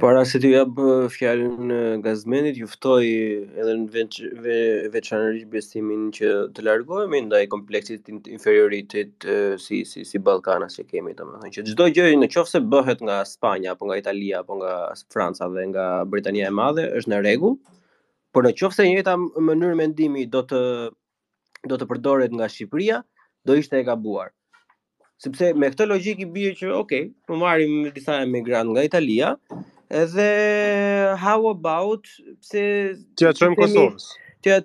Para 0.00 0.22
se 0.24 0.38
të 0.40 0.48
jap 0.54 0.78
fjalën 1.12 1.98
gazmendit, 2.04 2.56
ju 2.60 2.68
ftoj 2.72 3.04
edhe 3.10 3.74
në 3.82 3.90
veç, 3.96 4.14
veçanërisht 4.94 5.50
besimin 5.52 6.06
që 6.16 6.30
të 6.56 6.64
largohemi 6.64 7.20
ndaj 7.26 7.42
kompleksit 7.52 8.08
inferioritetit 8.36 9.28
si 9.60 9.82
si 9.92 10.06
si 10.08 10.22
Ballkanas 10.30 10.78
që 10.78 10.86
kemi, 10.94 11.12
domethënë 11.18 11.52
që 11.58 11.66
çdo 11.72 11.90
gjë 11.98 12.08
në 12.16 12.64
bëhet 12.76 13.04
nga 13.08 13.18
Spanja 13.34 13.72
apo 13.74 13.84
nga 13.90 14.00
Italia 14.02 14.40
apo 14.40 14.54
nga 14.62 14.72
Franca 15.12 15.44
dhe 15.56 15.66
nga 15.74 15.84
Britania 16.08 16.48
e 16.52 16.56
Madhe 16.62 16.84
është 17.02 17.10
në 17.12 17.20
rregull 17.20 17.58
por 18.36 18.44
në 18.44 18.50
qoftë 18.60 18.84
se 18.84 18.88
një 18.92 19.14
mënyrë 19.48 19.76
mendimi 19.80 20.26
do 20.28 20.42
të 20.50 20.58
do 21.70 21.76
të 21.80 21.86
përdoret 21.88 22.34
nga 22.36 22.46
Shqipëria, 22.52 22.98
do 23.48 23.54
ishte 23.58 23.78
e 23.80 23.86
gabuar. 23.86 24.28
Sepse 25.24 25.48
me 25.56 25.70
këtë 25.72 25.86
logjik 25.88 26.20
i 26.22 26.26
bie 26.34 26.50
që 26.58 26.68
ok, 26.76 26.92
marim 26.92 27.14
po 27.26 27.38
marrim 27.40 27.72
disa 27.96 28.18
emigrant 28.26 28.68
nga 28.74 28.84
Italia, 28.86 29.32
edhe 30.02 30.26
how 31.24 31.38
about 31.50 32.04
pse 32.44 32.62
të 33.16 33.26
ja 33.26 33.32
çojmë 33.40 33.56
Kosovës? 33.62 34.06
Ti 34.44 34.52
ja 34.52 34.60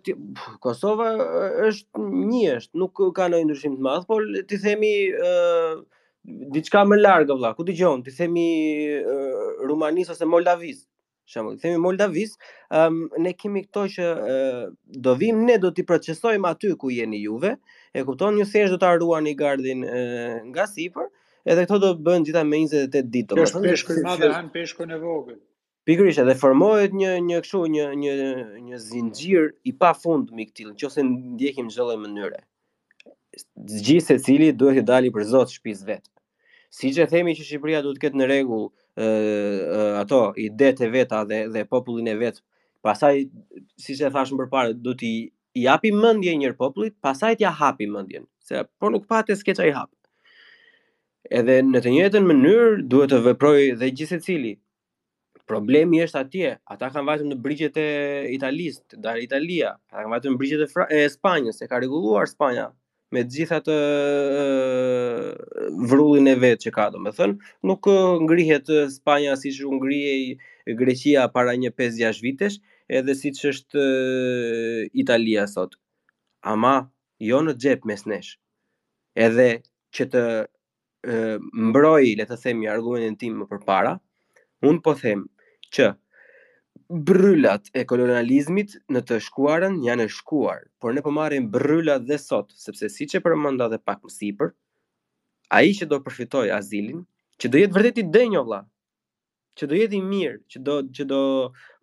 Kosova 0.67 1.07
është 1.71 2.05
një 2.27 2.45
është, 2.60 2.75
nuk 2.84 3.01
ka 3.17 3.31
në 3.31 3.39
ndryshim 3.47 3.79
të 3.79 3.88
madh, 3.88 4.05
por 4.12 4.27
ti 4.51 4.60
themi 4.67 4.91
ë 5.07 5.31
uh, 5.31 5.81
diçka 6.57 6.84
më 6.91 6.99
larg 7.01 7.31
vëlla, 7.31 7.55
ku 7.57 7.65
dëgjon? 7.71 8.03
Ti 8.05 8.13
themi 8.19 8.45
uh, 8.99 9.53
Rumanisë 9.71 10.19
ose 10.19 10.27
Moldavisë, 10.36 10.86
shembull, 11.31 11.57
themi 11.59 11.77
Moldavis, 11.81 12.35
um, 12.73 13.01
ne 13.23 13.33
kemi 13.37 13.63
këto 13.67 13.85
që 13.95 14.07
uh, 14.23 14.65
do 15.05 15.15
vim 15.19 15.43
ne 15.47 15.57
do 15.63 15.71
t'i 15.75 15.85
procesojmë 15.87 16.49
aty 16.53 16.73
ku 16.81 16.91
jeni 16.93 17.21
juve. 17.25 17.55
E 17.95 18.05
kupton, 18.07 18.39
ju 18.41 18.47
thjesht 18.49 18.75
do 18.75 18.81
ta 18.81 18.93
ruani 19.01 19.33
gardin 19.39 19.83
uh, 19.87 20.41
nga 20.51 20.67
sipër, 20.71 21.09
edhe 21.47 21.65
këto 21.67 21.79
do 21.85 21.93
bën 22.07 22.27
gjitha 22.27 22.43
me 22.47 22.61
28 22.67 23.09
ditë. 23.15 23.39
Është 23.45 23.63
peshkë 23.67 23.97
i 24.01 24.05
madh, 24.07 24.27
han 24.37 24.51
peshkun 24.57 24.93
e 24.97 25.01
vogël. 25.03 25.39
Pikërisht, 25.89 26.21
edhe 26.21 26.35
formohet 26.37 26.93
një 26.93 27.15
një 27.27 27.39
kështu 27.47 27.61
një 27.77 27.85
një 28.03 28.15
një 28.69 28.79
zinxhir 28.85 29.47
i 29.67 29.73
pafund 29.81 30.29
miktill, 30.37 30.75
nëse 30.75 31.05
ndjekim 31.07 31.71
çdo 31.73 31.87
lloj 31.89 31.97
mënyre. 32.03 32.43
Gjithë 33.65 34.11
secili 34.17 34.51
duhet 34.61 34.83
të 34.83 34.91
dalë 34.91 35.09
për 35.15 35.25
Zot 35.31 35.49
shtëpisë 35.55 35.87
vet. 35.87 36.05
Siç 36.71 36.99
e 37.03 37.05
themi 37.09 37.33
që 37.35 37.45
Shqipëria 37.47 37.81
duhet 37.83 37.97
të 37.97 38.03
ketë 38.05 38.19
në 38.21 38.27
rregull 38.29 38.67
ato 38.99 40.34
ide 40.38 40.73
të 40.75 40.89
veta 40.91 41.23
dhe 41.25 41.45
dhe 41.54 41.65
popullin 41.65 42.08
e 42.08 42.15
vet. 42.15 42.41
Pastaj 42.84 43.23
siç 43.77 44.01
e 44.01 44.10
thashëm 44.10 44.38
përpara, 44.39 44.73
do 44.73 44.93
t'i 44.99 45.32
i 45.56 45.63
japi 45.65 45.91
mendje 45.91 46.34
njërë 46.36 46.58
popullit, 46.58 46.95
pastaj 47.04 47.36
t'ia 47.38 47.51
hapi 47.51 47.86
mendjen, 47.88 48.25
se 48.39 48.63
por 48.80 48.91
nuk 48.91 49.06
patë 49.10 49.36
skeca 49.36 49.65
i 49.67 49.71
hap. 49.75 49.91
Edhe 51.30 51.60
në 51.63 51.80
të 51.84 51.89
njëjtën 51.93 52.25
mënyrë 52.27 52.69
duhet 52.89 53.12
të 53.12 53.19
veprojë 53.25 53.75
dhe 53.80 53.91
gjithsecili. 53.91 54.56
Problemi 55.47 55.99
është 56.04 56.17
atje, 56.21 56.49
ata 56.73 56.89
kanë 56.93 57.08
vajtur 57.08 57.27
në 57.27 57.38
brigjet 57.43 57.77
e 57.77 57.86
Italisë, 58.34 58.97
dar 59.04 59.19
Italia, 59.19 59.73
ata 59.91 60.01
kanë 60.06 60.13
vajtur 60.15 60.34
në 60.34 60.39
brigjet 60.39 60.63
e, 60.63 60.86
e 60.95 61.01
Spanjës, 61.13 61.62
e 61.62 61.67
ka 61.67 61.82
rregulluar 61.82 62.27
Spanja 62.32 62.69
me 63.12 63.24
gjithë 63.28 63.56
atë 63.60 63.76
vrullin 65.91 66.30
e 66.32 66.36
vetë 66.39 66.65
që 66.67 66.71
ka, 66.78 66.86
do 66.93 67.02
më 67.04 67.12
thënë, 67.17 67.50
nuk 67.67 67.88
ngrihet 68.26 68.71
Spanja 68.93 69.36
si 69.41 69.52
që 69.56 69.69
ngrihej 69.76 70.76
Greqia 70.80 71.26
para 71.34 71.54
një 71.60 71.74
5-6 71.76 72.21
vitesh, 72.24 72.58
edhe 72.91 73.15
si 73.19 73.34
që 73.36 73.52
është 73.54 73.86
Italia 75.04 75.45
sot. 75.52 75.76
Ama, 76.54 76.76
jo 77.21 77.41
në 77.45 77.58
gjep 77.63 77.86
mes 77.89 78.06
nesh. 78.10 78.32
Edhe 79.15 79.50
që 79.95 80.08
të 80.15 80.24
mbroj, 81.67 82.13
le 82.19 82.26
të 82.30 82.39
themi, 82.45 82.69
argumentin 82.71 83.17
tim 83.19 83.41
më 83.41 83.50
për 83.52 83.63
para, 83.67 83.97
unë 84.65 84.84
po 84.86 84.95
them 85.02 85.28
që 85.76 85.91
bryllat 86.91 87.67
e 87.77 87.86
kolonializmit 87.88 88.73
në 88.91 89.01
të 89.08 89.17
shkuarën 89.27 89.77
janë 89.86 90.08
e 90.10 90.12
shkuar, 90.12 90.65
por 90.82 90.93
ne 90.95 91.04
përmarim 91.06 91.45
po 91.47 91.58
bryllat 91.60 92.04
dhe 92.08 92.17
sot, 92.19 92.51
sepse 92.60 92.89
si 92.91 93.08
që 93.08 93.21
përmënda 93.23 93.69
dhe 93.71 93.80
pak 93.80 94.01
më 94.04 94.12
sipër, 94.17 94.51
a 95.56 95.62
i 95.67 95.71
që 95.77 95.88
do 95.91 96.01
përfitoj 96.04 96.51
azilin, 96.56 97.06
që 97.39 97.47
do 97.51 97.62
jetë 97.63 97.75
vërdetit 97.77 98.12
denjo 98.13 98.43
vla, 98.47 98.60
që 99.58 99.71
do 99.71 99.80
jetë 99.80 99.97
i 99.99 100.04
mirë, 100.12 100.38
që 100.51 100.63
do, 100.67 100.75
që 100.95 101.08
do 101.12 101.21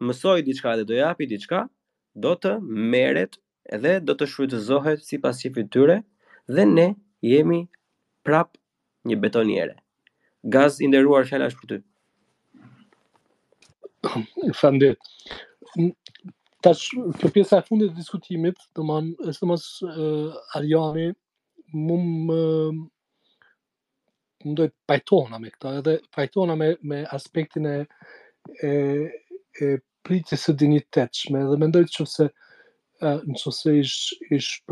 mësoj 0.05 0.39
diçka 0.47 0.77
dhe 0.81 0.87
do 0.91 0.97
japi 0.99 1.29
diçka, 1.33 1.65
do 2.15 2.35
të 2.37 2.59
meret 2.95 3.41
dhe 3.85 3.99
do 4.05 4.15
të 4.17 4.29
shrujtëzohet 4.33 5.05
si 5.05 5.21
pas 5.25 5.41
qipit 5.43 5.73
tyre, 5.73 6.03
dhe 6.53 6.65
ne 6.69 6.89
jemi 7.25 7.63
prap 8.25 8.57
një 9.09 9.19
betoniere. 9.25 9.75
Gaz 10.55 10.81
inderuar 10.85 11.25
shela 11.29 11.49
është 11.51 11.65
për 11.65 11.73
të 11.75 11.79
Falendit. 14.55 14.97
Tash, 16.63 16.91
kjo 17.21 17.29
pjesa 17.35 17.59
e 17.59 17.63
fundit 17.67 17.93
e 17.93 17.95
diskutimit, 17.97 18.57
do 18.75 18.83
man, 18.89 19.13
është 19.29 19.41
do 19.45 19.49
mas 19.51 19.65
uh, 19.87 20.57
Arjani, 20.59 21.05
më 21.87 21.97
më 22.29 22.41
më 24.45 24.55
dojtë 24.59 24.77
pajtona 24.91 25.39
me 25.43 25.49
këta, 25.55 25.69
edhe 25.81 25.95
pajtona 26.15 26.55
me, 26.59 26.69
me 26.91 26.99
aspektin 27.15 27.67
e, 27.71 27.77
e, 28.67 28.69
e 29.61 29.65
pritjes 30.07 30.49
e 30.51 30.53
dinitetshme 30.59 31.39
edhe 31.45 31.57
me 31.61 31.67
ndojtë 31.71 31.95
që 31.97 32.05
se 32.17 32.27
në 32.27 33.35
që 33.39 33.51
se 33.55 33.71
ish, 33.79 34.19
ish 34.35 34.67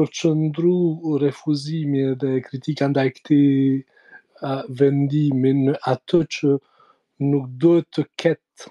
refuzimi 1.23 2.05
dhe 2.23 2.31
kritika 2.49 2.89
ndaj 2.91 3.09
këti 3.19 3.41
vendimin 4.81 5.59
në 5.69 5.75
atë 5.95 6.21
që 6.39 6.51
nuk 7.31 7.45
dojtë 7.67 7.91
të 7.99 8.05
ketë 8.23 8.65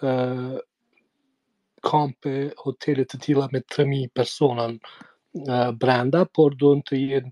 kampe, 0.00 2.34
hotelet 2.64 3.12
të 3.12 3.18
tila 3.24 3.46
me 3.52 3.60
3.000 3.74 4.08
personan 4.14 4.72
uh, 4.78 5.68
brenda, 5.80 6.20
por 6.32 6.54
do 6.56 6.74
të 6.88 6.94
jenë 7.02 7.30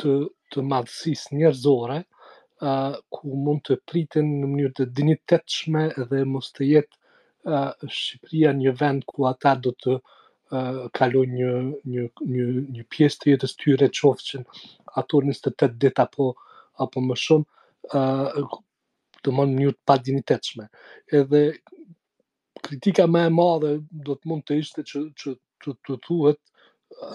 të, 0.00 0.10
të 0.52 0.58
madhësis 0.72 1.22
njerëzore, 1.34 1.98
uh, 2.62 2.92
ku 3.12 3.22
mund 3.46 3.60
të 3.66 3.74
pritin 3.90 4.26
në 4.40 4.46
mënyrë 4.52 4.74
të 4.80 4.84
dinitetshme 5.00 5.82
dhe 6.10 6.20
mos 6.24 6.46
të 6.56 6.62
jetë 6.72 6.94
uh, 7.50 7.70
Shqipëria 7.86 8.50
një 8.62 8.70
vend 8.80 9.00
ku 9.10 9.18
ata 9.32 9.52
do 9.58 9.70
të 9.82 9.94
uh, 9.96 10.80
kalon 10.96 11.28
një, 11.36 11.50
një, 11.94 12.04
një, 12.36 12.46
një 12.78 12.82
pjesë 12.94 13.16
të 13.22 13.26
jetës 13.34 13.52
tyre 13.60 13.88
qofë 14.00 14.24
që 14.30 14.36
ato 15.02 15.14
28 15.26 15.76
dit 15.84 15.96
apo, 16.02 16.26
apo 16.82 17.00
më 17.10 17.16
shumë, 17.26 17.46
uh, 17.90 18.28
të 19.20 19.28
mënë 19.36 19.54
një 19.62 19.70
të 19.74 19.80
pa 19.86 19.94
dinitetshme. 20.00 20.64
Edhe 21.18 21.42
kritika 22.66 23.04
më 23.14 23.22
e 23.28 23.32
madhe 23.40 23.72
do 24.06 24.12
të 24.16 24.24
mund 24.28 24.44
të 24.46 24.54
ishte 24.62 24.84
që 24.90 24.98
që 25.20 25.30
të 25.64 25.70
të 25.86 25.96
thuhet 26.06 26.40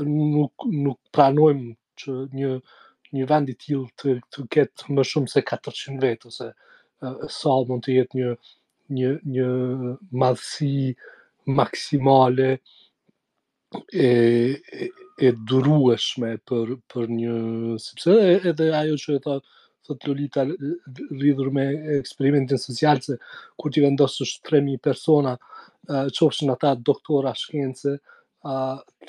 nuk 0.10 0.68
nuk 0.86 1.00
pranojmë 1.16 1.74
që 2.02 2.12
një 2.40 2.52
një 3.18 3.26
vend 3.32 3.52
i 3.54 3.58
tillë 3.62 3.90
të 4.02 4.16
të 4.34 4.46
ketë 4.54 4.94
më 4.96 5.06
shumë 5.12 5.32
se 5.34 5.44
400 5.52 6.00
vjet 6.04 6.26
ose 6.30 6.50
sa 7.40 7.56
mund 7.70 7.86
të 7.86 7.96
jetë 8.00 8.22
një 8.24 8.32
një 8.98 9.12
një 9.36 9.48
madhësi 10.22 10.72
maksimale 11.60 12.50
e, 12.54 14.08
e 14.08 14.94
e 15.26 15.30
durueshme 15.50 16.34
për 16.50 16.72
për 16.92 17.06
një 17.18 17.36
sepse 17.82 18.16
edhe 18.52 18.66
ajo 18.82 18.98
që 19.06 19.14
e 19.18 19.22
thotë 19.28 19.54
thot 19.86 20.08
Lolita 20.08 20.46
rridhur 21.12 21.52
me 21.54 21.66
eksperimentin 22.00 22.60
social 22.62 23.00
se 23.06 23.18
kur 23.62 23.74
ti 23.74 23.84
vendosësh 23.86 24.36
3000 24.50 24.80
persona 24.90 25.36
çofsh 26.20 26.44
në 26.48 26.56
ata 26.58 26.74
doktora 26.90 27.34
shkencë 27.42 27.96
a 28.52 28.56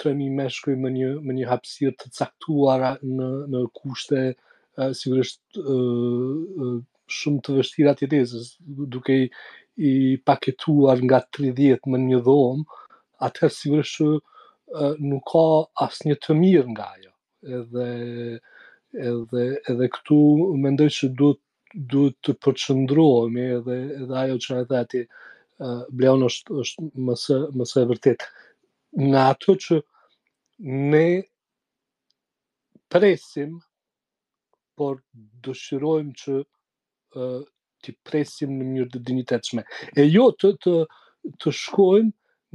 3000 0.00 0.32
meshkuj 0.40 0.76
me 0.82 0.92
një 0.96 1.10
me 1.28 1.36
një 1.38 1.48
hapësirë 1.52 1.96
të 2.02 2.12
caktuar 2.18 2.86
në 3.02 3.30
në 3.54 3.64
kushte 3.80 4.22
sigurisht 5.00 5.40
shumë 7.18 7.42
të 7.46 7.58
vështira 7.60 7.94
të 7.96 8.06
jetesës 8.08 8.52
duke 8.96 9.16
i, 9.22 9.28
i 9.88 9.92
paketuar 10.30 11.00
nga 11.06 11.22
30 11.38 11.90
më 11.94 12.02
një 12.08 12.22
dhomë 12.28 12.80
atëherë 13.28 13.56
sigurisht 13.56 14.96
nuk 15.10 15.24
ka 15.32 15.48
asnjë 15.88 16.18
të 16.26 16.36
mirë 16.42 16.70
nga 16.76 16.88
ajo 16.96 17.12
edhe 17.60 17.90
edhe 19.10 19.42
edhe 19.70 19.88
këtu 19.96 20.18
mendoj 20.64 20.90
se 20.98 21.08
duhet 21.20 21.40
duhet 21.92 22.16
të 22.26 22.34
përqendrohemi 22.44 23.46
edhe 23.58 23.76
edhe 24.00 24.18
ajo 24.22 24.36
që 24.44 24.58
e 24.62 24.68
tha 24.72 24.82
ti 24.92 25.00
Bleon 26.00 26.22
është 26.28 26.58
është 26.62 26.80
më 27.06 27.14
së 27.24 27.36
më 27.58 27.64
së 27.72 27.84
vërtet 27.92 28.26
në 29.14 29.20
ato 29.32 29.56
që 29.66 29.78
ne 30.92 31.06
presim 32.92 33.52
por 34.76 35.00
dëshirojmë 35.46 36.12
që 36.22 36.34
uh, 36.40 37.40
të 37.82 37.96
presim 38.06 38.52
në 38.56 38.60
mënyrë 38.68 38.92
të 38.94 39.02
dinjitetshme 39.08 39.64
e 40.02 40.06
jo 40.08 40.30
të 40.40 40.52
të 40.64 40.76
të 41.42 41.52
shkojmë 41.60 42.12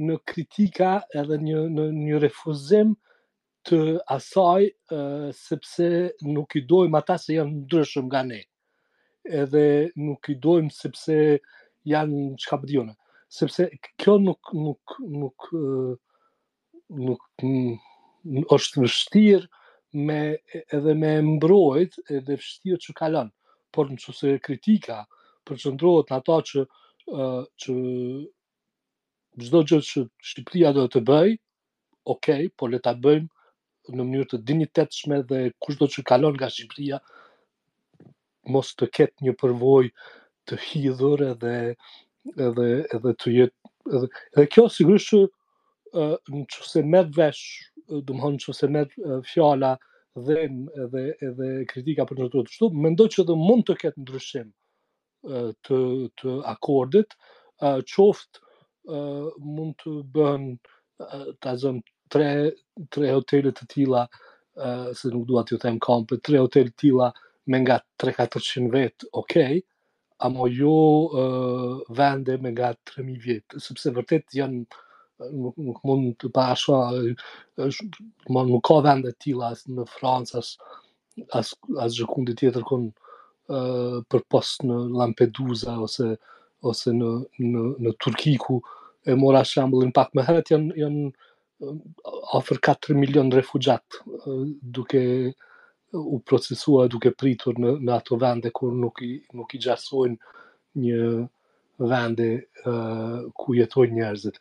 në 0.08 0.18
kritika 0.30 0.92
edhe 1.22 1.38
një 1.46 1.66
në 1.76 1.88
një 1.98 2.20
refuzim 2.26 2.94
uh, 2.94 3.00
të 3.68 3.78
asaj, 4.10 4.64
sepse 5.38 5.86
nuk 6.34 6.56
i 6.58 6.64
dojmë 6.68 6.98
ata 6.98 7.14
se 7.22 7.36
janë 7.38 7.52
ndryshëm 7.60 8.06
nga 8.10 8.22
ne. 8.26 8.40
Edhe 9.42 9.64
nuk 10.02 10.26
i 10.32 10.34
dojmë 10.42 10.72
sepse 10.74 11.16
janë 11.88 12.36
çka 12.42 12.56
që 12.58 12.62
po 12.62 12.64
ka 12.90 12.94
Sepse 13.32 13.64
kjo 13.98 14.18
nuk 14.20 14.42
nuk 14.52 14.84
nuk 15.08 15.38
nuk 17.06 17.22
është 18.54 18.76
vështirë 18.82 19.46
me 20.06 20.18
edhe 20.76 20.92
me 21.00 21.12
mbrojt 21.30 21.94
edhe 22.12 22.36
vështirë 22.42 22.78
që 22.84 22.92
kalon 22.98 23.30
por 23.72 23.88
në 23.88 23.96
çose 24.04 24.34
kritika 24.44 24.98
përqendrohet 25.48 26.10
në 26.12 26.16
ato 26.18 26.36
që 26.50 26.60
që 27.62 27.72
çdo 29.48 29.60
gjë 29.70 29.78
që 29.88 30.02
Shqipëria 30.28 30.74
do 30.76 30.84
të 30.92 31.00
bëj, 31.08 31.30
okay, 32.04 32.50
por 32.58 32.68
le 32.68 32.82
ta 32.84 32.92
bëjmë 33.00 33.30
në 33.90 34.04
mënyrë 34.04 34.26
të 34.30 34.38
dinitetshme 34.48 35.22
dhe 35.30 35.38
kushdo 35.64 35.88
që 35.94 36.04
kalon 36.06 36.36
nga 36.36 36.48
Shqipëria 36.54 36.98
mos 38.54 38.70
të 38.78 38.88
ketë 38.96 39.26
një 39.26 39.34
përvojë 39.42 39.90
të 40.50 40.58
hidhur 40.66 41.22
edhe 41.32 41.54
edhe 42.46 42.66
edhe 42.96 43.12
të 43.18 43.32
jetë 43.36 43.96
edhe, 43.96 44.08
edhe 44.36 44.46
kjo 44.54 44.66
sigurisht 44.74 45.10
që 45.12 45.22
në 45.22 46.44
që 46.52 46.66
se 46.72 46.82
med 46.94 47.10
vesh, 47.16 47.42
dhe 47.90 48.14
më 48.14 48.22
honë 48.22 48.38
që 48.44 48.54
se 48.60 48.68
med 48.76 48.94
fjala 49.32 49.72
dhe 50.26 50.38
dhe, 50.92 51.02
edhe 51.28 51.48
kritika 51.72 52.06
për 52.08 52.20
nërëtur 52.22 52.46
të 52.46 52.54
shtu, 52.54 52.70
mendoj 52.84 53.08
që 53.16 53.24
dhe 53.28 53.36
mund 53.42 53.66
të 53.70 53.76
ketë 53.82 54.04
ndryshim 54.04 54.52
të, 55.62 55.82
të 56.20 56.36
akordit, 56.52 57.12
qoftë 57.94 59.02
mund 59.42 59.76
të 59.82 59.96
bën 60.14 60.48
të 60.96 61.50
azëm 61.50 61.82
tre, 62.12 62.36
tre 62.94 63.10
hotelet 63.16 63.56
të 63.58 63.66
tila, 63.72 64.02
uh, 64.60 64.88
se 64.98 65.10
nuk 65.12 65.26
duat 65.30 65.48
t'ju 65.48 65.58
them 65.62 65.78
kompe, 65.86 66.18
tre 66.26 66.40
hotel 66.42 66.68
të 66.70 66.76
tila 66.84 67.08
me 67.50 67.58
nga 67.64 67.78
3-400 68.04 68.68
vetë, 68.74 69.08
okej, 69.22 69.56
okay, 69.58 69.62
amo 70.26 70.46
jo 70.52 70.74
uh, 71.08 71.82
vende 71.98 72.36
me 72.44 72.52
nga 72.54 72.72
3.000 72.92 73.18
vetë, 73.26 73.62
sepse 73.64 73.90
vërtet 73.96 74.36
janë 74.40 74.60
nuk, 75.32 75.56
nuk 75.68 75.80
mund 75.88 76.12
të 76.20 76.30
pa 76.36 76.50
shua, 76.58 76.82
nuk, 77.58 78.36
nuk 78.36 78.62
ka 78.68 78.78
vende 78.86 79.14
të 79.14 79.22
tila 79.28 79.50
as 79.56 79.64
në 79.72 79.86
Francë, 79.96 80.42
as, 80.42 80.52
as, 81.38 81.52
as 81.86 81.96
gjëkundi 81.98 82.36
tjetër 82.42 82.66
kënë 82.68 82.92
uh, 83.56 83.98
për 84.06 84.22
në 84.70 84.78
Lampedusa 85.00 85.80
ose 85.88 86.12
ose 86.70 86.92
në 86.94 87.06
në 87.42 87.62
në 87.82 87.90
Turqi 87.98 88.36
ku 88.38 88.60
e 89.10 89.16
mora 89.18 89.40
shembullin 89.52 89.88
pak 89.96 90.12
më 90.14 90.22
herët 90.28 90.50
janë 90.54 90.76
janë 90.78 91.08
afër 92.38 92.58
4 92.62 92.94
milion 92.96 93.30
refugjat 93.30 93.84
duke 94.74 95.02
u 95.92 96.20
procesuar 96.30 96.88
duke 96.88 97.12
pritur 97.22 97.58
në 97.62 97.74
në 97.86 97.92
ato 97.98 98.16
vende 98.22 98.50
ku 98.56 98.70
nuk 98.84 99.02
i 99.06 99.12
nuk 99.40 99.54
i 99.54 99.60
gjasojnë 99.64 100.38
një 100.82 101.10
vende 101.92 102.28
uh, 102.66 103.18
ku 103.38 103.54
jetojnë 103.58 103.96
njerëzit. 103.98 104.36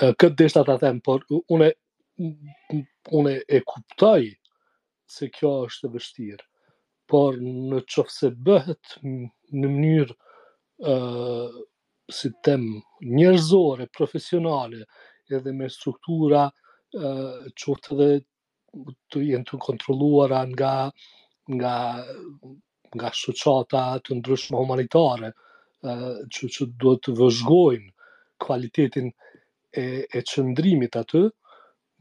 Këtë 0.00 0.34
deshta 0.40 0.62
ta 0.68 0.76
them, 0.80 1.00
por 1.04 1.24
unë 1.30 1.70
unë 3.18 3.32
e 3.48 3.60
kuptoj 3.68 4.28
se 5.16 5.28
kjo 5.32 5.52
është 5.66 5.88
e 5.88 5.92
vështirë, 5.96 6.46
por 7.10 7.36
në 7.40 7.80
çfarë 7.94 8.32
bëhet 8.46 8.94
në 9.04 9.72
mënyrë 9.76 10.14
uh, 10.14 11.48
sistem 12.12 12.68
njerëzor 13.16 13.84
profesionale 13.96 14.84
edhe 15.32 15.52
me 15.52 15.68
struktura 15.70 16.48
që 16.94 17.74
të 17.86 17.96
dhe 17.98 18.08
të 19.10 19.22
jenë 19.28 19.46
të 19.48 19.58
kontroluara 19.62 20.40
nga 20.52 20.72
nga 21.54 21.74
nga 22.94 23.10
shoqata 23.18 23.82
të 24.04 24.10
ndryshme 24.20 24.58
humanitare 24.60 25.30
që 26.34 26.42
që 26.56 26.62
do 26.80 26.92
të 27.02 27.14
vëzhgojnë 27.18 27.90
kvalitetin 28.44 29.08
e, 29.08 29.84
e 30.16 30.18
qëndrimit 30.30 30.94
aty 31.00 31.24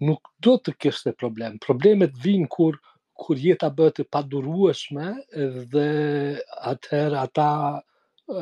nuk 0.07 0.23
do 0.43 0.53
të 0.61 0.75
kështë 0.81 1.09
e 1.13 1.17
problem 1.17 1.57
problemet 1.63 2.13
vinë 2.23 2.49
kur 2.53 2.77
kur 3.23 3.37
jeta 3.37 3.69
bëtë 3.69 4.05
e 4.05 4.09
padurueshme 4.13 5.07
dhe 5.73 5.87
atëherë 6.71 7.19
ata 7.25 7.49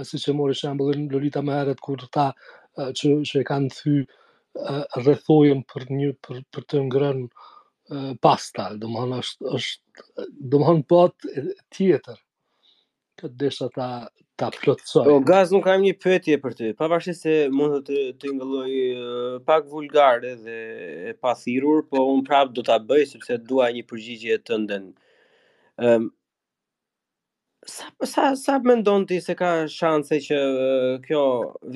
si 0.07 0.19
që 0.21 0.33
mori 0.35 0.55
shemblë 0.55 0.99
në 0.99 1.09
lorita 1.11 1.41
më 1.43 1.57
heret 1.57 1.79
kur 1.83 1.99
të 1.99 2.07
ta 2.15 2.27
që, 2.31 3.21
që 3.27 3.41
e 3.41 3.47
kanë 3.49 3.75
thyë 3.77 4.05
rrethojën 4.97 5.61
për 5.69 5.85
një 5.95 6.09
për 6.25 6.41
për 6.51 6.65
të 6.71 6.81
ngrën 6.87 7.21
pastal, 8.23 8.77
domthonë 8.79 9.19
është 9.23 9.53
është 9.59 10.25
domthonë 10.53 10.83
po 10.91 11.03
tjetër 11.75 12.19
që 13.19 13.31
desha 13.43 13.67
ta 13.75 13.87
ta 14.39 14.47
plotsoj. 14.55 15.05
Po 15.05 15.15
gaz 15.27 15.51
nuk 15.53 15.63
kam 15.67 15.83
një 15.83 15.93
pyetje 16.03 16.37
për 16.43 16.55
ty, 16.57 16.69
pavarësisht 16.79 17.27
se 17.27 17.33
mund 17.53 17.81
të 17.87 17.99
të 18.21 18.31
ngëlloj 18.35 19.43
pak 19.47 19.67
vulgar 19.71 20.23
edhe 20.27 20.57
e 21.11 21.13
pathirur, 21.23 21.83
po 21.91 22.05
un 22.13 22.23
prap 22.27 22.53
do 22.55 22.63
ta 22.65 22.79
bëj 22.79 23.07
sepse 23.15 23.37
dua 23.51 23.69
një 23.75 23.85
përgjigje 23.91 24.39
të 24.47 24.57
ndën. 24.65 24.87
Ëm 25.81 25.95
um, 26.07 26.11
sa 27.65 27.85
sa 28.05 28.35
sa 28.35 28.57
mendon 28.63 29.05
ti 29.05 29.21
se 29.21 29.35
ka 29.37 29.67
shanse 29.69 30.17
që 30.27 30.37
kjo 31.05 31.21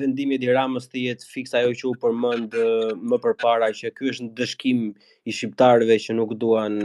vendimi 0.00 0.38
i 0.42 0.50
Ramës 0.56 0.88
të 0.90 1.02
jetë 1.04 1.28
fix 1.32 1.54
ajo 1.54 1.70
që 1.80 1.86
u 1.90 1.92
përmend 2.02 2.54
më 3.06 3.18
përpara 3.22 3.68
që 3.80 3.92
ky 3.98 4.10
është 4.10 4.26
ndëshkim 4.28 4.80
i 4.90 5.32
shqiptarëve 5.36 5.98
që 6.04 6.16
nuk 6.18 6.34
duan 6.42 6.80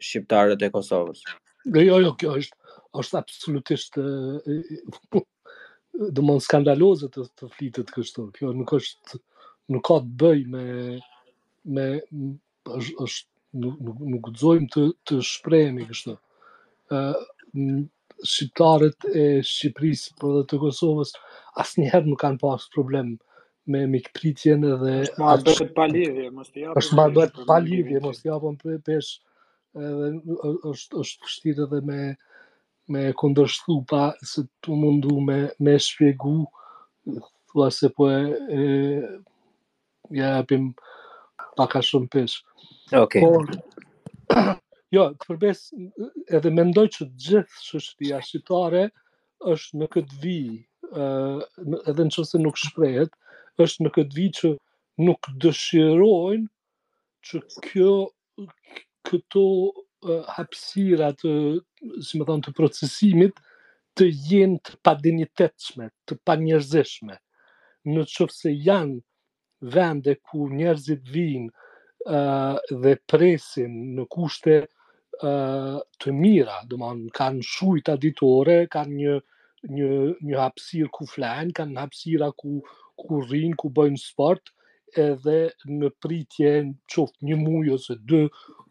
shqiptarët 0.00 0.64
e 0.64 0.70
Kosovës. 0.72 1.24
Jo 1.76 1.98
jo 2.06 2.14
kjo 2.16 2.36
është 2.42 2.72
është 3.02 3.20
absolutisht 3.20 3.98
do 6.16 6.24
mund 6.26 6.44
skandalozë 6.44 7.10
të, 7.12 7.24
të 7.36 7.48
flitet 7.56 7.92
kështu. 7.92 8.30
Kjo 8.36 8.54
nuk 8.56 8.72
është 8.78 9.20
nuk 9.74 9.84
ka 9.90 10.00
të 10.06 10.16
bëj 10.24 10.40
me 10.54 10.64
me 11.76 11.86
është 12.80 13.60
nuk 13.60 14.00
nuk 14.14 14.32
të 14.36 14.86
të 15.04 15.20
shprehemi 15.32 15.84
kështu. 15.92 16.16
ë 16.86 16.98
uh, 17.10 17.84
shqiptarët 18.24 18.98
e 19.10 19.24
Shqipërisë 19.50 20.14
për 20.20 20.30
dhe 20.36 20.42
të 20.50 20.58
Kosovës 20.62 21.12
asnjëherë 21.62 22.08
nuk 22.10 22.20
kanë 22.22 22.40
pas 22.42 22.64
problem 22.74 23.10
me 23.74 23.82
mikpritjen 23.90 24.64
edhe 24.72 24.94
ashtu 25.32 25.52
është 25.52 25.66
pa 25.76 25.86
lidhje, 25.92 26.28
mos 26.36 26.50
të 26.54 26.66
Është 26.80 26.98
pa 27.00 27.06
bëhet 27.12 28.04
mos 28.04 28.22
të 28.22 28.76
pesh 28.86 29.10
edhe 29.76 30.52
është 30.72 31.02
është 31.02 31.28
vështirë 31.28 31.66
edhe 31.68 31.82
me 31.90 32.00
me 32.94 33.00
kondërshtu 33.20 33.80
pa 33.90 34.02
se 34.32 34.44
të 34.64 34.76
mundu 34.82 35.16
me 35.30 35.38
me 35.66 35.76
shpjegu 35.88 36.36
thua 37.50 37.66
se 37.74 37.88
po 37.96 38.06
e, 38.12 38.66
ja 40.14 40.36
japim 40.38 40.68
pak 41.58 41.74
a 41.80 41.82
shumë 41.82 42.06
pesh. 42.12 42.36
Okej. 42.94 43.24
Jo, 44.96 45.04
përbes, 45.24 45.58
edhe 46.38 46.50
mendoj 46.56 46.86
që 46.96 47.04
gjithë 47.24 47.62
shështëpia 47.64 48.20
shqiptare 48.24 48.82
është 49.52 49.78
në 49.80 49.86
këtë 49.96 50.18
vi, 50.22 50.36
edhe 51.92 52.06
në 52.06 52.12
qëse 52.16 52.38
nuk 52.40 52.60
shprejet, 52.62 53.10
është 53.64 53.84
në 53.84 53.90
këtë 53.96 54.16
vi 54.20 54.24
që 54.38 54.52
nuk 55.08 55.28
dëshirojnë 55.42 56.46
që 57.28 57.40
kjo, 57.66 57.90
këto 59.10 59.44
hapsira 60.38 61.10
të, 61.20 61.32
si 62.06 62.20
më 62.22 62.28
thonë, 62.30 62.44
të 62.46 62.54
procesimit 62.60 63.42
të 63.98 64.08
jenë 64.30 64.62
të 64.62 64.78
pa 64.84 64.96
të 64.96 66.20
pa 66.24 67.20
Në 67.86 68.02
qëse 68.12 68.50
janë 68.66 68.96
vende 69.74 70.12
ku 70.26 70.48
njerëzit 70.50 71.04
vinë, 71.16 71.50
dhe 72.82 72.94
presin 73.12 73.76
në 73.96 74.06
kushtet 74.10 74.66
të 75.20 76.12
mira, 76.12 76.56
do 76.68 76.76
më 76.80 76.90
kanë 77.16 77.42
shujta 77.46 77.96
ditore, 78.00 78.66
kanë 78.70 78.96
një, 78.96 79.14
një, 79.76 79.88
një 80.28 80.36
hapsir 80.40 80.88
ku 80.92 81.06
flenë, 81.08 81.52
kanë 81.56 81.72
një 81.76 81.80
hapsira 81.84 82.28
ku, 82.36 82.60
ku 83.00 83.20
rrinë, 83.24 83.56
ku 83.56 83.70
bëjnë 83.70 83.96
sport, 84.02 84.52
edhe 84.96 85.38
në 85.76 85.90
pritje 86.02 86.52
në 86.64 86.74
qoftë 86.92 87.24
një 87.26 87.36
mujë 87.40 87.72
ose 87.74 87.96
dë, 87.98 88.22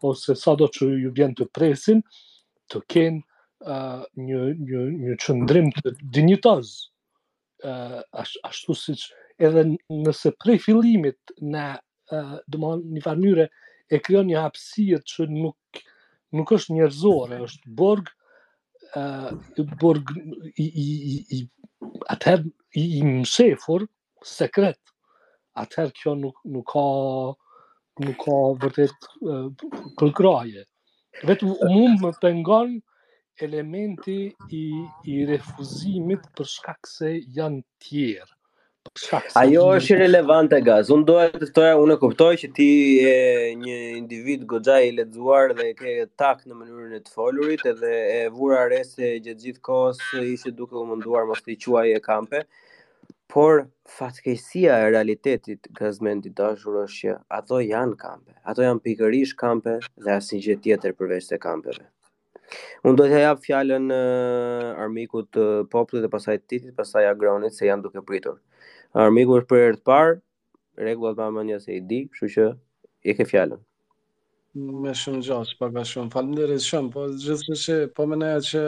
ose 0.06 0.34
sa 0.42 0.54
do 0.58 0.68
që 0.76 0.88
ju 1.02 1.12
vjen 1.18 1.34
të 1.38 1.48
presin, 1.54 2.00
të 2.70 2.82
kenë 2.90 3.22
uh, 3.66 4.04
një, 4.16 4.42
një, 4.66 4.84
një 5.06 5.18
qëndrim 5.22 5.72
të 5.80 5.96
dinjitoz. 6.16 6.72
Uh, 7.66 8.00
ashtu 8.44 8.74
si 8.76 8.94
që 9.00 9.22
edhe 9.48 9.62
nëse 9.88 10.30
prej 10.40 10.58
fillimit 10.60 11.18
në 11.40 11.66
uh, 12.12 12.36
dëmonë 12.52 12.90
një 12.96 13.02
mënyrë 13.06 13.46
e 13.96 14.00
krijon 14.02 14.26
një 14.28 14.42
hapsirë 14.42 15.00
që 15.08 15.26
nuk 15.32 15.56
nuk 16.34 16.52
është 16.56 16.74
njerëzore, 16.76 17.36
mhm. 17.38 17.44
është 17.48 17.72
borg, 17.80 18.10
uh, 19.00 19.74
borg 19.80 20.12
i, 20.16 20.66
i, 20.66 20.86
i, 20.86 21.18
i, 21.38 21.40
atëher, 22.14 22.44
i, 22.80 22.84
i 23.00 23.06
mësefur, 23.20 23.86
sekret. 24.26 24.80
Atëherë 25.56 25.94
kjo 25.96 26.12
nuk, 26.20 26.42
nuk 26.52 26.66
ka 26.68 26.82
nuk 28.04 28.16
ka 28.20 28.34
vërtet 28.62 29.06
përkraje. 29.96 30.66
Vetë 31.24 31.48
u 31.48 31.68
mund 31.72 32.02
më 32.02 32.10
të 32.20 32.32
ngon 32.42 32.74
elementi 33.46 34.18
i, 34.52 34.64
i 35.08 35.14
refuzimit 35.30 36.28
për 36.36 36.50
shkak 36.58 36.90
se 36.92 37.14
janë 37.38 37.62
tjerë. 37.86 38.35
Ajo 39.40 39.62
është 39.76 39.94
irrelevant 39.96 40.52
e 40.56 40.60
gaz. 40.66 40.90
Unë 40.94 41.06
doja 41.08 41.30
të 41.42 41.48
thoya, 41.56 41.72
unë 41.82 41.94
e 41.96 42.00
kuptoj 42.02 42.32
që 42.42 42.50
ti 42.56 42.66
je 43.02 43.14
një 43.62 43.76
individ 44.00 44.44
goxha 44.52 44.76
i 44.86 44.92
lexuar 44.98 45.54
dhe 45.58 45.70
ke 45.78 45.94
tak 46.20 46.44
në 46.46 46.54
mënyrën 46.60 46.94
e 46.98 47.00
të 47.06 47.14
folurit 47.16 47.64
edhe 47.72 47.92
e 48.18 48.20
vura 48.36 48.60
re 48.70 48.82
se 48.88 49.10
gjatë 49.24 49.46
gjithë 49.46 49.64
kohës 49.70 50.02
ishe 50.36 50.52
duke 50.60 50.78
u 50.80 50.84
munduar 50.92 51.26
mos 51.30 51.42
të 51.46 51.58
quaj 51.64 51.88
e 51.98 52.02
kampe. 52.08 52.44
Por 53.26 53.64
fatkeqësia 53.96 54.76
e 54.84 54.90
realitetit 54.94 55.68
gazmend 55.74 56.26
i 56.28 56.30
dashur 56.40 56.78
është 56.84 57.00
që 57.00 57.16
ato 57.40 57.58
janë 57.66 57.98
kampe. 57.98 58.32
Ato 58.50 58.62
janë 58.64 58.84
pikërisht 58.86 59.38
kampe 59.40 59.80
dhe 60.06 60.14
asnjë 60.20 60.42
gjë 60.46 60.58
tjetër 60.68 60.94
përveç 61.00 61.32
të 61.32 61.40
kampeve. 61.42 61.88
Unë 62.86 62.98
do 63.00 63.04
të 63.10 63.24
jap 63.24 63.40
fjalën 63.42 63.90
armikut 63.90 65.34
popullit 65.72 66.04
dhe 66.06 66.10
pasaj 66.12 66.36
titit, 66.44 66.70
pasaj 66.78 67.02
agronit 67.10 67.56
se 67.58 67.66
janë 67.66 67.82
duke 67.88 68.04
pritur. 68.06 68.38
Armiku 68.96 69.34
është 69.40 69.46
për 69.50 69.58
herë 69.62 69.76
të 69.76 69.82
parë, 69.86 70.12
rregullat 70.80 71.16
ta 71.20 71.24
mendja 71.32 71.56
se 71.60 71.74
i 71.78 71.82
di, 71.88 71.96
kështu 72.12 72.28
që 72.34 72.44
e 73.12 73.14
ke 73.18 73.26
fjalën. 73.28 73.58
Më 74.84 74.94
shumë 75.02 75.20
gjallë, 75.26 75.56
pak 75.60 75.74
më 75.74 75.82
shumë. 75.90 76.12
Faleminderit 76.14 76.64
shumë, 76.64 76.92
po 76.94 77.02
gjithsesi 77.26 77.76
po 77.98 78.06
më 78.08 78.18
nea 78.22 78.38
që 78.48 78.62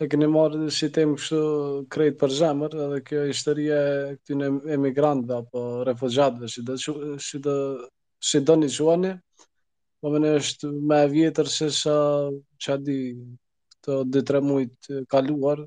e 0.00 0.08
keni 0.10 0.30
marrë 0.32 0.70
si 0.72 0.88
temë 0.96 1.18
kështu 1.20 1.42
krejt 1.92 2.16
për 2.22 2.34
zemër, 2.38 2.78
edhe 2.86 3.02
kjo 3.10 3.26
historia 3.28 3.82
e 3.98 4.14
këtyre 4.22 4.48
emigrantëve 4.78 5.38
apo 5.42 5.66
refugjatëve 5.90 6.48
që 6.54 6.64
do 6.70 6.78
si 7.28 7.42
do 7.48 7.56
si 8.32 8.40
doni 8.48 8.72
juani. 8.78 9.12
Po 10.00 10.16
më 10.16 10.32
është 10.40 10.72
më 10.92 11.02
vjetër 11.12 11.52
se 11.58 11.68
sa 11.82 11.94
çadi 12.66 12.98
të 13.84 14.00
dy 14.14 14.24
tre 14.30 14.40
muaj 14.48 14.96
kaluar, 15.12 15.66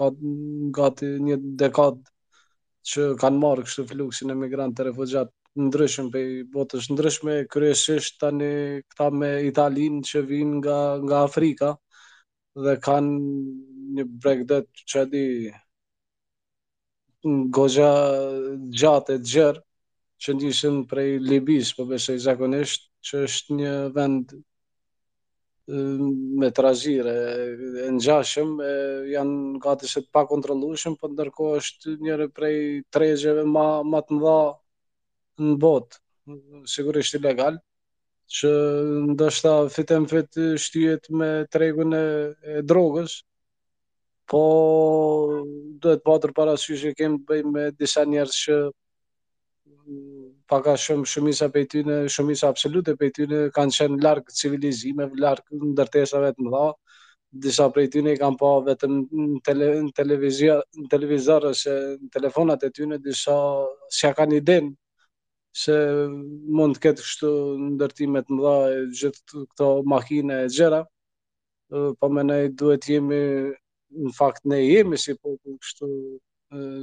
ka 0.00 0.08
gati 0.80 1.12
një 1.28 1.42
dekadë 1.60 2.14
që 2.92 3.02
kanë 3.22 3.40
marrë 3.42 3.64
kështu 3.66 3.82
fluksin 3.92 4.32
e 4.34 4.36
migrantë 4.42 4.78
të 4.80 4.84
refugjatë 4.88 5.62
ndryshëm 5.68 6.08
pe 6.14 6.22
botës 6.54 6.86
ndryshme 6.94 7.34
kryesisht 7.54 8.16
tani 8.22 8.48
këta 8.90 9.08
me 9.20 9.30
Italinë 9.50 10.02
që 10.10 10.22
vijnë 10.30 10.58
nga 10.60 10.78
nga 11.04 11.20
Afrika 11.28 11.70
dhe 12.66 12.76
kanë 12.86 13.16
një 13.98 14.06
bregdet 14.24 14.70
që 14.92 15.04
di 15.14 15.24
goxha 17.58 17.90
gjatë 18.82 19.16
të 19.16 19.32
gjerë 19.32 19.64
që 20.24 20.34
ndishin 20.34 20.78
prej 20.90 21.10
Libis, 21.30 21.72
po 21.76 21.84
besoj 21.90 22.16
zakonisht 22.26 22.88
që 23.08 23.24
është 23.28 23.58
një 23.60 23.74
vend 23.96 24.38
me 26.38 26.50
trazire 26.50 27.14
e 27.84 27.88
ngjashëm 27.92 28.50
janë 29.12 29.60
gati 29.60 29.88
se 29.90 30.00
të 30.02 30.10
pa 30.14 30.22
kontrolushëm, 30.30 30.94
por 31.00 31.12
ndërkohë 31.12 31.60
është 31.62 31.94
njëre 32.04 32.28
prej 32.34 32.56
tregjeve 32.94 33.44
më 33.46 33.66
më 33.92 34.00
të 34.08 34.16
mëdha 34.16 34.36
në 35.48 35.56
botë, 35.64 36.00
sigurisht 36.72 37.18
ilegal 37.18 37.60
që 38.38 38.50
ndoshta 39.12 39.52
fitem 39.72 40.06
fit 40.10 40.36
shtyhet 40.64 41.08
me 41.20 41.28
tregun 41.52 41.94
e, 41.96 42.04
e 42.44 42.60
drogës, 42.68 43.18
po 44.28 44.42
duhet 45.80 46.02
patur 46.04 46.32
po 46.34 46.42
parasysh 46.42 46.82
që 46.90 46.94
kemi 46.98 47.20
bëjmë 47.28 47.52
me 47.54 47.64
disa 47.72 48.04
njerëz 48.08 48.40
që 48.44 48.58
paka 50.48 50.74
shumë 50.84 51.06
shumisa 51.12 51.46
pe 51.52 51.64
tyne, 51.70 51.94
shumisa 52.14 52.46
absolute 52.52 52.92
pe 52.98 53.08
tyne, 53.14 53.38
kanë 53.56 53.74
qenë 53.78 54.00
larg 54.04 54.28
civilizime, 54.40 55.04
larg 55.24 55.44
ndërtesave 55.72 56.30
të 56.36 56.44
mëdha. 56.46 56.66
Disa 57.44 57.66
prej 57.74 57.90
tyne 57.92 58.14
i 58.14 58.16
kanë 58.22 58.38
pa 58.40 58.50
vetëm 58.64 58.94
në, 59.04 59.86
televizion, 59.98 60.62
në 60.80 60.86
televizor 60.94 61.50
ose 61.50 61.74
telefonat 62.14 62.62
e 62.64 62.70
tyne 62.72 62.96
disa 63.04 63.34
si 63.92 64.06
ja 64.06 64.14
kanë 64.16 64.38
iden 64.40 64.70
se 65.64 65.76
mund 66.56 66.78
të 66.78 66.82
ketë 66.86 67.04
kështu 67.04 67.32
ndërtime 67.76 68.24
të 68.24 68.38
mëdha 68.38 68.56
e 68.70 68.80
gjithë 69.02 69.44
këto 69.52 69.68
makine 69.92 70.40
e 70.46 70.48
gjëra. 70.56 70.80
Po 72.00 72.06
ne 72.16 72.38
duhet 72.56 72.88
jemi 72.88 73.20
në 74.00 74.14
fakt 74.16 74.48
ne 74.48 74.62
jemi 74.64 74.96
si 74.96 75.12
po 75.20 75.36
kështu 75.44 75.92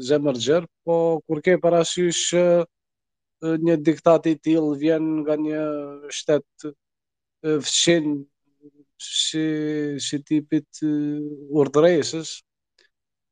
zemër 0.05 0.67
po 0.85 0.95
kur 1.25 1.41
ke 1.41 1.57
parasysh 1.63 2.35
një 3.43 3.75
diktat 3.83 4.25
i 4.31 4.35
tillë 4.39 4.77
vjen 4.79 5.05
nga 5.23 5.35
një 5.35 5.63
shtet 6.11 6.67
fshin 7.61 8.25
si 8.97 9.43
si 9.99 10.19
tipit 10.23 10.65
urdhëresës 11.51 12.31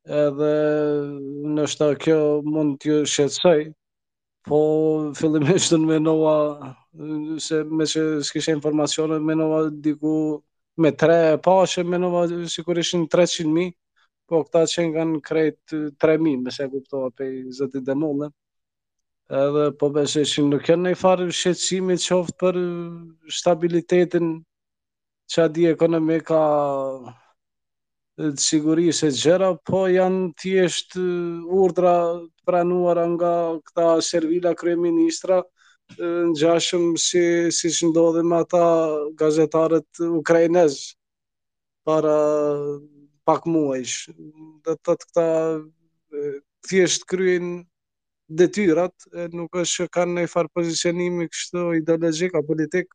edhe 0.04 0.52
nështë 1.56 1.88
kjo 2.04 2.20
mund 2.44 2.76
t'ju 2.84 2.98
shetësaj, 3.08 3.70
po 4.44 4.60
fillimisht 5.16 5.72
të 5.72 5.78
në 5.80 5.90
menoha, 5.94 6.36
se 7.40 7.64
me 7.64 7.88
që 7.88 8.04
s'kishe 8.28 8.52
informacione, 8.52 9.22
menoha 9.24 9.70
diku 9.72 10.44
me 10.84 10.92
tre 10.92 11.16
e 11.32 11.38
pa, 11.40 11.56
që 11.64 11.86
menoha 11.88 12.26
sikur 12.52 12.78
ishin 12.84 13.08
300.000, 13.08 13.72
po 14.28 14.44
këta 14.44 14.66
që 14.74 14.88
kanë 14.98 15.24
krejt 15.32 15.62
3.000, 15.72 16.44
me 16.44 16.52
se 16.52 16.68
kuptoha 16.76 17.10
pe 17.16 17.32
zëti 17.56 17.80
demolle 17.92 18.34
edhe 19.32 19.72
po 19.80 19.88
besoj 19.94 20.26
që 20.28 20.44
nuk 20.50 20.68
janë 20.68 20.90
një 20.92 20.98
farë 21.00 21.28
shqetsimi 21.32 21.96
qoftë 22.00 22.36
për 22.44 22.58
stabilitetin 23.32 24.32
që 25.32 25.42
a 25.44 25.48
di 25.48 25.68
ekonomika 25.70 26.40
të 28.20 28.34
sigurisë 28.38 29.08
e 29.08 29.14
gjera, 29.18 29.50
po 29.66 29.86
janë 29.90 30.34
tjesht 30.38 30.98
urdra 31.00 31.94
pranuara 32.46 33.06
nga 33.16 33.32
këta 33.70 33.86
servila 34.06 34.52
kryeministra 34.54 35.40
ministra 35.42 36.06
në 36.30 36.36
gjashëm 36.40 36.86
si, 37.00 37.24
si 37.52 37.70
që 37.72 37.88
me 38.28 38.36
ata 38.44 38.66
gazetarët 39.16 40.04
ukrajnez 40.20 40.78
para 41.84 42.18
pak 43.26 43.48
muajsh. 43.48 44.12
Dhe 44.64 44.76
të 44.76 44.92
të 44.94 44.94
këta 44.94 45.32
tjesht 46.68 47.08
kryen 47.08 47.66
detyrat, 48.30 48.94
nuk 49.34 49.56
është 49.60 49.84
që 49.84 49.88
kanë 49.98 50.14
nëjë 50.18 50.32
farë 50.32 50.52
pozicionimi 50.56 51.28
kështu 51.32 51.64
ideologik, 51.82 52.36
apo 52.36 52.48
politik. 52.54 52.92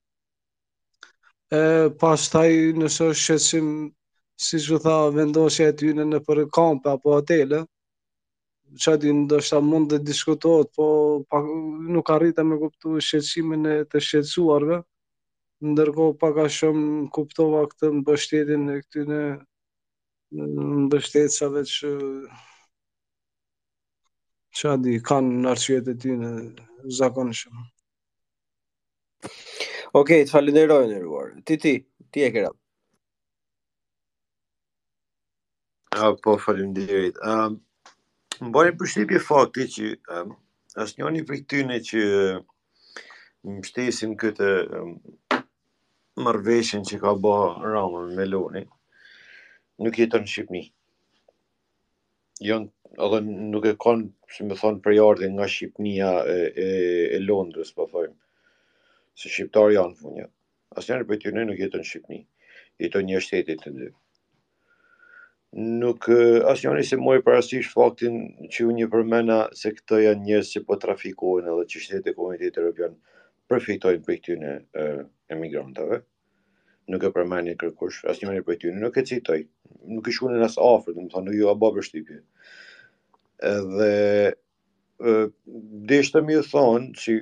E, 1.52 1.60
pas 2.00 2.24
taj 2.32 2.50
nëse 2.78 3.08
është 3.12 3.24
qëtësim, 3.26 3.68
si 4.38 4.60
që 4.64 4.78
tha, 4.84 4.94
vendosje 5.16 5.68
e 5.68 5.74
tyne 5.80 6.04
në 6.06 6.20
për 6.28 6.42
kampe 6.54 6.92
apo 6.92 7.14
hotele, 7.18 7.62
që 8.78 8.94
ati 8.94 9.12
ndoshta 9.22 9.60
mund 9.64 9.90
të 9.94 9.98
diskutohet, 10.04 10.70
po 10.76 11.24
nuk 11.94 12.10
arrita 12.12 12.44
me 12.44 12.58
kuptu 12.60 12.98
shqecimin 13.00 13.64
e 13.72 13.76
të 13.88 14.02
shqecuarve, 14.08 14.82
ndërko 15.70 16.12
pak 16.20 16.36
a 16.44 16.46
shumë 16.58 17.08
kuptova 17.16 17.64
këtë 17.72 17.90
mbështetin 18.02 18.68
e 18.68 18.80
këtyne 18.84 19.20
mbështetësave 20.84 21.64
që 21.72 21.90
që 24.58 24.74
di 24.82 24.96
kanë 25.06 25.42
në 25.44 25.50
arqyet 25.54 25.88
e 25.92 25.94
ty 26.02 26.14
në 26.18 26.30
zakonëshëm. 26.98 27.62
Okej, 29.98 30.24
të 30.26 30.32
falenderoj 30.34 30.86
në 30.90 30.98
ruar. 31.04 31.30
Ti 31.46 31.58
ti, 31.62 31.74
ti 32.12 32.24
e 32.26 32.30
kërëm. 32.34 32.56
A, 35.98 36.10
po, 36.22 36.34
falim 36.42 36.74
dirit. 36.76 37.16
Ehm, 37.26 37.60
më 38.44 38.50
bërë 38.56 38.72
e 38.72 38.74
përshqipje 38.80 39.22
fakti 39.28 39.66
që 39.76 39.86
um, 39.94 40.10
ehm, 40.16 40.34
asë 40.84 40.98
një 41.00 41.12
një 41.14 41.24
friktyne 41.30 41.78
që 41.88 42.02
um, 42.36 42.42
më 43.56 43.64
shtesin 43.70 44.12
këtë 44.20 44.50
mërveshen 46.26 46.82
që 46.86 46.98
ka 47.02 47.12
bërë 47.24 47.72
ramën 47.76 48.10
me 48.18 48.26
loni, 48.28 48.64
nuk 49.78 49.94
jetë 50.02 50.18
në 50.24 50.28
Shqipni. 50.34 50.62
Jënë, 52.46 52.70
edhe 53.02 53.20
nuk 53.28 53.66
e 53.70 53.74
konë 53.86 54.08
si 54.32 54.44
me 54.46 54.54
thonë 54.60 54.82
për 54.84 55.28
nga 55.34 55.46
Shqipnia 55.48 56.08
e 56.62 57.18
Londres, 57.20 57.70
po 57.72 57.86
thonë, 57.88 58.12
se 59.16 59.28
Shqiptar 59.32 59.70
janë 59.72 59.96
funja. 60.00 60.26
As 60.76 60.88
njërë 60.88 61.06
për 61.08 61.18
tjërë 61.22 61.44
nuk 61.48 61.58
jetën 61.62 61.84
Shqipni, 61.88 62.18
jetën 62.82 63.06
një 63.08 63.20
shtetit 63.24 63.62
të 63.64 63.70
dhe. 63.78 63.88
Nuk, 65.80 66.08
eh, 66.12 66.40
as 66.50 66.60
njërë 66.62 66.82
nëse 66.82 66.98
mojë 67.00 67.24
parasish 67.26 67.70
faktin 67.72 68.18
që 68.52 68.68
një 68.76 68.90
përmena 68.92 69.38
se 69.56 69.72
këto 69.78 70.02
janë 70.04 70.24
njës 70.28 70.52
që 70.52 70.62
po 70.68 70.76
trafikohen 70.76 71.48
edhe 71.54 71.64
që 71.72 71.82
shtetit 71.86 72.12
e 72.12 72.16
komitetit 72.18 72.58
e 72.58 72.62
Europian 72.62 72.98
përfitojnë 73.48 74.04
për 74.04 74.18
këtjën 74.18 74.44
në 74.44 74.52
emigrantave, 75.32 76.02
nuk 76.92 77.02
e 77.02 77.10
përmeni 77.16 77.56
kërkush, 77.60 78.04
as 78.12 78.20
njërë 78.20 78.44
për 78.44 78.60
tjënë, 78.60 78.82
nuk 78.84 79.00
e 79.00 79.06
citoj, 79.08 79.40
nuk 79.88 80.08
i 80.08 80.12
shkune 80.18 80.36
në 80.36 80.50
asë 80.52 80.68
afrë, 80.68 80.96
nuk 81.00 81.08
i 81.08 81.12
shkune 81.14 81.30
nuk 81.32 81.80
i 81.80 81.88
shkune 81.88 82.20
në 82.20 82.24
edhe 83.46 84.34
dishtë 85.92 86.22
mi 86.26 86.38
thonë 86.42 86.94
që 87.00 87.18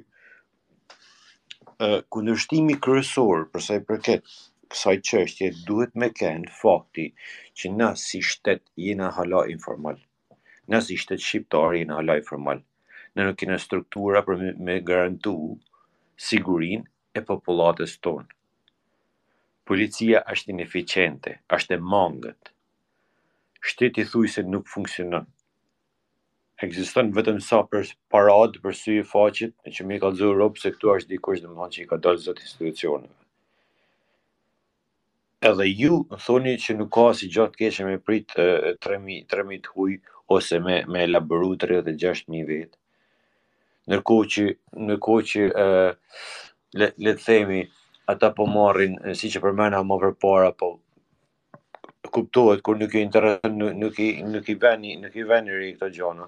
kundërshtimi 2.14 2.76
kërësor 2.84 3.44
përsa 3.52 3.76
i 3.76 3.82
përket 3.90 4.30
kësaj 4.72 4.96
qështje 5.08 5.50
duhet 5.68 5.92
me 6.00 6.08
kënë 6.18 6.48
fakti 6.60 7.04
që 7.60 7.72
na 7.76 7.90
si 8.04 8.22
shtet 8.24 8.62
jena 8.80 9.10
hala 9.12 9.42
informal. 9.52 9.98
Na 10.66 10.80
si 10.82 10.96
shtet 10.98 11.20
shqiptar 11.22 11.76
jena 11.76 12.00
hala 12.00 12.16
informal. 12.22 12.62
Në 13.16 13.26
nuk 13.28 13.38
kina 13.40 13.60
struktura 13.62 14.24
për 14.26 14.40
me 14.66 14.80
garantu 14.80 15.36
sigurin 16.16 16.88
e 17.16 17.20
populatës 17.22 17.96
tonë. 18.04 18.26
Policia 19.66 20.20
është 20.32 20.52
ineficiente, 20.52 21.36
është 21.56 21.74
e 21.76 21.80
mangët. 21.92 22.52
Shteti 23.66 24.04
thuj 24.06 24.28
se 24.38 24.42
nuk 24.46 24.68
funksionën 24.70 25.26
ekziston 26.64 27.10
vetëm 27.12 27.40
sa 27.44 27.58
për 27.68 27.90
parad, 28.12 28.56
për 28.64 28.76
sy 28.76 28.94
i 29.00 29.04
faqit, 29.04 29.52
e 29.66 29.70
që 29.76 29.84
mi 29.84 29.98
ka 30.00 30.10
dhe 30.16 30.24
Europë, 30.24 30.60
se 30.62 30.70
këtu 30.72 30.92
është 30.94 31.12
dikush 31.12 31.42
dhe 31.44 31.68
që 31.76 31.82
i 31.82 31.86
ka 31.90 31.98
dalë 32.06 32.22
zëtë 32.24 32.44
institucionëve. 32.46 33.14
Edhe 35.50 35.66
ju 35.68 35.98
në 36.08 36.18
thoni 36.24 36.54
që 36.64 36.76
nuk 36.78 36.90
ka 36.96 37.04
si 37.18 37.28
gjatë 37.34 37.58
keqe 37.60 37.84
me 37.90 37.98
prit 38.08 38.30
3.000 38.34 39.26
të 39.66 39.74
huj, 39.74 39.98
ose 40.36 40.60
me, 40.64 40.78
me 40.92 41.04
elaboru 41.06 41.52
36.000 41.66 42.48
vetë. 42.48 42.78
Nërko 43.92 44.16
që, 44.34 44.46
nërko 44.88 45.16
që 45.30 45.44
e, 45.64 45.66
le, 46.80 46.88
le 47.04 47.12
të 47.18 47.22
themi, 47.26 47.60
ata 48.10 48.32
po 48.34 48.48
marrin, 48.50 48.96
si 49.14 49.28
që 49.30 49.44
përmena 49.44 49.84
më 49.86 50.00
përpara, 50.06 50.50
po 50.58 50.72
kuptohet 52.16 52.62
kur 52.64 52.78
nuk 52.80 52.94
i 52.96 53.00
interes 53.02 53.42
nuk 53.52 53.96
i 54.00 54.06
nuk 54.26 54.46
i 54.48 54.54
vani 54.62 54.92
nuk 55.02 55.16
i 55.20 55.24
vani 55.26 55.70
këto 55.76 55.88
gjëra. 55.98 56.26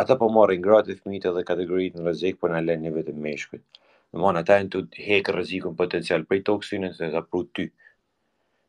Ata 0.00 0.16
po 0.16 0.30
marrin 0.32 0.62
ngrohtë 0.64 0.94
të 0.94 0.96
fëmijët 0.98 1.24
edhe 1.28 1.40
kategoritë 1.48 1.98
në 1.98 2.04
rrezik 2.06 2.36
po 2.40 2.48
na 2.48 2.60
lënë 2.64 2.86
një 2.86 2.92
vetëm 2.94 3.16
meshkujt. 3.24 3.62
Do 3.66 4.16
të 4.16 4.22
thonë 4.22 4.40
ata 4.40 4.54
janë 4.56 4.70
të 4.94 5.04
hekë 5.08 5.34
rrezikun 5.36 5.74
potencial 5.80 6.22
për 6.30 6.40
toksinën, 6.48 6.94
se 6.96 7.10
sa 7.12 7.20
prut 7.26 7.50
ty 7.56 7.66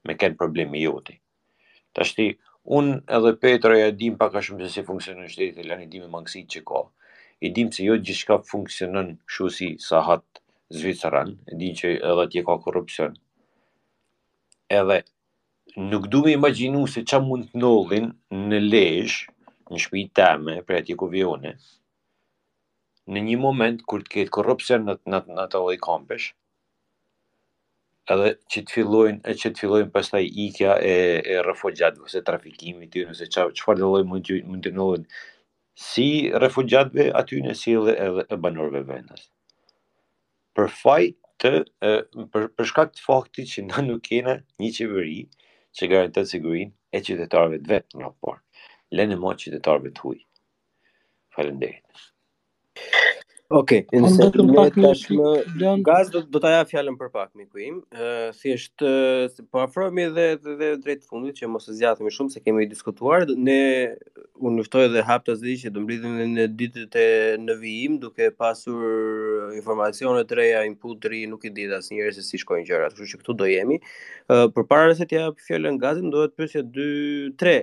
me 0.10 0.18
kanë 0.20 0.36
probleme 0.42 0.82
joti. 0.82 1.16
Tashti 1.96 2.26
un 2.78 2.92
edhe 3.20 3.32
Petra 3.46 3.78
ja 3.80 3.88
dim 4.02 4.18
pak 4.20 4.36
a 4.36 4.44
shumë 4.48 4.66
se 4.68 4.74
si 4.76 4.84
funksionon 4.90 5.32
shteti 5.32 5.56
dhe 5.62 5.68
lani 5.70 5.88
dimë 5.94 6.12
mangësit 6.18 6.52
që 6.58 6.66
ka. 6.68 6.84
I 7.48 7.54
dim 7.56 7.72
se 7.76 7.88
jo 7.88 7.96
gjithçka 8.06 8.42
funksionon 8.52 9.14
kështu 9.30 9.48
si 9.58 9.72
sahat 9.88 10.28
Zviceran, 10.80 11.32
e 11.52 11.54
dim 11.60 11.74
që 11.80 11.96
edhe 12.10 12.24
atje 12.28 12.44
ka 12.48 12.58
korrupsion. 12.66 13.16
Edhe 14.82 15.00
nuk 15.88 16.12
duhem 16.14 16.36
imaginu 16.42 16.84
se 16.92 17.04
ç'a 17.08 17.24
mund 17.24 17.48
të 17.56 18.08
në 18.32 18.60
Lezhë, 18.72 19.32
në 19.72 19.80
shpinë 19.80 20.12
teme, 20.18 20.58
pre 20.68 20.82
ati 20.82 20.96
ku 21.00 21.08
vjone, 21.12 21.54
në 23.12 23.24
një 23.28 23.38
moment 23.42 23.82
kur 23.90 24.04
të 24.06 24.12
ketë 24.18 24.34
korupcion 24.36 24.86
në, 24.88 24.98
në, 25.10 25.22
në 25.40 25.48
të 25.54 25.62
loj 25.66 25.78
kampesh, 25.86 26.28
edhe 28.12 28.34
që 28.52 28.64
të 28.68 28.76
fillojnë, 28.76 29.22
e 29.32 29.36
që 29.44 29.52
të 29.54 29.62
fillojnë 29.64 29.92
pas 29.96 30.10
taj 30.12 30.24
ikja 30.48 30.76
e, 30.84 30.96
e 31.24 31.38
refugjatë, 31.48 32.04
vëse 32.04 32.24
trafikimi 32.28 32.90
të 32.92 33.06
nëse 33.12 33.28
qa, 33.32 33.46
qëfar 33.56 33.80
dhe 33.80 33.88
loj 33.94 34.02
mund, 34.10 34.32
mund 34.50 34.68
të 34.68 34.74
nëllën, 34.76 35.06
si 35.86 36.08
refugjatëve 36.46 37.08
aty 37.22 37.40
në 37.46 37.56
si 37.60 37.76
edhe 37.80 37.96
e, 37.96 38.10
e 38.36 38.40
banorve 38.44 38.84
vendës. 38.90 39.24
Për 40.58 40.68
faj 40.82 41.02
të, 41.42 41.54
për, 42.36 42.50
shkak 42.70 42.92
të 42.98 43.06
fakti 43.06 43.48
që 43.54 43.64
në 43.70 43.86
nuk 43.88 44.04
kena 44.10 44.36
një 44.62 44.74
qeveri 44.78 45.16
që 45.80 45.90
garantët 45.94 46.28
sigurin 46.30 46.74
e 46.92 47.00
qytetarve 47.06 47.62
të 47.64 47.72
vetë 47.78 47.96
në 47.96 48.04
raport 48.10 48.44
lenë 48.98 49.18
ma 49.22 49.34
qytetarëve 49.40 49.94
të 49.98 50.06
huj. 50.08 50.18
Falenderit. 51.36 52.08
Oke, 53.52 53.82
okay, 53.84 53.84
po, 53.92 54.00
nëse 54.06 54.26
të 54.32 54.44
më 54.48 54.92
të 55.60 55.72
gaz 55.84 56.08
do, 56.14 56.22
do 56.24 56.40
të 56.40 56.48
aja 56.48 56.60
fjallën 56.70 56.96
për 56.96 57.10
pak, 57.12 57.34
miku 57.36 57.60
im, 57.60 57.80
uh, 58.00 58.30
si 58.32 58.54
është, 58.56 58.92
po 59.52 59.60
afrohemi 59.66 60.06
dhe, 60.16 60.28
dhe, 60.46 60.70
dhe 60.80 60.96
fundit, 61.04 61.42
që 61.42 61.50
mos 61.52 61.68
e 61.68 61.76
zgjatemi 61.76 62.14
shumë, 62.16 62.32
se 62.32 62.40
kemi 62.46 62.64
diskutuar, 62.72 63.26
ne 63.36 63.58
unë 64.40 64.56
nështoj 64.62 64.88
dhe 64.94 65.04
hap 65.04 65.26
të 65.28 65.36
zdi 65.42 65.58
që 65.66 65.74
do 65.76 65.84
mblidhim 65.84 66.16
dhe 66.22 66.30
në 66.32 66.46
ditët 66.62 66.96
e 67.04 67.10
në 67.44 67.58
vijim, 67.60 68.00
duke 68.00 68.32
pasur 68.40 69.52
informacionet 69.60 70.32
të 70.32 70.40
reja, 70.40 70.64
input 70.72 71.04
të 71.04 71.12
ri, 71.12 71.22
nuk 71.36 71.44
i 71.44 71.52
di 71.58 71.68
si 71.84 72.00
njërës 72.00 72.22
se 72.22 72.24
si 72.30 72.40
shkojnë 72.46 72.64
gjërat, 72.72 72.96
kështu 72.96 73.12
që 73.12 73.20
këtu 73.26 73.36
do 73.44 73.52
jemi, 73.52 73.82
uh, 74.32 74.48
për 74.56 74.70
para 74.72 74.88
nëse 74.94 75.10
të 75.12 75.20
ja 75.20 76.02
do 76.08 76.24
të 76.24 76.40
pësja 76.40 76.64
2-3 76.72 77.60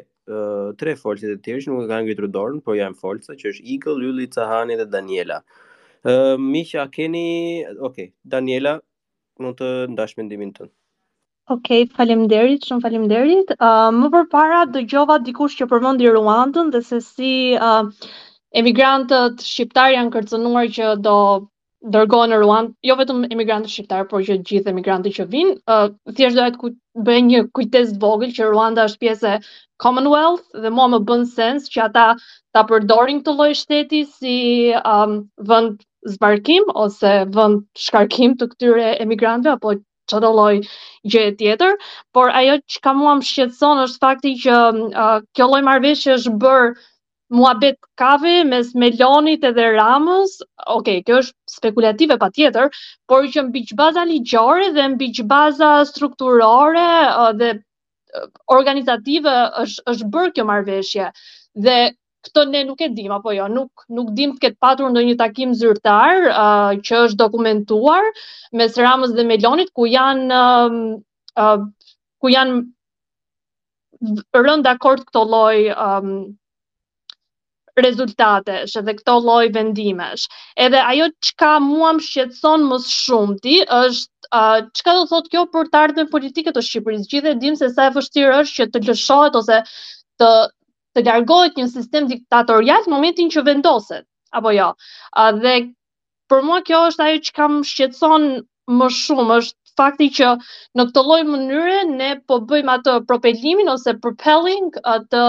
tre 0.81 0.95
folca 0.97 1.29
të 1.31 1.39
tjerë 1.45 1.65
që 1.65 1.71
nuk 1.73 1.85
e 1.87 1.91
kanë 1.91 2.07
ngritur 2.07 2.29
dorën, 2.33 2.59
por 2.65 2.77
janë 2.79 2.99
folca 3.01 3.35
që 3.39 3.53
është 3.53 3.65
Eagle, 3.65 3.97
Lyli, 4.03 4.27
Cahani 4.35 4.77
dhe 4.81 4.87
Daniela. 4.93 5.41
Ë 6.05 6.15
uh, 6.19 6.35
Misha 6.41 6.85
keni, 6.95 7.65
okay, 7.89 8.13
Daniela 8.23 8.77
mund 9.39 9.59
të 9.59 9.71
ndash 9.95 10.17
mendimin 10.19 10.53
tënd. 10.57 10.71
Okej, 11.51 11.87
okay, 11.87 11.93
faleminderit, 11.97 12.67
shumë 12.69 12.85
faleminderit. 12.85 13.53
Ë 13.57 13.69
uh, 13.69 13.91
më 13.97 14.11
përpara 14.15 14.63
gjova 14.83 15.19
dikush 15.27 15.57
që 15.63 15.69
përmendi 15.73 16.11
Ruandën 16.13 16.71
dhe 16.75 16.83
se 16.85 17.01
si 17.09 17.33
uh, 17.57 17.85
emigrantët 18.59 19.41
shqiptar 19.49 19.95
janë 19.97 20.13
kërcënuar 20.19 20.69
që 20.77 20.97
do 21.09 21.17
dërgohen 21.95 22.33
në 22.33 22.39
Ruand, 22.43 22.71
jo 22.87 22.95
vetëm 22.99 23.25
emigrantët 23.35 23.71
shqiptar, 23.73 24.07
por 24.11 24.23
që 24.29 24.37
gjithë 24.49 24.71
emigrantët 24.73 25.15
që 25.19 25.27
vinë, 25.35 25.53
uh, 25.75 25.87
thjesht 26.19 26.37
dohet 26.39 26.57
ku 26.63 26.71
bëjë 27.09 27.23
një 27.27 27.43
kujtesë 27.59 27.93
të 27.95 28.01
vogël 28.05 28.33
që 28.39 28.49
Ruanda 28.51 28.87
është 28.91 29.03
pjesë 29.05 29.35
e 29.35 29.43
Commonwealth 29.85 30.47
dhe 30.65 30.73
mua 30.79 30.89
më 30.95 31.01
bën 31.11 31.25
sens 31.37 31.69
që 31.75 31.85
ata 31.87 32.07
ta 32.57 32.65
përdorin 32.73 33.21
këtë 33.23 33.37
lloj 33.39 33.51
shteti 33.61 34.03
si 34.15 34.35
um, 34.83 35.15
vend 35.53 35.79
zbarkim 36.15 36.67
ose 36.85 37.15
vend 37.39 37.63
shkarkim 37.85 38.35
të 38.41 38.51
këtyre 38.55 38.91
emigrantëve 39.07 39.55
apo 39.59 39.77
çdo 40.11 40.25
lloj 40.39 40.55
gjë 41.15 41.25
tjetër, 41.39 41.79
por 42.13 42.35
ajo 42.43 42.59
që 42.73 42.83
kam 42.87 43.03
uam 43.07 43.23
shqetëson 43.31 43.85
është 43.87 44.03
fakti 44.09 44.35
që 44.45 44.59
uh, 45.05 45.19
kjo 45.39 45.51
lloj 45.53 45.63
marrëveshje 45.71 46.17
është 46.19 46.39
bërë 46.47 46.71
muhabet 47.31 47.77
kave 48.01 48.45
mes 48.45 48.73
Melonit 48.75 49.45
edhe 49.45 49.67
Ramës, 49.77 50.33
ok, 50.75 50.89
kjo 51.07 51.19
është 51.23 51.57
spekulative 51.59 52.17
pa 52.23 52.29
tjetër, 52.37 52.69
por 53.13 53.27
që 53.35 53.45
mbi 53.51 53.63
baza 53.81 54.05
ligjore 54.11 54.71
dhe 54.77 54.87
mbi 54.95 55.09
baza 55.33 55.73
strukturore 55.91 56.87
uh, 57.11 57.33
dhe 57.41 57.51
uh, 58.17 58.29
organizative 58.59 59.35
është, 59.65 59.83
është 59.95 60.11
bërë 60.15 60.33
kjo 60.39 60.47
marveshje. 60.53 61.11
Dhe 61.67 61.77
këto 62.27 62.45
ne 62.53 62.65
nuk 62.71 62.81
e 62.83 62.89
dim, 62.97 63.13
apo 63.17 63.33
jo, 63.37 63.47
nuk, 63.59 63.85
nuk 63.99 64.09
dim 64.17 64.33
të 64.37 64.43
ketë 64.47 64.59
patur 64.67 64.91
ndonjë 64.91 65.19
takim 65.21 65.53
zyrtar 65.61 66.27
uh, 66.33 66.73
që 66.89 67.05
është 67.09 67.21
dokumentuar 67.25 68.09
mes 68.61 68.81
Ramës 68.87 69.15
dhe 69.19 69.29
Melonit, 69.29 69.71
ku 69.77 69.87
janë 69.93 70.41
uh, 70.41 70.99
uh, 71.37 71.61
ku 72.21 72.33
janë 72.33 72.65
rënd 74.35 74.65
dakord 74.71 75.05
këto 75.11 75.25
lloj 75.33 75.59
um, 75.77 76.13
rezultatesh 77.85 78.75
edhe 78.81 78.95
këto 78.99 79.15
lloj 79.27 79.45
vendimesh. 79.57 80.25
Edhe 80.67 80.81
ajo 80.93 81.09
që 81.31 81.51
mua 81.67 81.91
më 81.99 82.05
shqetson 82.09 82.65
më 82.73 82.79
shumë 82.87 83.37
ti 83.47 83.57
është 83.65 84.31
çka 84.31 84.87
ka 84.91 84.95
do 84.99 85.05
thotë 85.13 85.33
kjo 85.35 85.45
për 85.57 85.71
të 85.75 85.81
ardhën 85.83 86.11
politike 86.15 86.55
të 86.57 86.65
Shqipërisë. 86.69 87.09
Gjithë 87.15 87.33
e 87.35 87.41
dim 87.45 87.59
se 87.63 87.71
sa 87.77 87.89
e 87.91 87.95
vështirë 87.99 88.39
është 88.43 88.57
që 88.61 88.69
të 88.73 88.85
lëshohet 88.91 89.41
ose 89.43 89.61
të 90.23 90.31
të 90.97 91.05
largohet 91.07 91.59
një 91.63 91.69
sistem 91.73 92.09
diktatorial 92.13 92.87
në 92.87 92.93
momentin 92.97 93.29
që 93.35 93.45
vendoset, 93.51 94.07
apo 94.39 94.51
jo. 94.57 94.71
Uh, 95.17 95.31
dhe 95.45 95.55
për 96.33 96.43
mua 96.49 96.63
kjo 96.69 96.83
është 96.91 97.05
ajo 97.07 97.21
që 97.29 97.35
kam 97.41 97.61
shqetson 97.73 98.25
më 98.79 98.89
shumë, 98.99 99.37
është 99.37 99.57
fakti 99.79 100.09
që 100.19 100.31
në 100.77 100.87
këtë 100.89 101.05
lloj 101.09 101.21
mënyre 101.29 101.77
ne 101.93 102.09
po 102.29 102.41
bëjmë 102.51 102.73
atë 102.81 102.97
propelimin 103.13 103.71
ose 103.77 103.95
propelling 104.07 104.73
të 105.15 105.23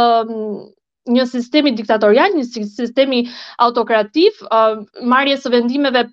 një 1.14 1.26
sistemi 1.34 1.74
diktatorial, 1.78 2.34
një 2.38 2.47
sistemi 2.70 3.26
autokrativ, 3.64 4.39
uh, 4.53 4.78
marje 5.01 5.38
së 5.43 5.51
vendimeve 5.55 6.05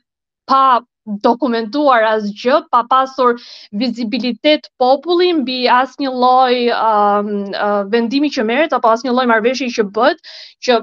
pa 0.50 0.80
dokumentuar 1.22 2.02
asgjë, 2.08 2.56
pa 2.74 2.80
pasur 2.90 3.36
vizibilitet 3.80 4.66
populli 4.82 5.28
mbi 5.44 5.58
asnjë 5.70 6.10
lloj 6.16 6.54
um, 6.74 7.28
uh, 7.54 7.82
vendimi 7.92 8.30
që 8.34 8.44
merret 8.48 8.74
apo 8.74 8.90
asnjë 8.90 9.14
lloj 9.14 9.28
marveshi 9.30 9.68
që 9.78 9.86
bëhet, 9.96 10.22
që 10.66 10.80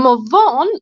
më 0.00 0.12
vonë 0.32 0.74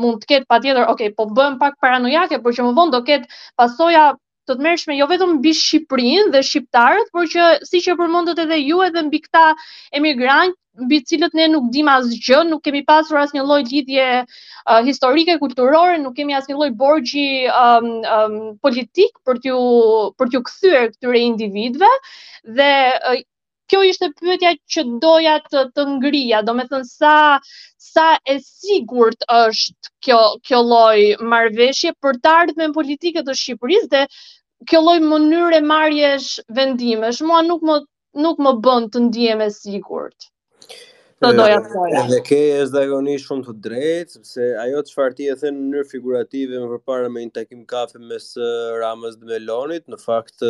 mund 0.00 0.22
të 0.22 0.28
ketë 0.32 0.48
patjetër, 0.48 0.86
okay, 0.88 1.10
po 1.12 1.26
bëhem 1.36 1.58
pak 1.60 1.76
paranojake, 1.84 2.38
por 2.40 2.54
që 2.56 2.64
më 2.64 2.72
vonë 2.78 2.94
do 2.96 3.00
ketë 3.10 3.28
pasoja 3.60 4.06
do 4.48 4.54
të 4.56 4.64
merresh 4.64 4.84
me 4.90 4.94
jo 4.98 5.06
vetëm 5.10 5.32
mbi 5.38 5.52
Shqipërinë 5.58 6.32
dhe 6.34 6.40
shqiptarët, 6.46 7.10
por 7.14 7.28
që 7.30 7.44
siç 7.68 7.86
e 7.92 7.94
përmendët 8.00 8.40
edhe 8.44 8.56
ju 8.66 8.80
edhe 8.86 9.02
mbi 9.06 9.20
këta 9.26 9.42
emigrantë 9.98 10.58
mbi 10.86 10.98
cilët 11.08 11.34
ne 11.38 11.46
nuk 11.52 11.66
dimë 11.74 11.92
asgjë, 11.94 12.38
nuk 12.50 12.62
kemi 12.64 12.80
pasur 12.88 13.18
asnjë 13.22 13.42
lloj 13.44 13.60
lidhje 13.70 14.06
uh, 14.24 14.80
historike, 14.86 15.36
kulturore, 15.42 15.98
nuk 16.02 16.14
kemi 16.18 16.36
asnjë 16.38 16.56
lloj 16.56 16.70
borgji 16.82 17.26
um, 17.52 17.90
um, 18.18 18.38
politik 18.66 19.12
për 19.28 19.42
t'ju 19.44 19.58
për 20.18 20.32
t'ju 20.32 20.40
kthyer 20.48 20.88
këtyre 20.96 21.20
individëve 21.28 21.92
dhe 22.56 22.70
uh, 23.12 23.20
kjo 23.70 23.84
ishte 23.90 24.08
pyetja 24.20 24.56
që 24.74 24.82
doja 25.04 25.36
të 25.52 25.66
të 25.76 25.84
ngrija, 25.92 26.42
thënë 26.48 26.80
sa 26.88 27.14
sa 27.92 28.08
e 28.32 28.38
sigurt 28.42 29.24
është 29.38 29.90
kjo 30.06 30.20
kjo 30.48 30.60
lloj 30.68 30.98
marrveshje 31.32 31.92
për 32.02 32.18
të 32.22 32.30
ardhmen 32.42 32.74
politike 32.76 33.24
të 33.26 33.34
Shqipërisë 33.38 33.90
dhe 33.94 34.02
kjo 34.70 34.80
lloj 34.86 34.98
mënyre 35.10 35.58
marrjes 35.68 36.30
vendimesh 36.58 37.20
mua 37.28 37.40
nuk 37.50 37.64
më 37.70 37.76
nuk 38.26 38.40
më 38.44 38.54
bën 38.64 38.86
të 38.94 39.02
ndihem 39.08 39.40
e 39.40 39.48
sigurt. 39.54 40.28
Të 41.22 41.30
doja 41.38 41.58
të 41.62 41.70
thoja. 41.72 42.00
Edhe 42.04 42.18
ke 42.26 42.38
është 42.62 42.74
dagoni 42.76 43.14
shumë 43.22 43.44
të 43.46 43.52
drejtë, 43.66 44.14
sepse 44.16 44.48
ajo 44.64 44.82
çfarë 44.88 45.14
ti 45.18 45.28
e 45.32 45.36
thën 45.38 45.54
në 45.58 45.62
mënyrë 45.68 45.90
figurative 45.92 46.60
më 46.64 46.68
përpara 46.74 47.10
me 47.14 47.22
një 47.26 47.34
takim 47.38 47.62
kafe 47.72 48.00
mes 48.10 48.26
Ramës 48.82 49.16
dhe 49.20 49.28
Melonit, 49.30 49.86
në 49.88 50.00
fakt 50.02 50.44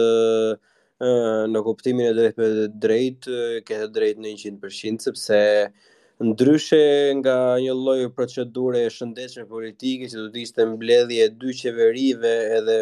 në 1.55 1.63
kuptimin 1.69 2.09
e 2.09 2.13
drejtë 2.19 2.51
drejt 2.87 3.31
ke 3.69 3.83
drejt 3.99 4.21
në 4.25 4.33
100% 4.43 5.07
sepse 5.13 5.41
ndryshe 6.23 7.13
nga 7.21 7.37
një 7.65 7.75
lloj 7.79 8.03
procedure 8.17 8.81
e 8.87 8.91
shëndetshme 8.95 9.47
politike 9.51 10.09
që 10.13 10.21
do 10.25 10.29
të 10.35 10.45
ishte 10.47 10.67
mbledhje 10.73 11.27
e 11.27 11.33
dy 11.41 11.55
qeverive 11.61 12.33
edhe 12.61 12.77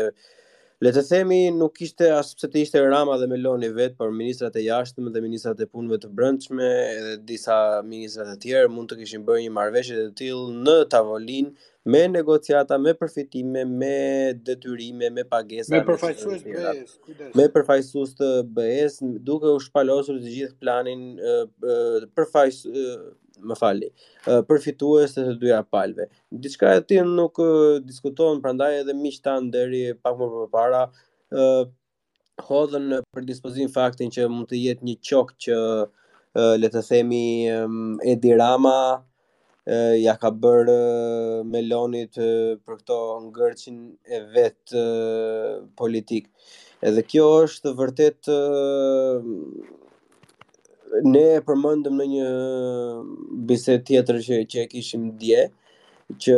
le 0.80 0.90
të 0.96 1.02
themi 1.04 1.38
nuk 1.52 1.74
ishte 1.84 2.08
as 2.16 2.30
pse 2.36 2.48
të 2.48 2.62
ishte 2.64 2.80
Rama 2.80 3.18
dhe 3.20 3.26
Meloni 3.28 3.68
vet, 3.76 3.98
por 4.00 4.12
ministrat 4.16 4.54
e 4.56 4.62
jashtëm 4.64 5.10
dhe 5.12 5.20
ministrat 5.20 5.58
e 5.60 5.66
punëve 5.68 5.98
të 6.04 6.08
brendshme 6.16 6.68
edhe 6.84 7.18
disa 7.32 7.56
ministra 7.84 8.24
të 8.30 8.38
tjerë 8.46 8.70
mund 8.72 8.88
të 8.88 9.02
kishin 9.02 9.26
bërë 9.28 9.42
një 9.44 9.52
marrëveshje 9.58 9.98
të 10.06 10.16
tillë 10.22 10.54
në 10.64 10.78
tavolin 10.94 11.50
me 11.90 12.00
negociata, 12.12 12.76
me 12.80 12.92
përfitime, 12.96 13.62
me 13.82 13.92
detyrime, 14.48 15.08
me 15.16 15.24
pagesa. 15.28 15.72
Me 15.76 15.80
përfaqësues 15.88 16.42
BE, 16.44 16.72
kujdes. 17.06 17.30
Me 17.40 17.46
përfaqësues 17.54 18.12
të 18.18 18.28
BE, 18.56 18.72
duke 19.24 19.48
u 19.56 19.60
shpalosur 19.64 20.18
të 20.20 20.32
gjithë 20.36 20.58
planin, 20.60 21.06
më 23.48 23.56
fali, 23.60 23.88
përfitues 24.48 25.14
të 25.16 25.24
dyja 25.40 25.60
palve. 25.74 26.06
Diçka 26.44 26.72
e 26.78 26.82
ti 26.88 26.98
nuk 27.06 27.40
diskutojnë, 27.88 28.40
prandaj 28.44 28.80
edhe 28.82 28.94
miq 29.00 29.20
tan 29.24 29.50
deri 29.54 29.84
pak 30.02 30.16
më 30.20 30.26
përpara, 30.36 30.82
ë 31.32 31.44
hodhën 32.48 32.88
për 33.12 33.26
dispozim 33.28 33.68
faktin 33.72 34.12
që 34.14 34.26
mund 34.32 34.48
të 34.50 34.60
jetë 34.64 34.86
një 34.88 34.96
qok 35.10 35.34
që 35.44 35.60
le 36.62 36.68
të 36.72 36.82
themi 36.88 37.24
Edi 38.14 38.32
Rama 38.38 38.78
ja 40.00 40.14
ka 40.20 40.30
bërë 40.44 40.78
Melonit 41.50 42.14
për 42.16 42.78
këto 42.78 42.98
ngërçin 43.26 43.78
e 44.16 44.22
vet 44.36 44.74
politik. 45.78 46.30
Edhe 46.86 47.02
kjo 47.04 47.26
është 47.44 47.74
vërtet 47.76 48.30
ne 51.04 51.22
e 51.36 51.40
përmendëm 51.48 51.96
në 52.00 52.06
një 52.14 52.28
bisedë 53.50 53.84
tjetër 53.90 54.18
që 54.26 54.38
që 54.52 54.62
e 54.64 54.66
kishim 54.72 55.04
dje 55.20 55.44
që 56.24 56.36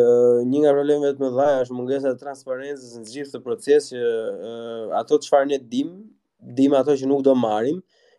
një 0.48 0.60
nga 0.64 0.72
problemet 0.76 1.22
më 1.22 1.30
dhaja 1.36 1.62
është 1.64 1.76
mungesa 1.78 2.10
e 2.12 2.18
transparencës 2.20 2.98
në 3.00 3.06
gjithë 3.12 3.36
të 3.38 3.42
proces 3.46 3.86
që 3.92 4.02
uh, 4.02 4.84
ato 4.98 5.18
çfarë 5.24 5.48
ne 5.52 5.58
dim, 5.72 5.92
dim 6.58 6.74
ato 6.80 6.96
që 7.00 7.08
nuk 7.08 7.22
do 7.24 7.32
marrim, 7.40 7.78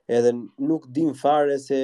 edhe 0.10 0.32
nuk 0.66 0.88
dim 0.96 1.12
fare 1.20 1.60
se 1.62 1.78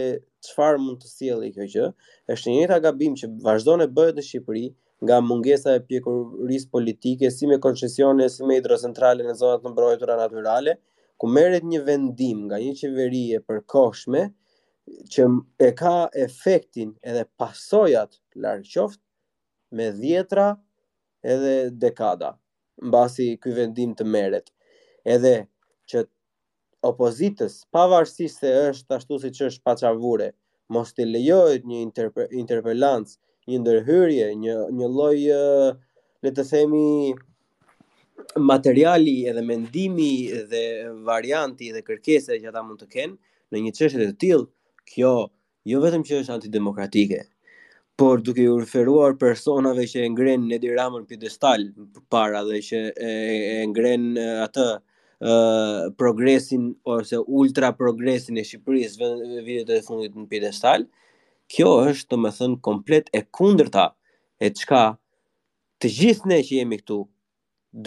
çfarë 0.47 0.81
mund 0.81 1.03
të 1.03 1.09
sjellë 1.13 1.51
kjo 1.53 1.67
gjë. 1.75 1.87
Është 2.33 2.55
të 2.73 2.79
gabim 2.87 3.13
që 3.21 3.29
vazhdon 3.45 3.85
e 3.85 3.87
bëhet 3.93 4.17
në 4.17 4.25
Shqipëri 4.29 4.65
nga 5.05 5.21
mungesa 5.23 5.77
e 5.77 5.85
pjekurisë 5.87 6.71
politike 6.73 7.29
si 7.31 7.45
me 7.47 7.59
koncesione 7.61 8.25
si 8.33 8.41
me 8.43 8.57
hidrocentrale 8.57 9.23
në 9.23 9.37
zonat 9.39 9.61
në 9.63 9.75
mbrojtura 9.75 10.17
natyrale, 10.19 10.79
ku 11.19 11.27
merret 11.27 11.63
një 11.67 11.83
vendim 11.85 12.47
nga 12.49 12.57
një 12.57 12.73
qeveri 12.81 13.23
e 13.37 13.45
përkohshme, 13.49 14.31
që 15.13 15.23
e 15.65 15.69
ka 15.79 15.93
efektin 16.25 16.93
edhe 17.09 17.25
pasojat 17.39 18.17
larë 18.41 18.65
qoftë 18.73 19.75
me 19.77 19.89
dhjetra 19.99 20.47
edhe 21.33 21.55
dekada, 21.83 22.33
në 22.81 22.89
basi 22.95 23.27
këj 23.43 23.55
vendim 23.59 23.95
të 23.99 24.07
meret. 24.07 24.49
Edhe 25.15 25.35
që 25.89 26.05
opozitës, 26.89 27.59
pavarësisht 27.75 28.41
se 28.43 28.51
është 28.71 28.97
ashtu 28.97 29.19
si 29.23 29.31
që 29.39 29.47
është 29.51 29.65
pacavure, 29.67 30.31
mos 30.73 30.93
të 30.93 31.05
lejojt 31.09 31.65
një 31.65 31.79
interpe, 31.83 32.75
një 33.49 33.57
ndërhyrje, 33.63 34.27
një, 34.43 34.55
një 34.79 34.87
loj, 34.93 35.25
le 36.23 36.31
të 36.37 36.45
themi, 36.51 36.85
materiali 38.37 39.13
edhe 39.31 39.41
mendimi 39.47 40.09
dhe 40.51 40.61
varianti 41.07 41.71
dhe 41.73 41.81
kërkese 41.87 42.35
që 42.43 42.49
ata 42.51 42.61
mund 42.67 42.81
të 42.83 42.87
kenë 42.93 43.15
në 43.53 43.61
një 43.65 43.71
qështet 43.77 44.05
të 44.11 44.15
tilë, 44.21 44.43
kjo 44.89 45.11
jo 45.69 45.79
vetëm 45.83 46.03
që 46.07 46.17
është 46.23 46.33
antidemokratike, 46.37 47.19
por 47.99 48.21
duke 48.25 48.39
i 48.39 48.47
referuar 48.53 49.15
personave 49.21 49.83
që 49.91 50.05
e 50.05 50.11
ngren 50.13 50.45
në 50.49 50.57
diramën 50.63 51.03
pjedestal 51.09 51.65
para 52.13 52.41
dhe 52.47 52.61
që 52.69 52.79
e, 52.97 53.09
e 53.09 53.57
ngren 53.73 54.13
atë 54.49 54.69
Uh, 55.29 55.89
progresin 55.99 56.69
ose 56.95 57.17
ultra 57.37 57.73
progresin 57.75 58.37
e 58.39 58.43
Shqipërisë 58.47 59.39
vitet 59.43 59.73
e 59.75 59.79
fundit 59.83 60.13
në 60.15 60.23
pjedestal 60.31 60.85
kjo 61.51 61.73
është 61.89 62.07
të 62.13 62.19
më 62.23 62.29
thënë 62.37 62.59
komplet 62.63 63.09
e 63.19 63.25
kunder 63.35 63.67
ta 63.73 63.83
e 64.39 64.47
të 64.47 64.63
shka 64.63 64.83
të 65.83 65.91
gjithë 65.97 66.31
ne 66.31 66.37
që 66.47 66.61
jemi 66.61 66.79
këtu 66.79 67.01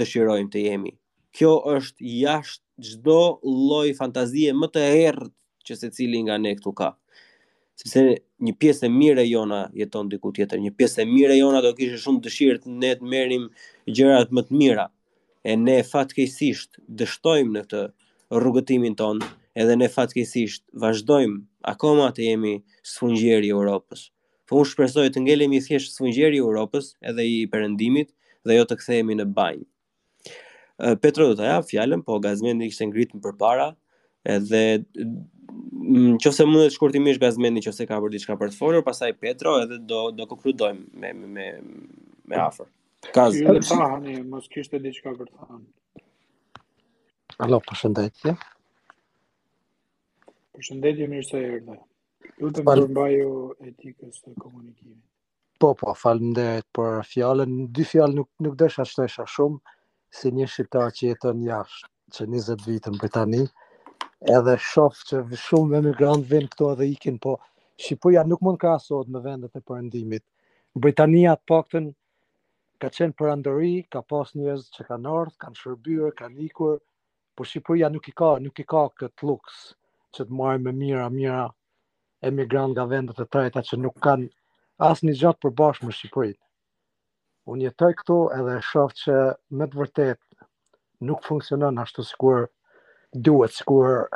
dëshirojmë 0.03 0.53
të 0.53 0.67
jemi 0.67 0.93
kjo 1.39 1.55
është 1.73 2.13
jashtë 2.19 2.91
gjdo 2.91 3.19
loj 3.73 3.87
fantazie 4.03 4.53
më 4.61 4.71
të 4.77 4.85
herë 4.99 5.31
që 5.67 5.77
se 5.81 5.91
cili 5.95 6.23
nga 6.27 6.39
ne 6.41 6.55
këtu 6.59 6.73
ka. 6.79 6.93
Sepse 7.81 8.03
një 8.45 8.55
pjesë 8.61 8.89
e 8.89 8.93
mirë 8.93 9.23
e 9.25 9.29
jona 9.31 9.61
jeton 9.79 10.11
diku 10.13 10.33
tjetër, 10.37 10.61
një 10.63 10.73
pjesë 10.77 11.05
e 11.05 11.09
mirë 11.09 11.37
e 11.37 11.39
jona 11.41 11.63
do 11.65 11.73
kishe 11.79 11.99
shumë 12.03 12.23
dëshirë 12.27 12.63
të 12.65 12.75
ne 12.83 12.93
të 13.01 13.09
merrim 13.15 13.47
gjërat 13.89 14.35
më 14.37 14.45
të 14.49 14.61
mira. 14.63 14.89
E 15.43 15.57
ne 15.59 15.79
fatkeqësisht 15.87 16.79
dështojmë 17.01 17.57
në 17.57 17.63
këtë 17.67 17.81
rrugëtimin 18.43 18.95
ton, 19.01 19.23
edhe 19.59 19.75
ne 19.81 19.89
fatkeqësisht 19.91 20.67
vazhdojmë 20.85 21.41
akoma 21.73 22.11
të 22.17 22.29
jemi 22.31 22.55
sfungjeri 22.93 23.51
i 23.51 23.57
Europës. 23.57 24.07
Po 24.49 24.61
unë 24.61 24.71
shpresoj 24.71 25.09
të 25.15 25.23
ngelemi 25.27 25.59
thjesht 25.65 25.97
sfungjeri 25.97 26.39
i 26.39 26.45
Europës 26.45 26.93
edhe 27.11 27.25
i 27.35 27.41
perëndimit 27.53 28.13
dhe 28.47 28.59
jo 28.61 28.69
të 28.69 28.79
kthehemi 28.81 29.17
në 29.19 29.27
banjë. 29.39 29.65
Petro 31.03 31.31
do 31.33 31.37
të 31.39 31.47
jap 31.49 31.67
fjalën, 31.69 32.01
po 32.07 32.19
Gazmendi 32.25 32.67
ishte 32.71 32.89
ngritën 32.89 33.21
përpara, 33.23 33.69
edhe 34.27 34.63
Mm, 35.53 36.15
në 36.15 36.19
qofse 36.23 36.45
mund 36.47 36.63
të 36.67 36.73
shkurtimisht 36.77 37.21
gazmendi 37.23 37.63
qofse 37.67 37.85
ka 37.89 37.99
për 38.03 38.13
diçka 38.15 38.37
për 38.41 38.53
të 38.53 38.57
folur, 38.57 38.83
pastaj 38.87 39.13
Petro 39.25 39.53
edhe 39.65 39.79
do 39.91 39.99
do 40.21 40.27
konkludojmë 40.31 40.83
me 41.03 41.11
me 41.23 41.29
me, 41.37 41.47
me 42.33 42.39
afër. 42.45 42.69
Ka 43.17 43.27
zë. 43.35 44.17
mos 44.33 44.49
kishte 44.55 44.81
diçka 44.85 45.13
për 45.19 45.31
të 45.33 45.49
thënë. 45.51 45.71
Alo, 47.47 47.59
përshëndetje. 47.69 48.35
Përshëndetje 50.57 51.09
mirë 51.15 51.29
se 51.29 51.43
erdhe. 51.49 51.79
Lutëm 52.43 52.69
të 52.71 52.87
mbaju 52.93 53.33
etikës 53.73 54.21
të 54.23 54.37
komunikimit. 54.43 55.01
Po, 55.63 55.73
po, 55.79 55.95
falemderit 55.99 56.69
për 56.77 57.01
fjallën. 57.11 57.57
Dy 57.75 57.87
fjallë 57.93 58.19
nuk, 58.21 58.31
nuk 58.47 58.55
dësha 58.61 58.87
shtesha 58.87 59.27
shumë, 59.35 59.75
si 60.21 60.33
një 60.39 60.47
shqiptar 60.53 60.93
që 60.97 61.11
jetën 61.13 61.45
jashtë 61.49 61.93
që 62.15 62.31
20 62.33 62.67
vitë 62.69 62.93
në 62.99 63.09
tani 63.17 63.45
edhe 64.31 64.55
shof 64.63 64.99
që 65.11 65.19
shumë 65.45 65.81
emigrant 65.81 66.27
vinë 66.29 66.49
këto 66.53 66.69
edhe 66.77 66.87
ikin, 66.95 67.17
po 67.25 67.33
Shqipëria 67.83 68.23
nuk 68.29 68.43
mund 68.45 68.61
krasohet 68.63 69.09
me 69.11 69.19
vendet 69.25 69.57
e 69.57 69.61
përëndimit. 69.67 70.23
Britania 70.85 71.33
të 71.35 71.43
pakten 71.51 71.89
ka 72.81 72.91
qenë 72.95 73.17
përëndëri, 73.19 73.73
ka 73.91 74.03
pas 74.07 74.31
njëzë 74.39 74.71
që 74.77 74.87
ka 74.87 74.99
nërth, 75.07 75.37
kanë 75.43 75.59
shërbyrë, 75.63 76.13
kanë 76.21 76.47
ikur, 76.47 76.79
por 77.35 77.49
Shqipëria 77.51 77.91
nuk 77.91 78.07
i 78.09 78.15
ka, 78.23 78.31
nuk 78.45 78.63
i 78.63 78.67
ka 78.73 78.85
këtë 79.01 79.27
luks 79.27 79.59
që 80.15 80.29
të 80.29 80.39
marrë 80.39 80.63
me 80.67 80.73
mira, 80.83 81.09
mira 81.19 81.43
emigrant 82.31 82.71
nga 82.77 82.87
vendet 82.93 83.19
e 83.19 83.27
trejta 83.27 83.65
që 83.69 83.81
nuk 83.83 83.99
kanë 84.07 84.31
asë 84.91 85.09
një 85.09 85.19
gjatë 85.23 85.43
përbashkë 85.49 85.89
me 85.89 85.97
Shqipërinë. 85.99 86.41
Unë 87.51 87.67
jetoj 87.71 87.95
këtu 88.03 88.21
edhe 88.39 88.59
shof 88.71 88.95
që 89.03 89.19
me 89.59 89.67
të 89.67 89.79
vërtet 89.81 90.21
nuk 91.11 91.25
funksionon 91.27 91.83
ashtu 91.83 92.07
sikur 92.13 92.47
duhet 93.13 93.57
kur 93.67 94.09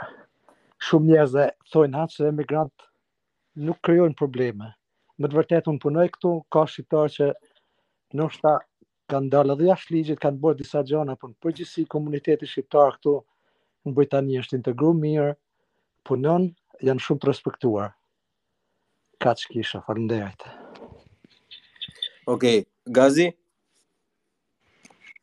shumë 0.81 1.07
njerëz 1.11 1.35
e 1.45 1.47
thonë 1.73 2.01
atë 2.03 2.15
se 2.17 2.29
emigrant 2.33 2.73
nuk 3.61 3.79
krijojnë 3.85 4.17
probleme. 4.17 4.73
Më 5.21 5.29
të 5.31 5.37
vërtetë 5.39 5.71
un 5.71 5.79
punoj 5.81 6.09
këtu, 6.15 6.33
ka 6.53 6.65
shqiptar 6.69 7.13
që 7.13 7.31
ndoshta 8.17 8.57
kanë 9.13 9.31
dalë 9.33 9.57
dhe 9.61 9.69
jashtë 9.71 9.95
ligjit, 9.95 10.21
kanë 10.21 10.41
bërë 10.43 10.59
disa 10.61 10.83
gjëra, 10.85 11.17
por 11.17 11.33
në 11.33 11.39
përgjithësi 11.45 11.85
komuniteti 11.93 12.49
shqiptar 12.51 12.97
këtu 12.99 13.17
në 13.87 13.97
Britani 13.97 14.41
është 14.43 14.57
integruar 14.61 14.99
mirë, 15.01 15.31
punon, 16.05 16.49
janë 16.85 17.05
shumë 17.05 17.23
të 17.23 17.29
respektuar. 17.31 17.93
Kaç 19.23 19.47
kisha, 19.53 19.81
faleminderit. 19.87 20.45
Okej, 22.29 22.61
okay, 22.65 22.65
Gazi. 22.93 23.29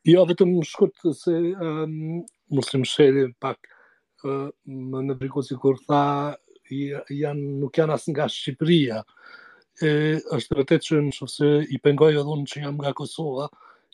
Jo 0.03 0.23
vetëm 0.27 0.57
shkurt 0.67 1.05
se 1.15 1.31
ehm, 1.31 2.23
muslim 2.49 2.83
shërin 2.89 3.33
pak 3.39 3.59
më 4.23 5.03
në 5.07 5.15
briko 5.19 5.43
si 5.43 5.55
kur 5.55 5.77
tha 5.87 6.01
janë, 6.73 7.43
nuk 7.61 7.77
janë 7.77 7.93
asë 7.95 8.13
nga 8.15 8.25
Shqipëria 8.31 9.01
e, 9.83 9.91
është 10.37 10.57
vërtet 10.59 10.87
që 10.87 11.01
në 11.05 11.13
shumë 11.17 11.33
se 11.33 11.51
i 11.75 11.79
pengoj 11.83 12.11
edhe 12.15 12.23
unë 12.23 12.47
që 12.53 12.63
jam 12.63 12.77
nga 12.79 12.93
Kosova 12.95 13.49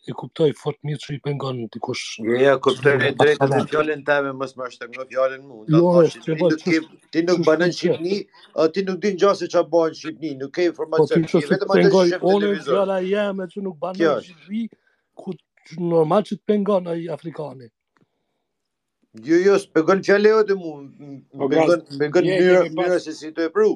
e 0.08 0.14
kuptoj 0.16 0.48
fort 0.56 0.78
mirë 0.88 1.02
që 1.04 1.10
i 1.18 1.18
pengon 1.26 1.58
në 1.64 1.68
dikush 1.74 2.04
ja 2.44 2.54
kuptoj 2.62 2.94
e 3.10 3.10
drejtë 3.20 3.50
në 3.52 3.60
fjallin 3.74 4.04
të 4.08 4.20
me 4.28 4.36
mësë 4.42 4.60
më 4.62 4.68
është 4.70 4.90
në 4.94 5.08
fjallin 5.12 5.42
mu 5.48 5.66
jo, 5.66 5.82
po, 5.82 6.38
po, 6.44 6.52
ti, 6.64 7.26
nuk 7.26 7.44
banën 7.50 7.76
Shqipëni 7.80 8.22
o 8.64 8.70
ti 8.78 8.86
nuk 8.88 9.02
din 9.04 9.18
gjasë 9.26 9.50
që 9.56 9.60
a 9.60 9.66
banë 9.74 10.00
Shqipëni 10.04 10.36
nuk 10.44 10.54
ke 10.56 10.70
informacion 10.70 11.26
po, 11.34 11.42
ti 11.42 11.50
që 11.50 11.60
pengoj 11.74 12.08
unë 12.36 12.54
e 12.54 12.62
gjala 12.70 13.02
jeme 13.10 13.50
nuk 13.66 13.92
në 14.04 14.14
Shqipëni 14.30 14.64
ku 15.20 15.36
normal 15.90 16.24
që 16.30 16.38
të 16.40 16.48
pengon 16.54 16.88
në 16.88 17.00
Afrikanit 17.18 17.74
Jo, 19.14 19.36
jo, 19.42 19.58
po, 19.74 19.82
me 19.90 19.96
që 20.06 20.14
a 20.16 20.22
leo 20.22 20.42
të 20.46 20.56
mu, 20.60 20.72
me 22.00 22.08
gënë 22.16 22.36
mjërë, 22.70 22.98
se 23.06 23.14
si 23.20 23.32
të 23.38 23.48
e 23.50 23.54
pru. 23.56 23.72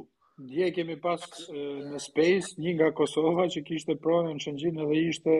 Dje 0.53 0.67
kemi 0.75 0.95
pas 1.01 1.23
në 1.55 2.01
Space, 2.03 2.51
një 2.63 2.73
nga 2.75 2.89
Kosova 2.99 3.45
që 3.55 3.63
kishte 3.69 3.95
pronë 4.03 4.33
në 4.35 4.41
Shëngjin 4.45 4.79
edhe 4.85 4.99
ishte 5.09 5.35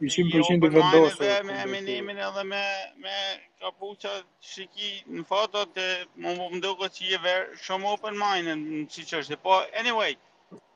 përshin 0.32 0.60
po, 0.64 0.70
të 0.70 0.80
vendosë. 0.80 1.20
Me 1.50 1.56
eminimin 1.66 2.20
edhe 2.28 2.44
me, 2.52 2.62
me 3.04 3.14
kapuqa 3.64 4.12
shiki 4.52 4.90
në 5.18 5.26
foto 5.32 5.66
të 5.76 5.86
më 6.24 6.34
më 6.40 6.48
mdukë 6.56 6.90
që 6.96 7.08
je 7.12 7.20
verë 7.26 7.60
shumë 7.66 7.92
open 7.92 8.18
minded 8.24 8.60
në 8.64 8.82
që 8.96 9.06
që 9.10 9.20
është. 9.24 9.40
Po, 9.46 9.58
anyway, 9.82 10.16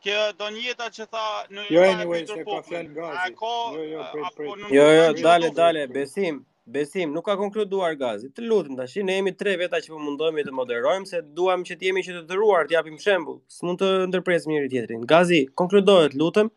kjo 0.04 0.26
do 0.40 0.52
njëta 0.58 0.90
që 0.98 1.08
tha 1.16 1.24
në 1.56 1.66
jo, 1.78 1.88
anyway, 1.94 2.26
se 2.32 2.38
ka 2.42 2.46
po, 2.52 2.60
fjallë 2.68 2.94
gazi. 3.00 3.26
Jo, 3.46 3.88
jo, 3.94 4.70
jo, 4.80 4.86
jo 4.98 5.10
dale, 5.22 5.52
dale, 5.62 5.86
besim, 5.98 6.44
Besim, 6.68 7.14
nuk 7.16 7.24
ka 7.26 7.32
konkluduar 7.40 7.94
gazi. 8.02 8.28
Të 8.36 8.42
lutem 8.48 8.76
tash, 8.78 8.98
ne 9.08 9.14
jemi 9.16 9.30
tre 9.42 9.54
veta 9.60 9.78
që 9.84 9.88
po 9.92 9.96
mundohemi 10.06 10.42
të 10.48 10.52
moderojmë 10.58 11.08
se 11.10 11.20
duam 11.38 11.62
që 11.68 11.76
të 11.80 11.86
jemi 11.88 12.02
që 12.08 12.16
të 12.16 12.20
dëruar, 12.32 12.66
të 12.68 12.74
japim 12.76 12.98
shembull, 13.04 13.38
s'mund 13.54 13.80
të 13.82 13.88
ndërpresim 14.10 14.52
njëri 14.52 14.68
tjetrin. 14.74 15.06
Gazi, 15.12 15.38
konkludohet, 15.60 16.16
lutem. 16.22 16.50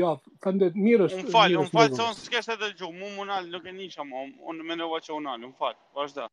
Jo, 0.00 0.16
ja, 0.18 0.50
mirë 0.86 1.06
është. 1.06 1.20
Un 1.20 1.30
fal, 1.36 1.54
un 1.60 1.70
fal, 1.70 1.92
se 1.92 2.08
unë 2.32 2.42
se 2.48 2.56
të 2.64 2.72
gjuhë, 2.80 2.96
mu 2.98 3.12
më 3.20 3.28
nalë, 3.30 3.46
nuk 3.54 3.68
e 3.68 3.76
nisha 3.76 4.08
më, 4.08 4.24
un 4.50 4.58
me 4.66 4.74
ndova 4.80 4.98
që 5.06 5.14
un 5.20 5.30
al, 5.36 5.46
un 5.50 5.54
fal. 5.62 5.78
Vazhdo. 6.00 6.26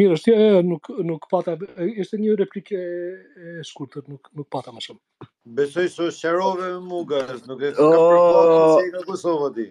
Mirë 0.00 0.18
është, 0.18 0.34
ja, 0.34 0.64
nuk 0.72 0.90
nuk 1.12 1.30
pata, 1.30 1.54
ishte 1.94 2.18
një 2.24 2.34
replikë 2.42 2.82
e 3.46 3.54
shkurtër, 3.70 4.08
nuk 4.16 4.32
nuk 4.40 4.50
pata 4.56 4.74
më 4.74 4.82
shumë. 4.88 5.30
Besoj 5.62 5.86
se 6.00 6.10
shërove 6.18 6.72
me 6.74 6.74
mugaz, 6.90 7.46
nuk 7.46 7.62
e 7.62 7.70
ka 7.78 7.86
oh. 7.86 8.78
se 8.80 8.90
ka 8.96 9.06
Kosovë, 9.12 9.54
ti. 9.60 9.70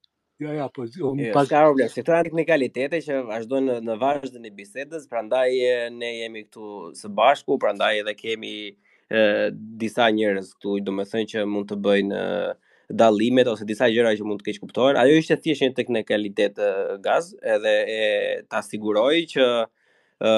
Ja, 0.41 0.47
jo, 0.47 0.53
ja, 0.55 0.61
jo, 0.63 0.69
po, 0.73 0.81
unë 1.13 1.25
jo, 1.27 1.33
pas... 1.35 1.45
Ska 1.45 1.59
rrëble, 1.61 1.85
se 1.91 2.01
këtëra 2.01 2.23
teknikalitete 2.25 2.99
që 3.05 3.17
vazhdojnë 3.29 3.67
në, 3.71 3.75
në 3.85 3.95
vazhdo 4.01 4.41
bisedës, 4.57 5.03
prandaj 5.11 5.49
ne 5.93 6.09
jemi 6.15 6.41
këtu 6.47 6.69
së 6.97 7.09
bashku, 7.19 7.57
prandaj 7.61 7.99
edhe 8.01 8.15
kemi 8.17 8.53
e, 8.69 9.51
disa 9.83 10.07
njërës 10.15 10.49
këtu, 10.55 10.73
do 10.87 10.95
thënë 10.97 11.27
që 11.35 11.43
mund 11.49 11.69
të 11.69 11.77
bëjnë 11.85 12.21
dalimet 13.03 13.51
ose 13.53 13.67
disa 13.69 13.85
gjëra 13.93 14.15
që 14.17 14.25
mund 14.27 14.41
të 14.41 14.47
keq 14.49 14.63
kuptohen. 14.63 14.97
Ajo 15.03 15.19
ishte 15.21 15.37
thjesht 15.45 15.61
një 15.67 15.75
teknikalitet 15.77 16.57
gaz, 17.05 17.29
edhe 17.57 17.75
e 17.99 18.01
ta 18.51 18.63
siguroj 18.65 19.13
që 19.35 19.45
ë 20.21 20.31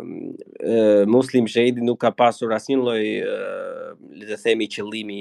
uh, 0.00 1.06
Muslim 1.08 1.46
Shehidi 1.50 1.82
nuk 1.86 2.02
ka 2.04 2.10
pasur 2.14 2.50
asnjë 2.54 2.76
lloj 2.82 3.04
uh, 3.22 3.86
le 4.20 4.26
të 4.28 4.36
themi 4.42 4.68
qëllimi 4.74 5.20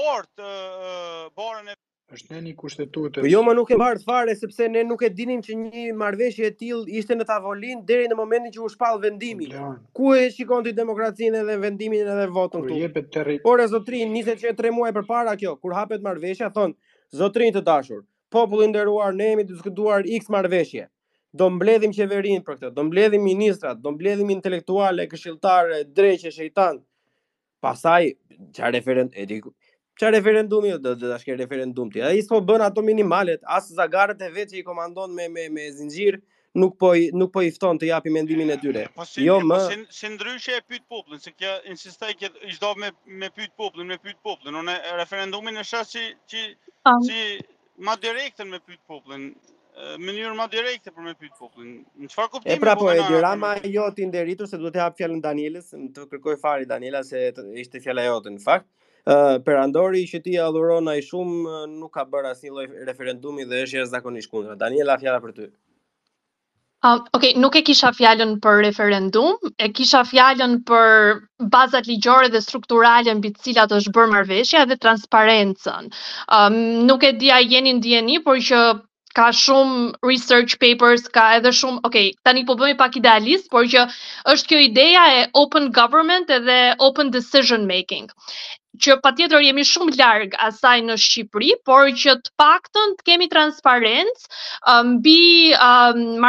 po, 0.00 0.02
po, 0.02 0.10
po, 0.34 1.44
po, 1.44 1.46
po, 1.46 1.78
është 2.14 2.34
ne 2.34 2.40
një 2.48 2.52
kushtetutë. 2.58 3.22
Po 3.24 3.30
jo, 3.30 3.40
ma 3.46 3.52
nuk 3.54 3.70
e 3.70 3.76
marr 3.78 4.00
fare, 4.02 4.34
sepse 4.38 4.68
ne 4.72 4.82
nuk 4.86 5.02
e 5.06 5.10
dinim 5.14 5.40
që 5.46 5.56
një 5.60 5.84
marveshje 5.98 6.50
e 6.50 6.52
tillë 6.62 6.94
ishte 7.00 7.16
në 7.18 7.26
tavolin 7.28 7.82
deri 7.88 8.08
në 8.10 8.18
momentin 8.18 8.54
që 8.56 8.62
u 8.66 8.70
shpall 8.72 9.00
vendimi. 9.04 9.50
Ku 9.96 10.12
e 10.16 10.24
shikon 10.34 10.64
të 10.66 10.74
demokracinë 10.80 11.42
edhe 11.44 11.58
vendimin 11.62 12.06
edhe 12.08 12.26
votën 12.34 12.66
këtu? 12.66 13.04
Teri... 13.14 13.38
Por 13.44 13.62
e 13.64 13.68
zotrin, 13.72 14.10
njëse 14.14 14.36
që 14.42 14.52
e 14.52 14.56
tre 14.58 14.72
muaj 14.74 14.92
për 14.98 15.06
para 15.10 15.36
kjo, 15.40 15.56
kur 15.62 15.76
hapet 15.78 16.02
marveshja, 16.06 16.50
thonë, 16.56 16.76
zotrin 17.22 17.54
të 17.56 17.62
dashur, 17.68 18.02
popullin 18.34 18.72
nderuar, 18.74 19.14
ne 19.18 19.32
jemi 19.32 19.46
të 19.46 19.54
diskutuar 19.56 20.06
x 20.18 20.30
marveshje. 20.34 20.88
Do 21.32 21.46
mbledhim 21.54 21.92
qeverinë 21.94 22.42
për 22.46 22.56
këtë, 22.60 22.72
do 22.74 22.88
mbledhim 22.88 23.22
ministrat, 23.22 23.78
do 23.78 23.92
mbledhim 23.94 24.32
intelektuale, 24.34 25.04
këshilltarë, 25.12 25.84
dreqe, 25.98 26.32
shejtan. 26.34 26.80
Pastaj 27.62 28.02
që 28.56 28.70
referent, 28.74 29.12
e 29.20 29.26
di, 29.28 29.36
Qa 30.00 30.08
referendumi, 30.12 30.70
dhe 30.84 30.92
dhe 31.00 31.16
shke 31.22 31.34
referendum 31.38 31.90
të, 31.92 32.02
a 32.08 32.10
i 32.18 32.22
s'po 32.24 32.38
bën 32.50 32.62
ato 32.66 32.80
minimalet, 32.84 33.42
as 33.56 33.66
zagarët 33.80 34.22
e 34.24 34.30
vetë 34.36 34.54
që 34.54 34.56
i 34.60 34.62
komandon 34.68 35.12
me, 35.18 35.26
me, 35.34 35.42
me 35.56 35.66
zingjirë, 35.80 36.20
nuk 36.62 36.78
po 36.82 36.94
i 37.00 37.10
nuk 37.22 37.34
po 37.34 37.42
i 37.44 37.50
fton 37.56 37.76
të 37.82 37.90
japi 37.90 38.12
mendimin 38.14 38.54
e 38.54 38.56
tyre. 38.62 38.86
Po 38.96 39.04
si, 39.10 39.26
jo 39.28 39.36
po 39.42 39.50
më. 39.50 39.58
Si, 39.66 39.98
si 39.98 40.10
ndryshe 40.14 40.56
e 40.56 40.62
pyet 40.70 40.86
popullin, 40.94 41.20
se 41.26 41.34
kjo 41.36 41.52
insistoi 41.74 42.16
që 42.22 42.30
i 42.48 42.56
çdo 42.56 42.70
me 42.80 42.88
me 43.20 43.28
pyet 43.36 43.52
popullin, 43.60 43.92
me 43.92 44.00
pyet 44.06 44.16
popullin. 44.30 44.56
Unë 44.62 44.78
referendumin 45.02 45.60
e 45.60 45.66
shas 45.72 45.92
si 45.98 46.06
si 46.32 46.46
si 47.10 47.20
më 47.88 47.98
direktën 48.08 48.48
me 48.54 48.62
pyet 48.70 48.80
popullin, 48.88 49.28
mënyrë 50.06 50.32
më 50.40 50.48
direkte 50.56 50.96
për 50.96 51.10
me 51.10 51.14
pyet 51.20 51.36
popullin. 51.42 51.76
Në 52.00 52.08
çfarë 52.14 52.32
kuptimi? 52.38 52.58
Pra 52.64 52.72
po, 52.72 52.88
e 52.88 52.96
pra 52.96 53.04
po 53.04 53.14
e 53.20 53.20
dira 53.20 53.60
ti 53.60 53.76
jotin 53.76 54.36
se 54.54 54.58
duhet 54.64 54.80
të 54.80 54.84
jap 54.86 54.98
fjalën 55.02 55.22
Danielës, 55.28 55.70
të 55.94 56.08
kërkoj 56.14 56.40
fari 56.46 56.72
Daniela 56.76 57.04
se 57.12 57.28
ishte 57.66 57.84
fjala 57.88 58.08
jote 58.12 58.32
në 58.38 58.46
fakt 58.48 58.72
perandori 59.04 60.02
i 60.02 60.06
qytetit 60.08 60.40
adhuron 60.40 60.88
ai 60.90 61.00
shumë 61.02 61.60
nuk 61.78 61.92
ka 61.94 62.04
bërë 62.04 62.30
asnjë 62.34 62.50
lloj 62.52 62.66
referendumi 62.86 63.44
dhe 63.44 63.62
është 63.64 63.78
jashtëzakonisht 63.78 64.30
kundër. 64.30 64.56
Daniela 64.62 64.98
fjala 65.00 65.20
për 65.24 65.32
ty. 65.36 65.48
Uh, 66.80 67.00
ok, 67.12 67.24
nuk 67.36 67.54
e 67.56 67.62
kisha 67.62 67.90
fjallën 67.92 68.38
për 68.40 68.62
referendum, 68.64 69.34
e 69.60 69.68
kisha 69.68 70.00
fjallën 70.08 70.58
për 70.64 71.18
bazat 71.52 71.86
ligjore 71.86 72.30
dhe 72.32 72.40
strukturale 72.40 73.12
mbi 73.18 73.34
të 73.36 73.42
cilat 73.48 73.72
është 73.78 73.92
bërë 73.92 74.10
marrëveshja 74.14 74.62
dhe 74.70 74.78
transparencën. 74.84 75.90
Um, 76.32 76.56
nuk 76.88 77.04
e 77.04 77.12
di 77.20 77.28
a 77.30 77.40
jeni 77.44 77.74
ndjeni, 77.82 78.16
por 78.24 78.40
që 78.40 78.60
ka 79.12 79.26
shumë 79.34 80.06
research 80.08 80.56
papers, 80.62 81.04
ka 81.12 81.26
edhe 81.36 81.52
shumë, 81.60 81.82
ok, 81.84 81.98
tani 82.24 82.46
po 82.48 82.56
bëmi 82.56 82.78
pak 82.80 82.96
idealist, 82.96 83.50
por 83.52 83.68
që 83.68 83.84
është 84.32 84.48
kjo 84.54 84.62
ideja 84.70 85.04
e 85.18 85.22
open 85.36 85.68
government 85.76 86.30
edhe 86.32 86.58
open 86.78 87.10
decision 87.10 87.68
making 87.68 88.08
që 88.78 88.94
pa 89.04 89.10
tjetër 89.18 89.42
jemi 89.42 89.62
shumë 89.66 89.96
largë 89.98 90.38
asaj 90.46 90.74
në 90.88 90.96
Shqipëri, 91.04 91.48
por 91.68 91.88
që 92.02 92.12
të 92.22 92.30
paktën 92.40 92.92
të 93.00 93.06
kemi 93.08 93.26
transparentës 93.32 94.28
mbi 94.90 95.22
um, 95.56 96.28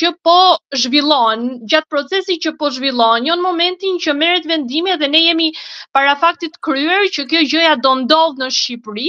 që 0.00 0.10
po 0.28 0.36
zhvillon, 0.82 1.46
gjatë 1.72 1.90
procesi 1.94 2.36
që 2.44 2.52
po 2.60 2.70
zhvillon, 2.76 3.24
një 3.24 3.32
jo 3.32 3.38
në 3.40 3.46
momentin 3.46 3.96
që 4.04 4.14
meret 4.20 4.50
vendime 4.52 4.98
dhe 5.00 5.08
ne 5.14 5.22
jemi 5.28 5.48
para 5.96 6.12
faktit 6.24 6.60
kryer 6.68 7.08
që 7.16 7.24
kjo 7.32 7.42
gjëja 7.54 7.74
do 7.86 7.94
ndodhë 8.02 8.44
në 8.44 8.50
Shqipëri, 8.58 9.08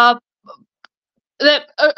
uh, 0.00 0.18
dhe 1.40 1.54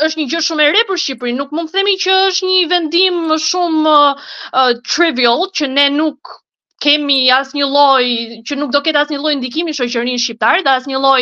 është 0.06 0.20
një 0.20 0.28
gjë 0.34 0.40
shumë 0.50 0.66
e 0.68 0.74
re 0.76 0.84
për 0.92 1.00
Shqipërinë, 1.06 1.40
nuk 1.40 1.56
mund 1.56 1.72
të 1.72 1.80
themi 1.80 1.96
që 2.04 2.20
është 2.28 2.52
një 2.52 2.60
vendim 2.76 3.24
shumë 3.48 3.96
uh, 3.96 4.70
trivial 4.92 5.48
që 5.56 5.72
ne 5.72 5.88
nuk 5.98 6.41
kemi 6.82 7.16
asnjë 7.34 7.66
lloj 7.70 8.02
që 8.48 8.56
nuk 8.58 8.72
do 8.74 8.80
ketë 8.86 9.02
asnjë 9.04 9.18
lloj 9.22 9.32
ndikimi 9.40 9.74
shoqërinë 9.78 10.22
shqiptare, 10.22 10.64
dhe 10.66 10.72
asnjë 10.78 10.98
lloj 10.98 11.20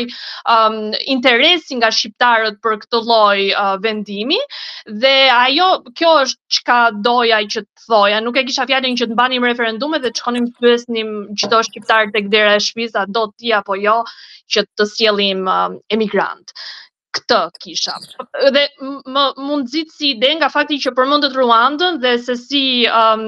um, 0.54 0.78
interesi 1.14 1.76
nga 1.80 1.90
shqiptarët 1.96 2.56
për 2.64 2.78
këtë 2.84 3.02
lloj 3.04 3.46
uh, 3.64 3.74
vendimi. 3.84 4.38
Dhe 5.04 5.12
ajo 5.36 5.68
kjo 6.00 6.14
është 6.24 6.58
çka 6.58 6.78
doja 7.08 7.42
që 7.54 7.64
të 7.66 7.86
thoja, 7.90 8.20
nuk 8.24 8.40
e 8.40 8.46
kisha 8.48 8.64
fjalën 8.72 8.96
që 9.02 9.10
të 9.12 9.18
banim 9.20 9.48
referendume 9.50 10.00
dhe 10.02 10.12
të 10.14 10.22
shkonim 10.22 10.48
të 10.50 10.64
pyesnim 10.66 11.12
çdo 11.42 11.60
shqiptar 11.68 12.08
tek 12.16 12.30
dera 12.36 12.56
e 12.56 12.64
shtëpisë, 12.68 13.04
do 13.18 13.26
të 13.30 13.40
ti 13.44 13.54
apo 13.60 13.76
jo 13.84 13.98
që 14.54 14.64
të 14.78 14.88
sjellim 14.96 15.44
um, 15.58 15.76
emigrant 15.96 16.56
këtë 17.16 17.36
kisha. 17.62 17.94
Dhe 18.56 18.62
më 19.14 19.22
mund 19.46 19.70
zitë 19.72 19.94
si 19.94 20.10
ide 20.14 20.28
nga 20.40 20.48
fakti 20.54 20.78
që 20.84 20.92
përmëndët 20.98 21.36
Ruandën 21.38 21.98
dhe 22.04 22.12
se 22.26 22.36
si 22.42 22.64
um, 23.00 23.24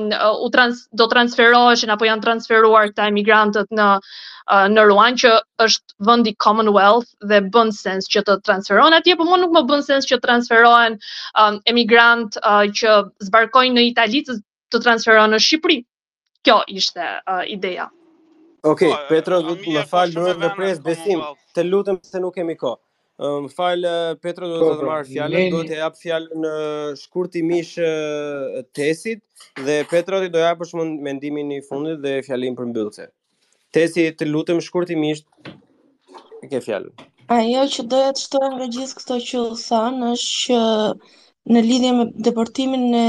u 0.46 0.50
trans, 0.56 0.82
do 1.00 1.08
transferoheshin 1.14 1.92
apo 1.94 2.06
janë 2.08 2.24
transferuar 2.26 2.92
këta 2.92 3.08
emigrantët 3.12 3.70
në, 3.80 3.88
uh, 3.98 4.66
në 4.76 4.86
Ruandë 4.92 5.20
që 5.24 5.32
është 5.66 6.06
vëndi 6.10 6.34
Commonwealth 6.46 7.10
dhe 7.32 7.42
bën 7.56 7.72
sens 7.80 8.06
që 8.14 8.24
të 8.30 8.38
transferohen 8.50 8.98
atje, 9.00 9.18
po 9.22 9.26
më 9.32 9.40
nuk 9.44 9.56
më 9.58 9.64
bën 9.72 9.84
sens 9.90 10.06
që 10.12 10.20
transferohen 10.28 10.98
um, 11.42 11.58
emigrant 11.74 12.38
uh, 12.42 12.62
që 12.80 12.96
zbarkojnë 13.30 13.78
në 13.80 13.88
Itali 13.92 14.22
të, 14.30 14.36
transferohen 14.78 15.34
në 15.36 15.42
Shqipëri. 15.48 15.80
Kjo 16.42 16.60
ishte 16.78 17.02
uh, 17.02 17.44
ideja. 17.56 17.88
Okej, 18.62 18.88
okay, 18.90 18.90
po, 18.90 19.10
Petro, 19.10 19.36
uh, 19.42 19.66
më 19.76 19.82
falë, 19.90 20.14
në 20.18 20.24
rëndë 20.28 20.42
dhe 20.42 20.48
presë, 20.56 20.80
besim, 20.88 21.20
të 21.54 21.64
lutëm 21.70 22.00
se 22.06 22.18
nuk 22.22 22.34
kemi 22.38 22.54
kohë. 22.58 22.78
Më 23.20 23.24
um, 23.28 23.46
falë, 23.54 23.90
Petro, 24.24 24.46
do 24.48 24.56
të 24.56 24.62
po, 24.62 24.68
po, 24.72 24.76
të 24.80 24.86
marrë 24.88 25.06
fjallën, 25.10 25.48
do 25.52 25.58
të 25.68 25.76
japë 25.82 25.98
fjallën 26.02 26.40
në 26.44 26.52
shkurti 27.02 27.42
mishë 27.48 27.88
tesit, 28.78 29.20
dhe 29.66 29.76
Petro, 29.90 30.20
do 30.24 30.30
të 30.36 30.44
japë 30.46 30.68
shumë 30.70 30.86
mendimin 31.08 31.52
i 31.58 31.60
fundit 31.66 32.00
dhe 32.06 32.14
fjallin 32.26 32.56
për 32.60 32.70
mbyllëse. 32.70 33.06
Tesit, 33.76 34.16
të 34.22 34.30
lutëm 34.30 34.62
shkurti 34.64 34.96
mishë, 35.02 35.54
e 36.40 36.48
ke 36.54 36.62
fjallën. 36.64 36.94
Ajo 37.36 37.66
që 37.76 37.84
do 37.92 38.00
e 38.08 38.16
të 38.16 38.24
shtojmë 38.26 38.56
në 38.62 38.70
gjithë 38.78 38.98
këto 39.02 39.20
që 39.28 39.44
u 39.44 39.54
thanë, 39.66 40.12
është 40.16 40.34
që 40.40 41.54
në 41.54 41.66
lidhje 41.68 41.92
me 42.00 42.08
deportimin 42.28 42.88
e 42.96 43.06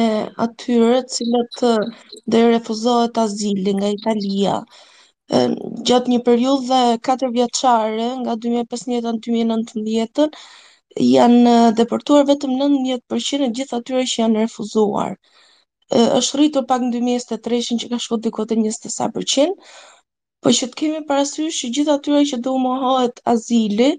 atyre 0.47 0.99
cilët 1.16 1.60
dhe 2.34 2.43
refuzohet 2.51 3.20
azili 3.24 3.74
nga 3.80 3.93
Italia, 3.95 4.62
gjatë 5.90 6.12
një 6.12 6.18
periudhe 6.26 6.80
katër 7.08 7.32
vjeçare 7.36 8.08
nga 8.22 8.36
2015-2019 8.46 10.32
janë 11.10 11.44
eh, 11.52 11.72
deportuar 11.78 12.26
vetëm 12.30 12.52
19% 12.60 13.46
e 13.48 13.52
gjithë 13.60 13.78
atyre 13.80 14.04
që 14.14 14.22
janë 14.24 14.44
refuzuar. 14.46 15.16
Është 15.94 16.38
rritur 16.40 16.64
pak 16.66 16.82
në 16.82 16.90
2023 16.96 17.78
që 17.84 17.90
ka 17.90 17.98
shkuar 18.02 18.22
diku 18.26 18.46
te 18.50 18.56
20 18.58 19.52
Po 20.44 20.52
që 20.52 20.68
të 20.74 20.78
kemi 20.80 21.02
parasysh 21.10 21.60
që 21.62 21.68
gjithë 21.76 21.94
atyre 21.94 22.22
që 22.30 22.38
do 22.46 22.54
mohohet 22.64 23.20
azili, 23.34 23.92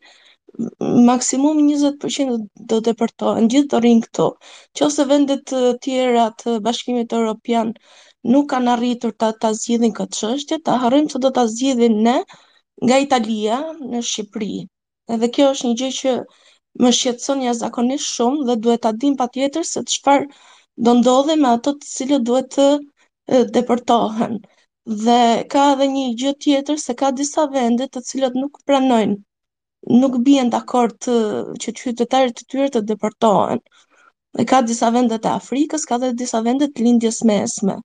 maksimum 1.09 1.61
20% 1.64 2.35
do 2.72 2.80
deportohen, 2.89 3.47
gjithë 3.53 3.70
do 3.74 3.78
rinë 3.85 4.03
këto. 4.07 4.26
Qose 4.78 5.07
vendet 5.12 5.53
eh, 5.57 5.70
tjera 5.80 6.26
të 6.43 6.59
bashkimit 6.66 7.12
e 7.12 7.20
Europian 7.20 7.72
nuk 8.32 8.48
kanë 8.50 8.70
arritur 8.74 9.10
ta 9.20 9.28
ta 9.40 9.50
zgjidhin 9.56 9.92
këtë 9.98 10.16
çështje, 10.18 10.56
ta 10.68 10.78
harrojmë 10.82 11.12
se 11.14 11.18
do 11.24 11.30
ta 11.38 11.42
zgjidhin 11.54 11.96
ne 12.06 12.14
nga 12.84 12.98
Italia 13.06 13.58
në 13.92 14.00
Shqipëri. 14.10 14.54
Edhe 15.16 15.28
kjo 15.34 15.50
është 15.54 15.66
një 15.68 15.74
gjë 15.82 15.90
që 16.00 16.14
më 16.84 16.90
shqetëson 16.98 17.42
jashtëzakonisht 17.46 18.12
shumë 18.14 18.46
dhe 18.48 18.56
duhet 18.64 18.82
ta 18.86 18.92
dim 19.02 19.16
patjetër 19.20 19.66
se 19.72 19.82
çfarë 19.92 20.26
do 20.86 20.94
ndodhe 21.00 21.36
me 21.42 21.50
ato 21.52 21.74
të 21.82 21.90
cilët 21.96 22.24
duhet 22.30 22.50
të 22.56 23.44
deportohen. 23.56 24.40
Dhe 25.04 25.20
ka 25.52 25.68
edhe 25.74 25.90
një 25.94 26.06
gjë 26.22 26.32
tjetër 26.44 26.80
se 26.86 26.96
ka 27.02 27.12
disa 27.20 27.44
vende 27.52 27.86
të 27.92 28.00
cilët 28.08 28.40
nuk 28.40 28.58
pranojnë, 28.66 29.16
nuk 30.00 30.18
bien 30.26 30.50
dakord 30.56 31.00
që 31.62 31.76
qytetarët 31.82 32.42
e 32.44 32.48
tyre 32.50 32.72
të 32.76 32.84
deportohen 32.92 33.60
dhe 34.39 34.45
ka 34.51 34.61
disa 34.66 34.91
vende 34.95 35.18
të 35.22 35.30
Afrikës, 35.39 35.85
ka 35.87 35.99
dhe 36.03 36.12
disa 36.18 36.41
vende 36.45 36.66
të 36.70 36.85
lindjes 36.85 37.20
mesme. 37.28 37.76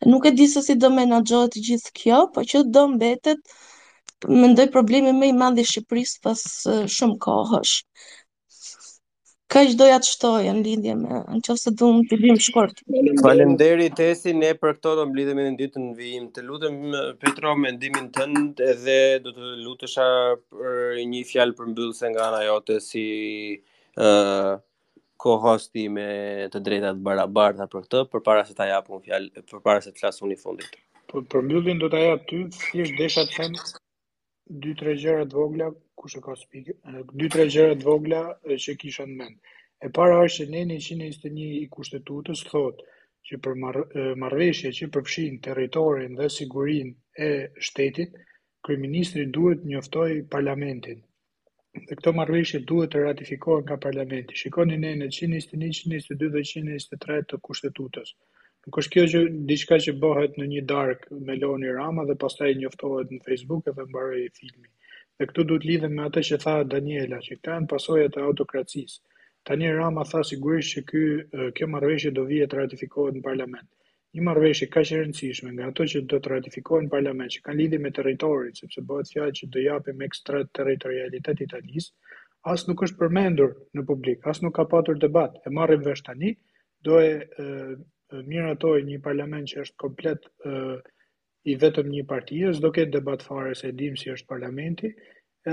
Dhe 0.00 0.10
nuk 0.12 0.26
e 0.28 0.34
di 0.36 0.46
se 0.52 0.62
si 0.66 0.76
do 0.76 0.90
menaxhohet 0.92 1.56
gjithë 1.68 1.94
kjo, 2.00 2.18
po 2.34 2.44
që 2.50 2.64
do 2.76 2.86
mbetet 2.96 3.54
mendoj 4.28 4.66
problemi 4.74 5.14
më 5.16 5.30
i 5.32 5.36
madh 5.38 5.62
i 5.62 5.64
Shqipërisë 5.70 6.20
pas 6.26 6.42
shumë 6.96 7.16
kohësh. 7.24 7.76
Kaq 9.54 9.74
doja 9.78 10.00
të 10.02 10.08
shtoja 10.10 10.52
në 10.56 10.62
lidhje 10.66 10.94
me, 10.98 11.18
nëse 11.38 11.72
do 11.78 11.90
të 12.00 12.06
të 12.10 12.16
bëjmë 12.22 12.42
shkurt. 12.42 12.80
Faleminderit 13.22 13.94
Tesi, 14.00 14.32
ne 14.34 14.50
për 14.58 14.76
këto 14.80 14.94
do 14.98 15.04
mblidhemi 15.10 15.44
në 15.46 15.52
ditën 15.60 15.84
e 15.92 15.92
vijim. 15.98 16.26
Të 16.34 16.42
lutem 16.48 16.78
Petro 17.22 17.52
me 17.60 17.70
ndihmën 17.76 18.08
tënd 18.16 18.62
edhe 18.70 18.96
do 19.26 19.34
të 19.36 19.50
lutesha 19.62 20.08
për 20.50 20.98
një 21.12 21.22
fjalë 21.30 21.56
përmbyllëse 21.60 22.12
nga 22.14 22.28
ana 22.32 22.42
jote 22.48 22.80
si 22.88 23.06
ë 23.94 24.10
uh, 24.10 24.54
kohosti 25.24 25.84
me 25.96 26.04
të 26.52 26.60
drejta 26.66 26.90
të 26.96 27.02
barabarta 27.06 27.66
për 27.74 27.84
këtë, 27.86 28.00
për 28.14 28.22
para 28.26 28.42
se 28.48 28.56
t'a 28.58 28.64
japë 28.68 28.92
unë 28.96 29.04
fjallë, 29.06 29.42
për 29.52 29.62
para 29.66 29.84
se 29.84 29.92
të 29.94 30.02
klasë 30.02 30.24
unë 30.26 30.36
i 30.36 30.40
fundit. 30.42 30.74
Për, 31.12 31.22
për 31.32 31.46
mbyllin 31.46 31.80
do 31.80 31.88
të 31.92 32.00
ajap 32.00 32.26
ty, 32.30 32.40
thjesht 32.58 32.98
desha 33.00 33.24
të 33.30 33.36
them, 33.38 33.54
dy 34.64 34.74
tre 34.82 34.92
gjëra 35.02 35.24
të 35.30 35.38
vogla, 35.40 35.70
ku 36.00 36.10
shë 36.12 36.20
ka 36.26 36.34
spikë, 36.42 36.76
dy 37.22 37.30
tre 37.36 37.46
gjëra 37.54 37.78
të 37.80 37.88
vogla 37.88 38.20
që 38.66 38.76
kisha 38.82 39.06
në 39.08 39.16
mend. 39.22 39.52
E 39.86 39.90
para 39.96 40.20
është 40.26 40.44
që 40.44 40.50
ne 40.52 40.66
në 40.72 40.78
121 40.82 41.56
i 41.62 41.64
kushtetutës 41.72 42.44
thotë 42.50 42.90
që 43.28 43.40
për 43.46 43.56
mar, 43.64 43.80
marveshje 44.20 44.74
që 44.76 44.90
përfshin 44.96 45.40
teritorin 45.46 46.20
dhe 46.20 46.28
sigurin 46.36 46.92
e 47.28 47.32
shtetit, 47.70 48.22
ministri 48.84 49.24
duhet 49.36 49.64
njoftoj 49.72 50.12
parlamentin 50.36 51.02
dhe 51.88 51.96
këto 51.98 52.10
marrëveshje 52.16 52.58
duhet 52.70 52.90
të 52.94 53.00
ratifikohen 53.04 53.62
nga 53.68 53.76
parlamenti. 53.84 54.36
Shikoni 54.40 54.76
ne 54.82 54.90
në 55.00 55.08
121, 55.16 55.94
122 56.02 56.28
dhe 56.34 56.42
123 56.50 57.24
të 57.30 57.38
kushtetutës. 57.48 58.12
Nuk 58.68 58.78
është 58.82 58.92
kjo 58.96 59.04
që 59.14 59.22
diçka 59.48 59.78
që 59.86 59.94
bëhet 60.04 60.38
në 60.42 60.46
një 60.52 60.62
dark 60.74 61.02
me 61.30 61.36
Loni 61.40 61.72
Rama 61.78 62.04
dhe 62.10 62.16
pastaj 62.24 62.52
njoftohet 62.60 63.10
në 63.16 63.20
Facebook 63.26 63.72
edhe 63.72 63.88
mbaroi 63.90 64.22
i 64.28 64.34
filmi. 64.38 64.70
Dhe 65.18 65.28
këtu 65.30 65.46
duhet 65.50 65.66
lidhen 65.70 65.96
me 65.98 66.06
atë 66.06 66.24
që 66.30 66.38
tha 66.44 66.54
Daniela, 66.76 67.18
që 67.28 67.40
kanë 67.48 67.70
pasoja 67.74 68.08
të 68.14 68.24
autokracisë. 68.28 69.20
Tani 69.48 69.74
Rama 69.80 70.06
tha 70.12 70.22
sigurisht 70.30 70.76
që 70.76 70.84
ky 70.92 71.04
kjo 71.58 71.70
marrëveshje 71.74 72.14
do 72.20 72.28
vihet 72.30 72.54
ratifikohet 72.60 73.18
në 73.20 73.26
parlament 73.30 73.68
një 74.14 74.22
marveshje 74.22 74.66
ka 74.70 74.80
e 74.86 74.96
rëndësishme 75.00 75.50
nga 75.52 75.66
ato 75.72 75.82
që 75.90 76.04
do 76.10 76.20
të 76.22 76.30
ratifikojnë 76.32 76.90
parlament 76.90 77.34
që 77.34 77.40
kanë 77.46 77.60
lidi 77.60 77.78
me 77.82 77.90
teritorit, 77.96 78.60
sepse 78.60 78.82
bëhet 78.86 79.10
fja 79.10 79.26
që 79.38 79.48
do 79.54 79.62
japim 79.64 80.04
ekstra 80.06 80.44
teritorialitet 80.58 81.42
italis, 81.46 81.88
as 82.52 82.66
nuk 82.68 82.84
është 82.86 83.00
përmendur 83.00 83.56
në 83.74 83.82
publik, 83.88 84.22
as 84.32 84.38
nuk 84.44 84.54
ka 84.60 84.66
patur 84.70 85.00
debat 85.02 85.34
e 85.42 85.50
marrim 85.58 85.82
vesh 85.86 86.04
tani, 86.06 86.30
do 86.84 87.00
e 87.02 87.10
miratoj 88.30 88.76
një 88.86 89.00
parlament 89.02 89.50
që 89.50 89.64
është 89.64 89.78
komplet 89.82 90.30
i 91.54 91.58
vetëm 91.64 91.90
një 91.96 92.04
partijës, 92.14 92.62
do 92.62 92.70
ketë 92.76 92.94
debat 93.00 93.22
fare 93.26 93.56
se 93.58 93.72
dimë 93.80 93.98
si 94.02 94.14
është 94.14 94.30
parlamenti, 94.30 94.92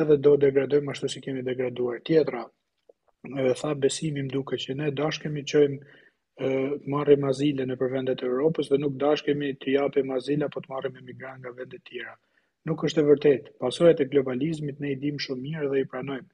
edhe 0.01 0.19
do 0.23 0.35
degradojmë 0.39 0.93
ashtu 0.93 1.09
si 1.15 1.21
kemi 1.25 1.41
degraduar 1.43 2.03
tjetra. 2.07 2.45
Në 3.31 3.47
dhe 3.49 3.57
tha 3.61 3.73
besimim 3.87 4.29
duke 4.31 4.59
që 4.63 4.77
ne 4.77 4.91
dashkemi 5.01 5.43
qëjmë 5.51 5.97
të 6.39 6.49
marrim 6.91 7.23
azile 7.29 7.65
në 7.69 7.75
përvendet 7.81 8.21
e 8.23 8.27
Europës 8.27 8.69
dhe 8.71 8.77
nuk 8.81 8.93
dashkemi 9.03 9.47
të 9.63 9.71
japim 9.77 10.11
azile 10.17 10.45
apo 10.47 10.61
të 10.67 10.71
marrim 10.73 10.99
emigrant 11.01 11.39
nga 11.41 11.51
vende 11.57 11.79
tjera. 11.89 12.13
Nuk 12.69 12.85
është 12.87 13.01
e 13.03 13.07
vërtetë. 13.09 13.51
Pasojat 13.63 14.01
e 14.01 14.09
globalizmit 14.13 14.79
ne 14.83 14.91
i 14.93 14.99
dimë 15.03 15.19
shumë 15.25 15.43
mirë 15.47 15.69
dhe 15.73 15.81
i 15.81 15.89
pranojmë. 15.95 16.27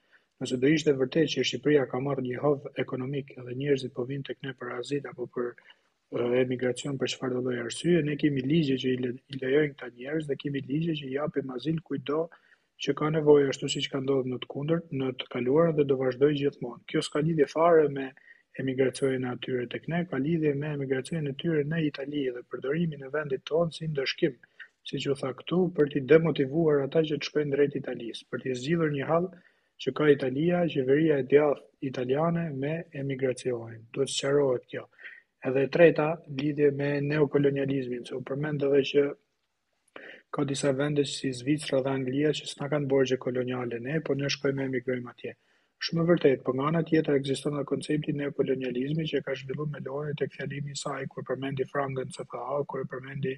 Nëse 0.43 0.57
do 0.63 0.69
ishte 0.75 0.93
vërtet 1.01 1.31
që 1.33 1.43
Shqipëria 1.49 1.85
ka 1.93 1.99
marrë 2.07 2.23
një 2.27 2.41
hovë 2.43 2.71
ekonomik 2.83 3.33
dhe 3.47 3.55
njerëzit 3.63 3.93
po 3.95 4.05
vinë 4.11 4.27
tek 4.29 4.41
ne 4.45 4.53
për 4.59 4.73
azil 4.77 5.07
apo 5.13 5.27
për 5.33 5.47
emigracion 6.43 6.99
për 7.01 7.11
çfarë 7.15 7.33
do 7.35 7.41
lloj 7.47 7.57
arsye, 7.63 8.01
ne 8.09 8.15
kemi 8.21 8.43
ligje 8.45 8.75
që 8.83 8.93
i 8.93 9.39
lejojnë 9.41 9.73
këta 9.73 9.89
njerëz 9.97 10.27
dhe 10.29 10.37
kemi 10.43 10.61
ligje 10.69 10.93
që 11.01 11.07
i 11.09 11.15
japim 11.17 11.49
azil 11.57 11.81
kujdo 11.89 12.21
që 12.85 12.93
ka 13.01 13.09
nevojë 13.17 13.49
ashtu 13.53 13.71
siç 13.73 13.89
ka 13.95 13.99
ndodhur 14.05 14.29
në 14.29 14.37
të 14.45 14.51
kundërt, 14.53 14.93
në 15.01 15.09
të 15.23 15.31
kaluarën 15.33 15.75
dhe 15.81 15.85
do 15.93 15.97
vazhdoj 16.03 16.33
gjithmonë. 16.43 16.83
Kjo 16.91 17.01
s'ka 17.09 17.23
lidhje 17.25 17.47
fare 17.57 17.87
me 17.97 18.11
emigracionin 18.59 19.23
e 19.23 19.29
atyre 19.31 19.65
tek 19.69 19.87
ne, 19.91 19.99
ka 20.09 20.17
lidhje 20.21 20.53
me 20.61 20.69
emigracionin 20.75 21.31
e 21.31 21.35
tyre 21.41 21.63
në 21.71 21.81
Itali 21.89 22.23
dhe 22.35 22.41
përdorimin 22.53 23.03
e 23.05 23.09
vendit 23.15 23.43
tonë 23.49 23.75
si 23.75 23.89
ndëshkim, 23.91 24.33
siç 24.89 25.05
u 25.11 25.15
tha 25.19 25.29
këtu, 25.39 25.59
për 25.77 25.91
të 25.93 26.01
demotivuar 26.11 26.81
ata 26.85 27.03
që 27.09 27.19
të 27.19 27.29
shkojnë 27.29 27.55
drejt 27.55 27.77
Italisë, 27.81 28.25
për 28.31 28.43
të 28.45 28.55
zgjidhur 28.61 28.93
një 28.95 29.09
hall 29.11 29.27
që 29.83 29.93
ka 29.99 30.07
Italia, 30.13 30.61
qeveria 30.73 31.19
e 31.23 31.27
djathtë 31.33 31.89
italiane 31.91 32.47
me 32.63 32.73
emigracionin. 33.03 33.83
Duhet 33.93 34.13
sqarohet 34.15 34.65
kjo. 34.71 34.87
Edhe 35.49 35.67
e 35.67 35.71
treta 35.75 36.07
lidhje 36.41 36.71
me 36.79 36.89
neokolonializmin, 37.09 38.05
se 38.09 38.15
u 38.17 38.23
përmend 38.31 38.65
edhe 38.69 38.81
që 38.93 39.05
ka 40.35 40.45
disa 40.49 40.71
vende 40.79 41.05
si 41.11 41.29
Zvicra 41.41 41.83
dhe 41.85 41.93
Anglia 41.99 42.33
që 42.39 42.47
s'na 42.53 42.69
kanë 42.73 42.89
borgje 42.95 43.19
koloniale 43.27 43.79
ne, 43.89 44.01
po 44.07 44.17
ne 44.21 44.31
shkojmë 44.37 44.65
emigrojmë 44.69 45.13
atje. 45.13 45.35
Shumë 45.85 46.03
vërtet, 46.09 46.39
por 46.45 46.55
nga 46.57 46.63
ana 46.67 46.79
tjetër 46.91 47.17
ekziston 47.19 47.57
dhe 47.57 47.61
koncepti 47.71 48.13
i 48.13 48.19
neokolonializmit 48.21 49.09
që 49.11 49.19
ka 49.27 49.35
zhvilluar 49.41 49.67
me 49.73 49.81
dore 49.87 50.13
tek 50.21 50.33
fjalimi 50.37 50.71
i 50.75 50.79
saj 50.81 51.03
kur 51.11 51.25
përmendi 51.27 51.67
frangën, 51.73 52.15
se 52.15 52.23
kur 52.71 52.87
përmendi 52.93 53.33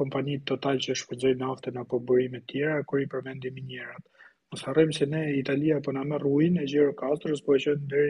kompanit 0.00 0.44
total 0.52 0.82
që 0.86 0.96
shpërdoi 1.02 1.32
naftën 1.44 1.80
apo 1.84 2.00
burime 2.10 2.40
të 2.42 2.50
tjera, 2.54 2.76
kur 2.90 3.00
i 3.06 3.08
përmendi 3.16 3.52
minjerat. 3.56 4.22
Mos 4.52 4.66
harrojmë 4.68 4.98
se 4.98 5.08
ne 5.14 5.22
Italia 5.38 5.80
po 5.86 5.94
na 5.96 6.04
merr 6.12 6.28
ujin 6.34 6.60
e 6.64 6.68
Gjiro 6.74 6.92
Castros, 7.02 7.42
po 7.48 7.56
e 7.56 7.64
qënë 7.66 8.06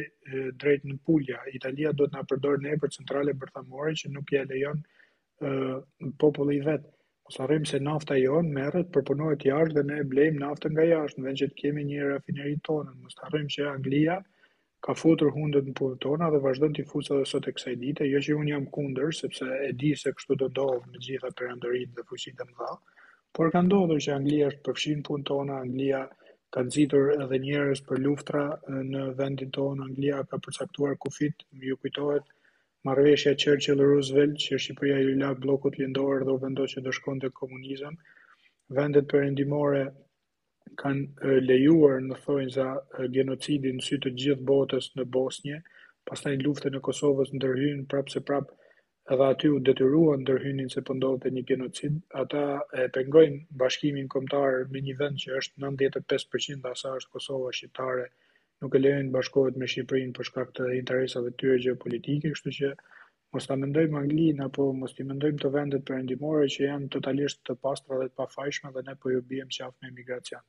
drejt 0.65 0.87
në 0.91 0.99
Pulja. 1.07 1.41
Italia 1.61 1.95
do 2.03 2.09
të 2.11 2.19
na 2.19 2.27
përdor 2.33 2.63
ne 2.67 2.75
për 2.85 2.97
centrale 2.99 3.37
bërthamore 3.43 3.97
që 4.03 4.13
nuk 4.19 4.35
ja 4.39 4.47
lejon 4.55 4.85
popullit 6.25 6.67
vetë 6.73 6.97
ose 7.31 7.43
arrim 7.45 7.65
se 7.65 7.79
nafta 7.79 8.17
jon 8.19 8.49
merret, 8.51 8.89
të 8.93 9.47
jashtë 9.49 9.75
dhe 9.75 9.83
ne 9.89 9.99
e 10.01 10.07
blejmë 10.13 10.41
naftën 10.41 10.73
nga 10.75 10.83
jashtë, 10.87 11.21
në 11.21 11.27
vend 11.27 11.39
që 11.41 11.47
të 11.51 11.57
kemi 11.61 11.85
një 11.91 12.09
rafineri 12.11 12.55
tonë, 12.69 12.93
mos 13.03 13.17
harrim 13.23 13.45
që 13.57 13.69
Anglia 13.73 14.17
ka 14.87 14.95
futur 14.99 15.31
hundët 15.37 15.67
në 15.69 15.75
punën 15.81 15.99
tona 16.07 16.31
dhe 16.35 16.41
vazhdon 16.47 16.73
të 16.79 16.87
fuçë 16.91 17.15
edhe 17.19 17.27
sot 17.35 17.47
e 17.47 17.53
kësaj 17.59 17.75
dite, 17.85 18.07
jo 18.15 18.19
që 18.27 18.35
un 18.41 18.49
jam 18.51 18.67
kundër 18.79 19.13
sepse 19.21 19.45
e 19.45 19.71
di 19.83 19.93
se 20.03 20.11
kështu 20.17 20.39
do 20.43 20.49
ndodh 20.57 20.89
me 20.91 21.03
gjitha 21.07 21.31
perandoritë 21.43 21.93
dhe 22.01 22.07
fuqitë 22.11 22.39
të 22.41 22.47
mëdha, 22.51 22.73
por 23.39 23.53
ka 23.55 23.63
ndodhur 23.69 24.01
që 24.09 24.17
Anglia 24.17 24.51
është 24.51 24.65
përfshin 24.71 25.05
punën 25.11 25.29
tona, 25.31 25.61
Anglia 25.67 26.03
ka 26.53 26.67
nxitur 26.67 27.13
edhe 27.21 27.39
njerëz 27.47 27.85
për 27.91 28.03
luftra 28.09 28.43
në 28.95 29.07
vendin 29.23 29.55
tonë, 29.61 29.87
Anglia 29.91 30.25
ka 30.33 30.41
përcaktuar 30.49 30.99
kufit, 31.07 31.45
ju 31.69 31.79
kujtohet 31.87 32.33
Marveshja 32.89 33.33
Churchill 33.43 33.81
Roosevelt, 33.85 34.39
që 34.43 34.59
Shqipëria 34.65 35.01
ju 35.07 35.11
lak 35.23 35.41
blokut 35.41 35.75
lindor 35.81 36.23
dhe 36.27 36.35
u 36.37 36.39
vendos 36.45 36.75
që 36.77 36.83
të 36.85 36.93
shkonte 36.99 37.29
komunizëm, 37.41 37.99
vendet 38.79 39.11
perëndimore 39.11 39.83
kanë 40.83 41.35
lejuar 41.51 41.99
në 42.07 42.21
thojnë 42.23 42.55
za 42.55 42.69
genocidin 43.19 43.77
në 43.81 43.85
sy 43.89 43.99
të 44.07 44.13
gjithë 44.23 44.47
botës 44.53 44.89
në 45.01 45.07
Bosnjë, 45.19 45.59
pastaj 46.13 46.33
lufte 46.47 46.73
në 46.73 46.81
Kosovë 46.89 47.29
prapë 47.43 47.85
prapse 47.95 48.25
prap 48.31 48.57
edhe 49.17 49.29
aty 49.35 49.53
u 49.57 49.61
detyruan 49.69 50.25
ndërhynin 50.25 50.73
se 50.77 50.85
po 50.91 50.97
ndodhte 51.01 51.35
një 51.37 51.45
genocid. 51.53 52.01
Ata 52.23 52.45
e 52.81 52.89
pengojnë 52.97 53.45
bashkimin 53.65 54.09
kombëtar 54.17 54.59
me 54.73 54.81
një 54.89 54.97
vend 55.05 55.23
që 55.27 55.37
është 55.43 55.67
95% 55.69 56.73
asa 56.73 56.97
është 57.03 57.17
Kosova 57.19 57.53
shqiptare 57.61 58.09
nuk 58.63 58.77
e 58.77 58.81
lejnë 58.81 59.09
të 59.09 59.13
bashkohet 59.17 59.55
me 59.61 59.67
Shqipërinë 59.73 60.17
për 60.17 60.27
shkak 60.29 60.51
të 60.57 60.65
interesave 60.79 61.31
të 61.33 61.39
tyre 61.43 61.61
gjeopolitike, 61.67 62.33
kështu 62.35 62.53
që 62.57 62.73
mos 63.37 63.47
ta 63.51 63.57
mendojmë 63.61 64.01
Anglinë 64.01 64.45
apo 64.47 64.67
mos 64.81 64.93
i 65.01 65.07
mendojmë 65.13 65.41
të 65.45 65.51
vendet 65.55 65.87
perëndimore 65.91 66.49
që 66.55 66.67
janë 66.67 66.91
totalisht 66.97 67.41
të 67.49 67.57
pastra 67.67 68.01
dhe 68.03 68.09
të 68.11 68.17
pafajshme 68.21 68.73
dhe 68.77 68.83
ne 68.89 68.95
po 69.05 69.15
ju 69.15 69.23
bijem 69.31 69.49
qafë 69.59 69.77
me 69.85 69.91
emigracion. 69.93 70.45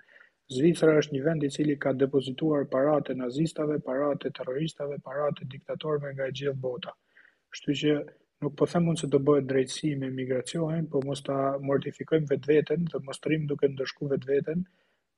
Zvicra 0.58 0.98
është 1.04 1.16
një 1.16 1.24
vend 1.30 1.46
i 1.48 1.52
cili 1.56 1.76
ka 1.86 1.94
depozituar 2.02 2.66
paratë 2.74 3.16
nazistave, 3.22 3.78
paratë 3.88 4.32
terroristave, 4.42 4.98
paratë 5.08 5.48
diktatorëve 5.54 6.12
nga 6.18 6.28
gjithë 6.42 6.56
bota. 6.66 6.96
Kështu 7.54 7.78
që 7.84 7.96
nuk 8.44 8.58
po 8.60 8.68
them 8.74 8.92
unë 8.92 9.00
se 9.06 9.12
do 9.14 9.20
bëhet 9.30 9.48
drejtësi 9.54 9.94
me 10.04 10.12
migracionin, 10.20 10.88
por 10.96 11.06
mos 11.08 11.24
ta 11.30 11.38
mortifikojmë 11.72 12.34
vetveten, 12.34 12.90
të 12.92 13.04
mos 13.08 13.24
trim 13.24 13.48
duke 13.54 13.70
ndëshku 13.78 14.12
vetveten 14.16 14.66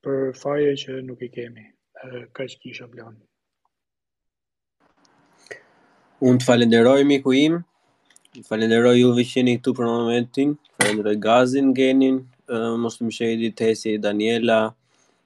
për 0.05 0.23
faje 0.43 0.75
që 0.85 1.01
nuk 1.09 1.25
i 1.25 1.33
kemi 1.39 1.71
që 2.11 2.57
kisha 2.61 2.87
plan. 2.91 3.15
Unë 6.23 6.39
të 6.39 6.45
falenderoj 6.47 7.03
miku 7.07 7.33
im. 7.35 7.61
Të 8.33 8.43
falenderoj 8.47 8.95
ju 8.99 9.09
vëqeni 9.17 9.57
këtu 9.59 9.73
për 9.77 9.85
momentin. 9.87 10.53
Falenderoj 10.79 11.17
Gazin, 11.19 11.73
Genin, 11.75 12.21
mos 12.79 12.97
të 12.97 13.09
Tese, 13.09 13.51
Tesi, 13.59 13.97
Daniela, 13.97 14.73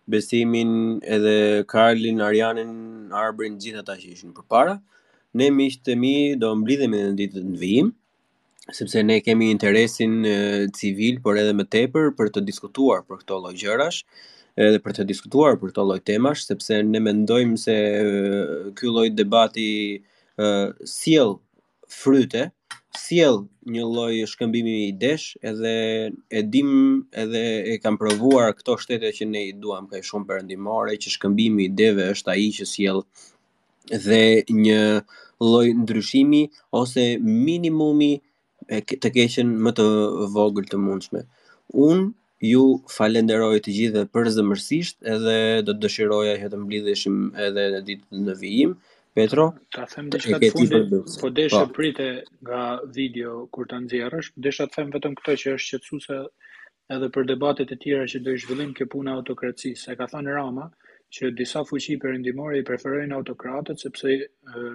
Besimin 0.08 1.00
edhe 1.04 1.64
Karlin, 1.68 2.22
Arianin, 2.22 3.12
Arbrin, 3.12 3.58
gjithë 3.60 3.80
ata 3.84 3.96
që 4.00 4.08
ishin 4.14 4.34
përpara. 4.34 4.78
Ne 5.34 5.50
miqtë 5.52 5.84
të 5.84 5.96
mi 6.00 6.36
do 6.40 6.54
mblidhemi 6.56 6.98
në 7.06 7.16
ditën 7.20 7.54
të 7.56 7.60
vijim 7.60 7.90
sepse 8.74 9.00
ne 9.04 9.20
kemi 9.24 9.46
interesin 9.52 10.26
civil, 10.76 11.22
por 11.24 11.38
edhe 11.40 11.54
më 11.56 11.64
tepër 11.72 12.10
për 12.18 12.32
të 12.36 12.42
diskutuar 12.50 13.04
për 13.08 13.22
këto 13.22 13.38
lloj 13.46 13.54
gjërash 13.62 14.02
edhe 14.58 14.80
për 14.82 14.96
të 14.98 15.04
diskutuar 15.10 15.58
për 15.62 15.72
këto 15.72 15.84
lloj 15.86 16.00
temash 16.10 16.44
sepse 16.50 16.80
ne 16.90 17.02
mendojmë 17.06 17.60
se 17.64 17.76
ky 18.80 18.90
lloj 18.90 19.08
debati 19.20 19.66
e, 19.98 20.54
sjell 20.90 21.36
fryte, 21.94 22.48
sjell 22.98 23.44
një 23.72 23.84
lloj 23.86 24.18
shkëmbimi 24.32 24.74
i 24.88 24.96
desh, 25.04 25.30
edhe 25.52 25.72
e 26.10 26.42
dim 26.56 26.72
edhe 27.24 27.44
e 27.74 27.78
kam 27.84 28.00
provuar 28.02 28.56
këto 28.58 28.80
shtete 28.82 29.12
që 29.20 29.28
ne 29.30 29.46
i 29.52 29.56
duam 29.64 29.88
kaj 29.92 30.02
shumë 30.10 30.30
perëndimore 30.32 30.98
që 31.04 31.14
shkëmbimi 31.18 31.68
i 31.68 31.72
ideve 31.72 32.10
është 32.16 32.34
ai 32.34 32.50
që 32.58 32.68
sjell 32.74 33.04
dhe 34.08 34.24
një 34.64 34.82
lloj 35.46 35.68
ndryshimi 35.84 36.42
ose 36.82 37.06
minimumi 37.46 38.12
e 38.76 38.82
të 38.90 39.14
keqen 39.20 39.52
më 39.68 39.76
të 39.78 39.84
vogël 40.34 40.66
të 40.68 40.80
mundshme. 40.84 41.22
Unë 41.88 42.10
ju 42.44 42.64
falenderoj 42.98 43.60
të 43.66 43.74
gjithë 43.78 44.02
për 44.14 44.28
zëmërsisht 44.36 45.00
edhe 45.14 45.36
do 45.68 45.74
të 45.74 45.82
dëshiroja 45.86 46.34
që 46.44 46.50
të 46.54 46.58
mblidheshim 46.64 47.16
edhe 47.46 47.64
në 47.76 47.80
ditë 47.88 48.20
në 48.28 48.36
vijim. 48.42 48.76
Petro, 49.18 49.46
ta 49.74 49.86
them 49.94 50.12
diçka 50.14 50.38
të 50.44 50.52
fundit, 50.54 50.92
po 51.22 51.30
desha 51.40 51.64
pa. 51.64 51.66
Po. 51.70 51.74
prite 51.80 52.10
nga 52.46 52.60
video 52.98 53.32
kur 53.56 53.66
ta 53.72 53.80
nxjerrësh, 53.82 54.30
desha 54.46 54.68
të 54.70 54.76
them 54.78 54.92
vetëm 54.94 55.16
këtë 55.18 55.36
që 55.44 55.56
është 55.58 55.78
qetësuese 55.80 56.20
edhe 56.98 57.10
për 57.16 57.26
debatet 57.34 57.74
e 57.76 57.80
tjera 57.84 58.06
që 58.12 58.22
do 58.28 58.36
i 58.38 58.44
zhvillim 58.44 58.76
kjo 58.78 58.86
puna 58.94 59.18
autokracisë. 59.18 59.82
Se 59.88 59.96
ka 60.00 60.06
thënë 60.14 60.38
Rama 60.38 60.70
që 61.18 61.32
disa 61.42 61.64
fuqi 61.66 61.98
perëndimore 62.06 62.60
i 62.62 62.68
preferojnë 62.70 63.18
autokratët 63.18 63.82
sepse 63.88 64.14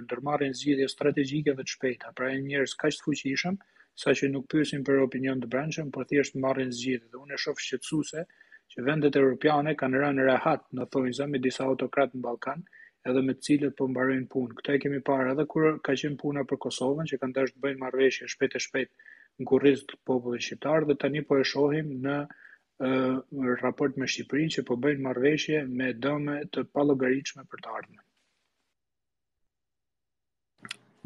ndërmarrin 0.03 0.57
zgjidhje 0.59 0.89
strategjike 0.97 1.55
dhe 1.55 1.63
të 1.69 1.77
shpejta. 1.77 2.11
Pra 2.17 2.33
janë 2.35 2.49
njerëz 2.51 2.75
kaq 2.83 2.99
të 2.99 3.07
fuqishëm, 3.07 3.57
sa 4.01 4.13
që 4.17 4.29
nuk 4.33 4.47
pyesin 4.51 4.83
për 4.85 5.01
opinion 5.05 5.41
të 5.43 5.49
brendshëm, 5.53 5.89
por 5.95 6.07
thjesht 6.09 6.37
marrin 6.43 6.71
zgjidhje. 6.77 7.09
Dhe 7.13 7.19
unë 7.23 7.35
e 7.37 7.41
shoh 7.45 7.59
shqetësuese 7.65 8.23
që 8.73 8.85
vendet 8.87 9.17
europiane 9.21 9.73
kanë 9.81 10.01
rënë 10.03 10.25
rehat 10.29 10.63
në 10.79 10.87
thonjza 10.95 11.27
me 11.33 11.41
disa 11.43 11.67
autokrat 11.69 12.15
në 12.15 12.23
Ballkan, 12.25 12.63
edhe 13.11 13.23
me 13.27 13.35
të 13.37 13.45
cilët 13.49 13.75
po 13.79 13.89
mbarojnë 13.91 14.29
punë. 14.33 14.57
Këtë 14.59 14.77
e 14.77 14.79
kemi 14.85 15.01
parë 15.09 15.33
edhe 15.35 15.45
kur 15.53 15.67
ka 15.85 15.95
qenë 16.01 16.17
puna 16.23 16.45
për 16.51 16.61
Kosovën, 16.65 17.09
që 17.11 17.19
kanë 17.21 17.37
dashur 17.37 17.53
të 17.57 17.65
bëjnë 17.67 17.81
marrëveshje 17.83 18.29
shpejt 18.33 18.55
e 18.55 18.61
shpejt 18.65 18.89
në 19.41 19.49
kurriz 19.49 19.83
të 19.89 19.99
popullit 20.09 20.45
shqiptar 20.47 20.87
dhe 20.89 20.95
tani 21.03 21.21
po 21.27 21.37
e 21.41 21.45
shohim 21.51 21.93
në 22.07 22.17
raport 23.61 23.97
me 24.01 24.07
Shqipërinë 24.13 24.53
që 24.57 24.63
po 24.67 24.77
bëjnë 24.83 25.05
marrëveshje 25.05 25.59
me 25.79 25.91
dëme 26.05 26.39
të 26.55 26.63
pallogaritshme 26.75 27.45
për 27.53 27.61
të 27.65 27.75
ardhmen. 27.77 28.01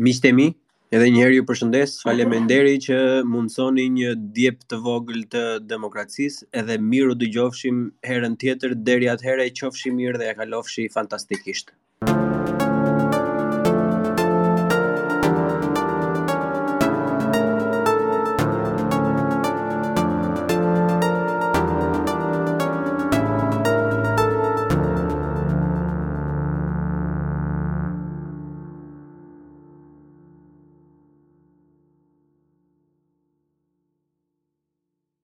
Mishtemi, 0.07 0.47
Edhe 0.97 1.07
një 1.13 1.19
herë 1.23 1.35
ju 1.37 1.43
përshëndes. 1.47 1.93
Faleminderit 2.03 2.85
që 2.85 2.99
mundsoni 3.31 3.87
një 3.95 4.13
djep 4.37 4.61
të 4.73 4.79
vogël 4.85 5.25
të 5.35 5.41
demokracisë. 5.73 6.47
Edhe 6.61 6.77
miru 6.93 7.17
dëgjofshim 7.25 7.81
herën 8.11 8.37
tjetër 8.45 8.77
deri 8.91 9.09
atëherë, 9.15 9.49
qofshi 9.61 9.91
mirë 9.99 10.23
dhe 10.23 10.31
ja 10.31 10.39
kalofshi 10.43 10.87
fantastikisht. 10.99 11.75